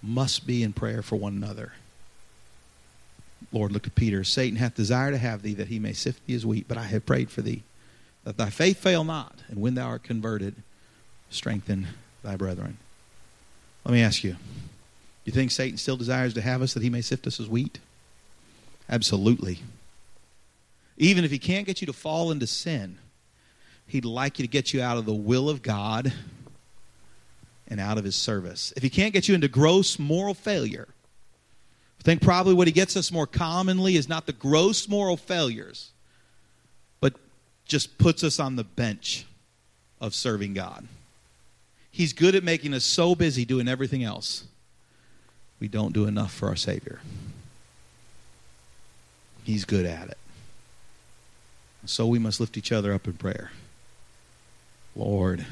must 0.00 0.46
be 0.46 0.62
in 0.62 0.72
prayer 0.72 1.02
for 1.02 1.16
one 1.16 1.32
another. 1.32 1.72
Lord, 3.50 3.72
look 3.72 3.88
at 3.88 3.96
Peter. 3.96 4.22
Satan 4.22 4.60
hath 4.60 4.76
desire 4.76 5.10
to 5.10 5.18
have 5.18 5.42
thee 5.42 5.54
that 5.54 5.66
he 5.66 5.80
may 5.80 5.92
sift 5.92 6.24
thee 6.24 6.36
as 6.36 6.46
wheat, 6.46 6.68
but 6.68 6.78
I 6.78 6.84
have 6.84 7.04
prayed 7.04 7.32
for 7.32 7.42
thee 7.42 7.64
that 8.22 8.36
thy 8.36 8.50
faith 8.50 8.78
fail 8.78 9.02
not, 9.02 9.42
and 9.48 9.60
when 9.60 9.74
thou 9.74 9.88
art 9.88 10.04
converted, 10.04 10.54
strengthen 11.30 11.88
thy 12.22 12.36
brethren. 12.36 12.78
Let 13.84 13.92
me 13.92 14.02
ask 14.02 14.22
you 14.22 14.36
you 15.30 15.40
think 15.40 15.50
Satan 15.50 15.78
still 15.78 15.96
desires 15.96 16.34
to 16.34 16.40
have 16.40 16.60
us 16.60 16.74
that 16.74 16.82
he 16.82 16.90
may 16.90 17.00
sift 17.00 17.26
us 17.26 17.38
as 17.40 17.48
wheat? 17.48 17.78
Absolutely. 18.88 19.60
Even 20.96 21.24
if 21.24 21.30
he 21.30 21.38
can't 21.38 21.66
get 21.66 21.80
you 21.80 21.86
to 21.86 21.92
fall 21.92 22.30
into 22.30 22.46
sin, 22.46 22.98
he'd 23.86 24.04
like 24.04 24.38
you 24.38 24.44
to 24.44 24.50
get 24.50 24.74
you 24.74 24.82
out 24.82 24.98
of 24.98 25.06
the 25.06 25.14
will 25.14 25.48
of 25.48 25.62
God 25.62 26.12
and 27.68 27.78
out 27.78 27.96
of 27.96 28.04
his 28.04 28.16
service. 28.16 28.72
If 28.76 28.82
he 28.82 28.90
can't 28.90 29.12
get 29.12 29.28
you 29.28 29.34
into 29.34 29.48
gross 29.48 29.98
moral 29.98 30.34
failure, 30.34 30.88
I 32.00 32.02
think 32.02 32.22
probably 32.22 32.54
what 32.54 32.66
he 32.66 32.72
gets 32.72 32.96
us 32.96 33.12
more 33.12 33.26
commonly 33.26 33.96
is 33.96 34.08
not 34.08 34.26
the 34.26 34.32
gross 34.32 34.88
moral 34.88 35.16
failures, 35.16 35.90
but 37.00 37.14
just 37.66 37.98
puts 37.98 38.24
us 38.24 38.40
on 38.40 38.56
the 38.56 38.64
bench 38.64 39.26
of 40.00 40.14
serving 40.14 40.54
God. 40.54 40.88
He's 41.92 42.12
good 42.12 42.34
at 42.34 42.42
making 42.42 42.74
us 42.74 42.84
so 42.84 43.14
busy 43.14 43.44
doing 43.44 43.68
everything 43.68 44.02
else, 44.02 44.44
we 45.60 45.68
don't 45.68 45.92
do 45.92 46.06
enough 46.06 46.32
for 46.32 46.48
our 46.48 46.56
Savior. 46.56 47.00
He's 49.44 49.64
good 49.64 49.86
at 49.86 50.08
it. 50.08 50.18
So 51.86 52.06
we 52.06 52.18
must 52.18 52.40
lift 52.40 52.56
each 52.56 52.72
other 52.72 52.92
up 52.92 53.06
in 53.06 53.14
prayer. 53.14 53.50
Lord, 54.96 55.46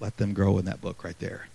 let 0.00 0.16
them 0.16 0.32
grow 0.32 0.58
in 0.58 0.64
that 0.64 0.80
book 0.80 1.04
right 1.04 1.18
there. 1.18 1.48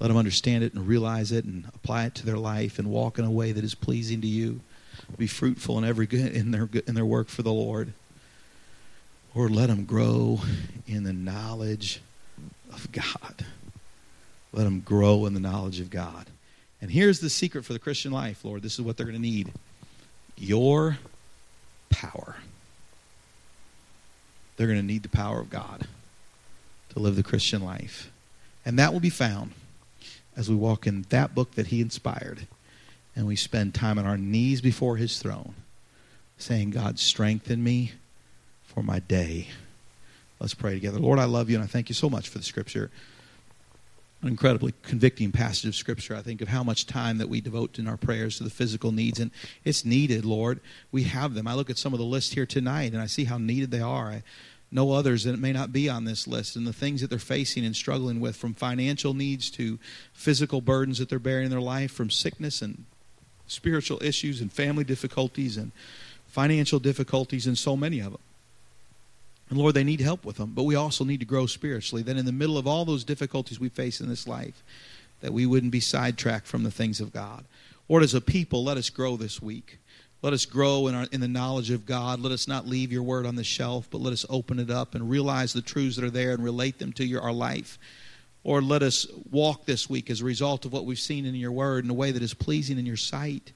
Let 0.00 0.08
them 0.08 0.16
understand 0.16 0.62
it 0.62 0.74
and 0.74 0.86
realize 0.86 1.32
it 1.32 1.44
and 1.44 1.64
apply 1.74 2.04
it 2.06 2.14
to 2.16 2.26
their 2.26 2.38
life 2.38 2.78
and 2.78 2.88
walk 2.88 3.18
in 3.18 3.24
a 3.24 3.30
way 3.30 3.52
that 3.52 3.64
is 3.64 3.74
pleasing 3.74 4.20
to 4.20 4.28
you. 4.28 4.60
Be 5.16 5.26
fruitful 5.26 5.78
in 5.78 5.84
every 5.84 6.06
good 6.06 6.32
in 6.32 6.50
their 6.50 6.68
in 6.86 6.94
their 6.94 7.06
work 7.06 7.28
for 7.28 7.42
the 7.42 7.52
Lord. 7.52 7.92
Lord, 9.34 9.50
let 9.52 9.68
them 9.68 9.84
grow 9.84 10.40
in 10.86 11.04
the 11.04 11.12
knowledge 11.12 12.00
of 12.72 12.90
God. 12.92 13.44
Let 14.52 14.64
them 14.64 14.80
grow 14.80 15.26
in 15.26 15.34
the 15.34 15.40
knowledge 15.40 15.80
of 15.80 15.90
God. 15.90 16.26
And 16.80 16.90
here's 16.90 17.20
the 17.20 17.30
secret 17.30 17.64
for 17.64 17.72
the 17.72 17.78
Christian 17.78 18.12
life, 18.12 18.44
Lord. 18.44 18.62
This 18.62 18.74
is 18.74 18.82
what 18.82 18.96
they're 18.96 19.06
going 19.06 19.16
to 19.16 19.22
need 19.22 19.52
your 20.36 20.98
power. 21.90 22.36
They're 24.56 24.66
going 24.66 24.78
to 24.78 24.84
need 24.84 25.02
the 25.02 25.08
power 25.08 25.40
of 25.40 25.50
God 25.50 25.86
to 26.90 26.98
live 26.98 27.16
the 27.16 27.22
Christian 27.22 27.62
life. 27.62 28.10
And 28.64 28.78
that 28.78 28.92
will 28.92 29.00
be 29.00 29.10
found 29.10 29.52
as 30.36 30.48
we 30.48 30.54
walk 30.54 30.86
in 30.86 31.04
that 31.08 31.34
book 31.34 31.52
that 31.52 31.68
He 31.68 31.80
inspired 31.80 32.46
and 33.16 33.26
we 33.26 33.36
spend 33.36 33.74
time 33.74 33.98
on 33.98 34.06
our 34.06 34.16
knees 34.16 34.60
before 34.60 34.96
His 34.96 35.18
throne, 35.18 35.54
saying, 36.38 36.70
God, 36.70 36.98
strengthen 36.98 37.62
me 37.62 37.92
for 38.64 38.82
my 38.82 39.00
day. 39.00 39.48
Let's 40.38 40.54
pray 40.54 40.74
together. 40.74 41.00
Lord, 41.00 41.18
I 41.18 41.24
love 41.24 41.50
you 41.50 41.56
and 41.56 41.64
I 41.64 41.66
thank 41.66 41.88
you 41.88 41.94
so 41.94 42.08
much 42.08 42.28
for 42.28 42.38
the 42.38 42.44
scripture. 42.44 42.90
An 44.22 44.28
incredibly 44.28 44.74
convicting 44.82 45.30
passage 45.30 45.66
of 45.66 45.74
Scripture. 45.76 46.16
I 46.16 46.22
think 46.22 46.40
of 46.40 46.48
how 46.48 46.64
much 46.64 46.86
time 46.86 47.18
that 47.18 47.28
we 47.28 47.40
devote 47.40 47.78
in 47.78 47.86
our 47.86 47.96
prayers 47.96 48.38
to 48.38 48.44
the 48.44 48.50
physical 48.50 48.90
needs, 48.90 49.20
and 49.20 49.30
it's 49.64 49.84
needed, 49.84 50.24
Lord. 50.24 50.60
We 50.90 51.04
have 51.04 51.34
them. 51.34 51.46
I 51.46 51.54
look 51.54 51.70
at 51.70 51.78
some 51.78 51.92
of 51.92 52.00
the 52.00 52.04
lists 52.04 52.32
here 52.32 52.46
tonight, 52.46 52.92
and 52.92 53.00
I 53.00 53.06
see 53.06 53.24
how 53.24 53.38
needed 53.38 53.70
they 53.70 53.80
are. 53.80 54.08
I 54.08 54.22
know 54.72 54.90
others 54.90 55.24
that 55.24 55.38
may 55.38 55.52
not 55.52 55.72
be 55.72 55.88
on 55.88 56.04
this 56.04 56.26
list, 56.26 56.56
and 56.56 56.66
the 56.66 56.72
things 56.72 57.00
that 57.00 57.10
they're 57.10 57.18
facing 57.20 57.64
and 57.64 57.76
struggling 57.76 58.18
with, 58.18 58.34
from 58.34 58.54
financial 58.54 59.14
needs 59.14 59.50
to 59.52 59.78
physical 60.12 60.60
burdens 60.60 60.98
that 60.98 61.08
they're 61.08 61.20
bearing 61.20 61.44
in 61.44 61.50
their 61.50 61.60
life, 61.60 61.92
from 61.92 62.10
sickness 62.10 62.60
and 62.60 62.84
spiritual 63.46 64.02
issues 64.02 64.40
and 64.40 64.52
family 64.52 64.84
difficulties 64.84 65.56
and 65.56 65.70
financial 66.26 66.80
difficulties, 66.80 67.46
and 67.46 67.56
so 67.56 67.76
many 67.76 68.00
of 68.00 68.12
them. 68.12 68.20
And 69.50 69.58
Lord, 69.58 69.74
they 69.74 69.84
need 69.84 70.00
help 70.00 70.24
with 70.24 70.36
them, 70.36 70.52
but 70.54 70.64
we 70.64 70.74
also 70.74 71.04
need 71.04 71.20
to 71.20 71.26
grow 71.26 71.46
spiritually. 71.46 72.02
That 72.02 72.18
in 72.18 72.26
the 72.26 72.32
middle 72.32 72.58
of 72.58 72.66
all 72.66 72.84
those 72.84 73.04
difficulties 73.04 73.58
we 73.58 73.68
face 73.68 74.00
in 74.00 74.08
this 74.08 74.26
life, 74.26 74.62
that 75.20 75.32
we 75.32 75.46
wouldn't 75.46 75.72
be 75.72 75.80
sidetracked 75.80 76.46
from 76.46 76.64
the 76.64 76.70
things 76.70 77.00
of 77.00 77.12
God. 77.12 77.44
Lord, 77.88 78.02
as 78.02 78.14
a 78.14 78.20
people, 78.20 78.62
let 78.62 78.76
us 78.76 78.90
grow 78.90 79.16
this 79.16 79.40
week. 79.40 79.78
Let 80.20 80.32
us 80.32 80.44
grow 80.44 80.88
in, 80.88 80.94
our, 80.94 81.06
in 81.12 81.20
the 81.20 81.28
knowledge 81.28 81.70
of 81.70 81.86
God. 81.86 82.20
Let 82.20 82.32
us 82.32 82.48
not 82.48 82.66
leave 82.66 82.92
your 82.92 83.04
word 83.04 83.24
on 83.24 83.36
the 83.36 83.44
shelf, 83.44 83.88
but 83.90 84.00
let 84.00 84.12
us 84.12 84.26
open 84.28 84.58
it 84.58 84.70
up 84.70 84.94
and 84.94 85.08
realize 85.08 85.52
the 85.52 85.62
truths 85.62 85.96
that 85.96 86.04
are 86.04 86.10
there 86.10 86.32
and 86.32 86.42
relate 86.42 86.78
them 86.78 86.92
to 86.94 87.04
your, 87.04 87.22
our 87.22 87.32
life. 87.32 87.78
Or 88.42 88.60
let 88.60 88.82
us 88.82 89.06
walk 89.30 89.64
this 89.64 89.88
week 89.88 90.10
as 90.10 90.20
a 90.20 90.24
result 90.24 90.64
of 90.64 90.72
what 90.72 90.84
we've 90.84 90.98
seen 90.98 91.24
in 91.24 91.34
your 91.34 91.52
word 91.52 91.84
in 91.84 91.90
a 91.90 91.94
way 91.94 92.10
that 92.10 92.22
is 92.22 92.34
pleasing 92.34 92.78
in 92.78 92.86
your 92.86 92.96
sight. 92.96 93.52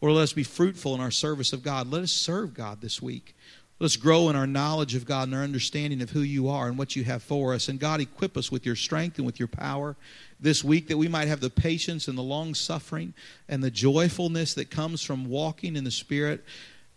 Or 0.00 0.10
let 0.10 0.22
us 0.22 0.32
be 0.32 0.44
fruitful 0.44 0.94
in 0.94 1.00
our 1.00 1.10
service 1.10 1.52
of 1.52 1.62
God. 1.62 1.90
Let 1.90 2.02
us 2.02 2.12
serve 2.12 2.54
God 2.54 2.80
this 2.80 3.00
week. 3.00 3.36
Let's 3.80 3.96
grow 3.96 4.28
in 4.28 4.36
our 4.36 4.46
knowledge 4.46 4.94
of 4.94 5.06
God 5.06 5.28
and 5.28 5.34
our 5.34 5.42
understanding 5.42 6.02
of 6.02 6.10
who 6.10 6.20
you 6.20 6.50
are 6.50 6.68
and 6.68 6.76
what 6.76 6.96
you 6.96 7.04
have 7.04 7.22
for 7.22 7.54
us. 7.54 7.68
And 7.68 7.80
God, 7.80 8.02
equip 8.02 8.36
us 8.36 8.52
with 8.52 8.66
your 8.66 8.76
strength 8.76 9.16
and 9.16 9.24
with 9.24 9.38
your 9.38 9.48
power 9.48 9.96
this 10.38 10.62
week 10.62 10.88
that 10.88 10.98
we 10.98 11.08
might 11.08 11.28
have 11.28 11.40
the 11.40 11.48
patience 11.48 12.06
and 12.06 12.18
the 12.18 12.22
long 12.22 12.54
suffering 12.54 13.14
and 13.48 13.64
the 13.64 13.70
joyfulness 13.70 14.52
that 14.54 14.70
comes 14.70 15.02
from 15.02 15.30
walking 15.30 15.76
in 15.76 15.84
the 15.84 15.90
Spirit. 15.90 16.44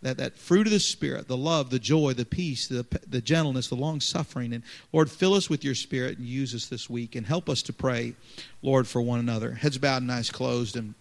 That, 0.01 0.17
that 0.17 0.37
fruit 0.37 0.67
of 0.67 0.73
the 0.73 0.81
Spirit, 0.81 1.29
the 1.29 1.37
love, 1.37 1.69
the 1.69 1.79
joy, 1.79 2.11
the 2.11 2.25
peace, 2.25 2.67
the, 2.67 2.85
the 3.07 3.21
gentleness, 3.21 3.69
the 3.69 3.75
long 3.75 4.01
suffering. 4.01 4.51
And 4.51 4.61
Lord, 4.91 5.09
fill 5.09 5.35
us 5.35 5.49
with 5.49 5.63
your 5.63 5.75
Spirit 5.75 6.17
and 6.17 6.27
use 6.27 6.53
us 6.53 6.65
this 6.65 6.89
week 6.89 7.15
and 7.15 7.25
help 7.25 7.47
us 7.47 7.61
to 7.61 7.71
pray, 7.71 8.15
Lord, 8.61 8.85
for 8.85 9.01
one 9.01 9.21
another. 9.21 9.53
Heads 9.53 9.77
bowed 9.77 10.01
and 10.01 10.11
eyes 10.11 10.29
closed. 10.29 10.75
And 10.75 10.95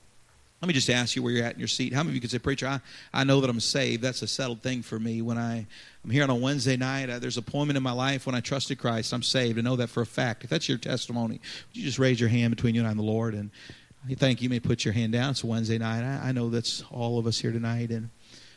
let 0.63 0.69
me 0.69 0.75
just 0.75 0.91
ask 0.91 1.17
you 1.17 1.25
where 1.25 1.33
you're 1.33 1.45
at 1.45 1.55
in 1.55 1.59
your 1.59 1.67
seat. 1.67 1.93
How 1.93 2.05
many 2.05 2.11
of 2.11 2.15
you 2.15 2.21
can 2.21 2.31
say, 2.31 2.39
Preacher, 2.39 2.69
I, 2.69 2.81
I 3.13 3.25
know 3.25 3.41
that 3.41 3.51
I'm 3.51 3.59
saved. 3.59 4.01
That's 4.01 4.23
a 4.23 4.29
settled 4.29 4.63
thing 4.63 4.83
for 4.83 4.97
me. 4.97 5.21
When 5.21 5.37
I, 5.37 5.67
I'm 6.05 6.11
here 6.11 6.23
on 6.23 6.31
a 6.31 6.37
Wednesday 6.37 6.77
night, 6.77 7.11
uh, 7.11 7.19
there's 7.19 7.37
a 7.37 7.43
point 7.43 7.77
in 7.77 7.83
my 7.83 7.91
life 7.91 8.27
when 8.27 8.37
I 8.37 8.41
trusted 8.41 8.79
Christ. 8.79 9.13
I'm 9.13 9.25
saved. 9.25 9.59
I 9.59 9.63
know 9.63 9.75
that 9.75 9.89
for 9.89 10.03
a 10.03 10.07
fact. 10.07 10.45
If 10.45 10.51
that's 10.51 10.69
your 10.69 10.79
testimony, 10.79 11.41
would 11.41 11.77
you 11.77 11.83
just 11.83 11.99
raise 11.99 12.21
your 12.21 12.29
hand 12.29 12.55
between 12.55 12.77
you 12.77 12.81
and 12.83 12.87
I 12.87 12.93
and 12.93 13.01
the 13.01 13.05
Lord? 13.05 13.35
And 13.35 13.51
I 14.09 14.15
thank 14.15 14.41
you. 14.41 14.45
you 14.45 14.51
may 14.51 14.61
put 14.61 14.85
your 14.85 14.95
hand 14.95 15.13
down. 15.13 15.31
It's 15.31 15.43
Wednesday 15.43 15.79
night. 15.79 16.05
I, 16.05 16.29
I 16.29 16.33
know 16.33 16.49
that's 16.49 16.85
all 16.93 17.19
of 17.19 17.27
us 17.27 17.41
here 17.41 17.51
tonight. 17.51 17.91
And 17.91 18.11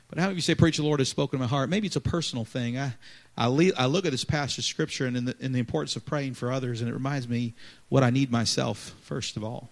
But 0.07 0.19
how 0.19 0.25
many 0.25 0.33
of 0.33 0.37
you 0.37 0.41
say, 0.43 0.53
Preacher, 0.53 0.83
the 0.83 0.87
Lord 0.87 0.99
has 0.99 1.09
spoken 1.09 1.39
to 1.39 1.43
my 1.43 1.49
heart? 1.49 1.71
Maybe 1.71 1.87
it's 1.87 1.95
a 1.95 2.01
personal 2.01 2.45
thing. 2.45 2.77
I, 2.77 2.93
I, 3.35 3.47
le- 3.47 3.73
I 3.79 3.87
look 3.87 4.05
at 4.05 4.11
this 4.11 4.25
passage 4.25 4.59
of 4.59 4.65
Scripture 4.65 5.07
and 5.07 5.17
in 5.17 5.25
the, 5.25 5.35
in 5.39 5.53
the 5.53 5.59
importance 5.59 5.95
of 5.95 6.05
praying 6.05 6.35
for 6.35 6.51
others, 6.51 6.81
and 6.81 6.89
it 6.89 6.93
reminds 6.93 7.27
me 7.27 7.55
what 7.89 8.03
I 8.03 8.11
need 8.11 8.29
myself, 8.29 8.93
first 9.01 9.37
of 9.37 9.43
all 9.43 9.71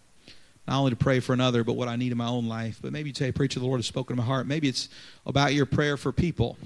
not 0.67 0.79
only 0.79 0.91
to 0.91 0.95
pray 0.95 1.19
for 1.19 1.33
another, 1.33 1.63
but 1.63 1.73
what 1.73 1.87
I 1.87 1.95
need 1.95 2.11
in 2.11 2.17
my 2.17 2.27
own 2.27 2.47
life. 2.47 2.79
But 2.81 2.93
maybe 2.93 3.09
you 3.09 3.15
say, 3.15 3.31
Preacher, 3.31 3.59
the 3.59 3.65
Lord 3.65 3.79
has 3.79 3.85
spoken 3.85 4.15
to 4.15 4.21
my 4.21 4.25
heart. 4.25 4.47
Maybe 4.47 4.69
it's 4.69 4.87
about 5.25 5.53
your 5.53 5.65
prayer 5.65 5.97
for 5.97 6.11
people. 6.11 6.57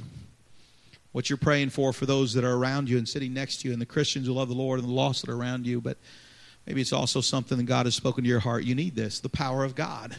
What 1.14 1.30
you're 1.30 1.38
praying 1.38 1.72
for 1.72 1.94
for 1.94 2.06
those 2.06 2.34
that 2.34 2.44
are 2.44 2.54
around 2.54 2.90
you 2.90 3.00
and 3.00 3.10
sitting 3.10 3.34
next 3.34 3.62
to 3.62 3.68
you, 3.68 3.74
and 3.74 3.82
the 3.82 3.88
Christians 3.88 4.28
who 4.28 4.34
love 4.34 4.50
the 4.50 4.56
Lord 4.56 4.80
and 4.80 4.88
the 4.88 4.94
lost 4.94 5.26
that 5.26 5.32
are 5.32 5.38
around 5.38 5.66
you. 5.66 5.82
But 5.82 5.98
maybe 6.68 6.80
it's 6.80 6.94
also 6.94 7.22
something 7.22 7.58
that 7.58 7.64
God 7.64 7.88
has 7.88 7.96
spoken 7.96 8.24
to 8.24 8.30
your 8.30 8.40
heart. 8.40 8.66
You 8.66 8.76
need 8.76 8.96
this 8.96 9.20
the 9.20 9.30
power 9.30 9.64
of 9.64 9.74
God. 9.74 10.16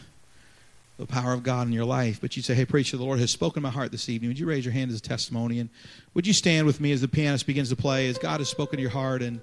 The 0.97 1.05
power 1.05 1.31
of 1.31 1.43
God 1.43 1.65
in 1.65 1.71
your 1.71 1.85
life. 1.85 2.19
But 2.19 2.35
you 2.35 2.43
say, 2.43 2.53
Hey, 2.53 2.65
preacher, 2.65 2.97
the 2.97 3.05
Lord 3.05 3.19
has 3.19 3.31
spoken 3.31 3.61
to 3.61 3.69
my 3.69 3.73
heart 3.73 3.93
this 3.93 4.09
evening. 4.09 4.31
Would 4.31 4.39
you 4.39 4.45
raise 4.45 4.65
your 4.65 4.73
hand 4.73 4.91
as 4.91 4.97
a 4.97 5.01
testimony? 5.01 5.59
And 5.59 5.69
would 6.13 6.27
you 6.27 6.33
stand 6.33 6.67
with 6.67 6.81
me 6.81 6.91
as 6.91 6.99
the 6.99 7.07
pianist 7.07 7.47
begins 7.47 7.69
to 7.69 7.77
play, 7.77 8.09
as 8.09 8.17
God 8.17 8.41
has 8.41 8.49
spoken 8.49 8.75
to 8.75 8.81
your 8.81 8.91
heart, 8.91 9.21
and 9.21 9.39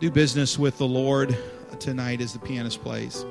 do 0.00 0.10
business 0.10 0.58
with 0.58 0.76
the 0.76 0.86
Lord 0.86 1.38
tonight 1.80 2.20
as 2.20 2.34
the 2.34 2.38
pianist 2.38 2.82
plays? 2.82 3.24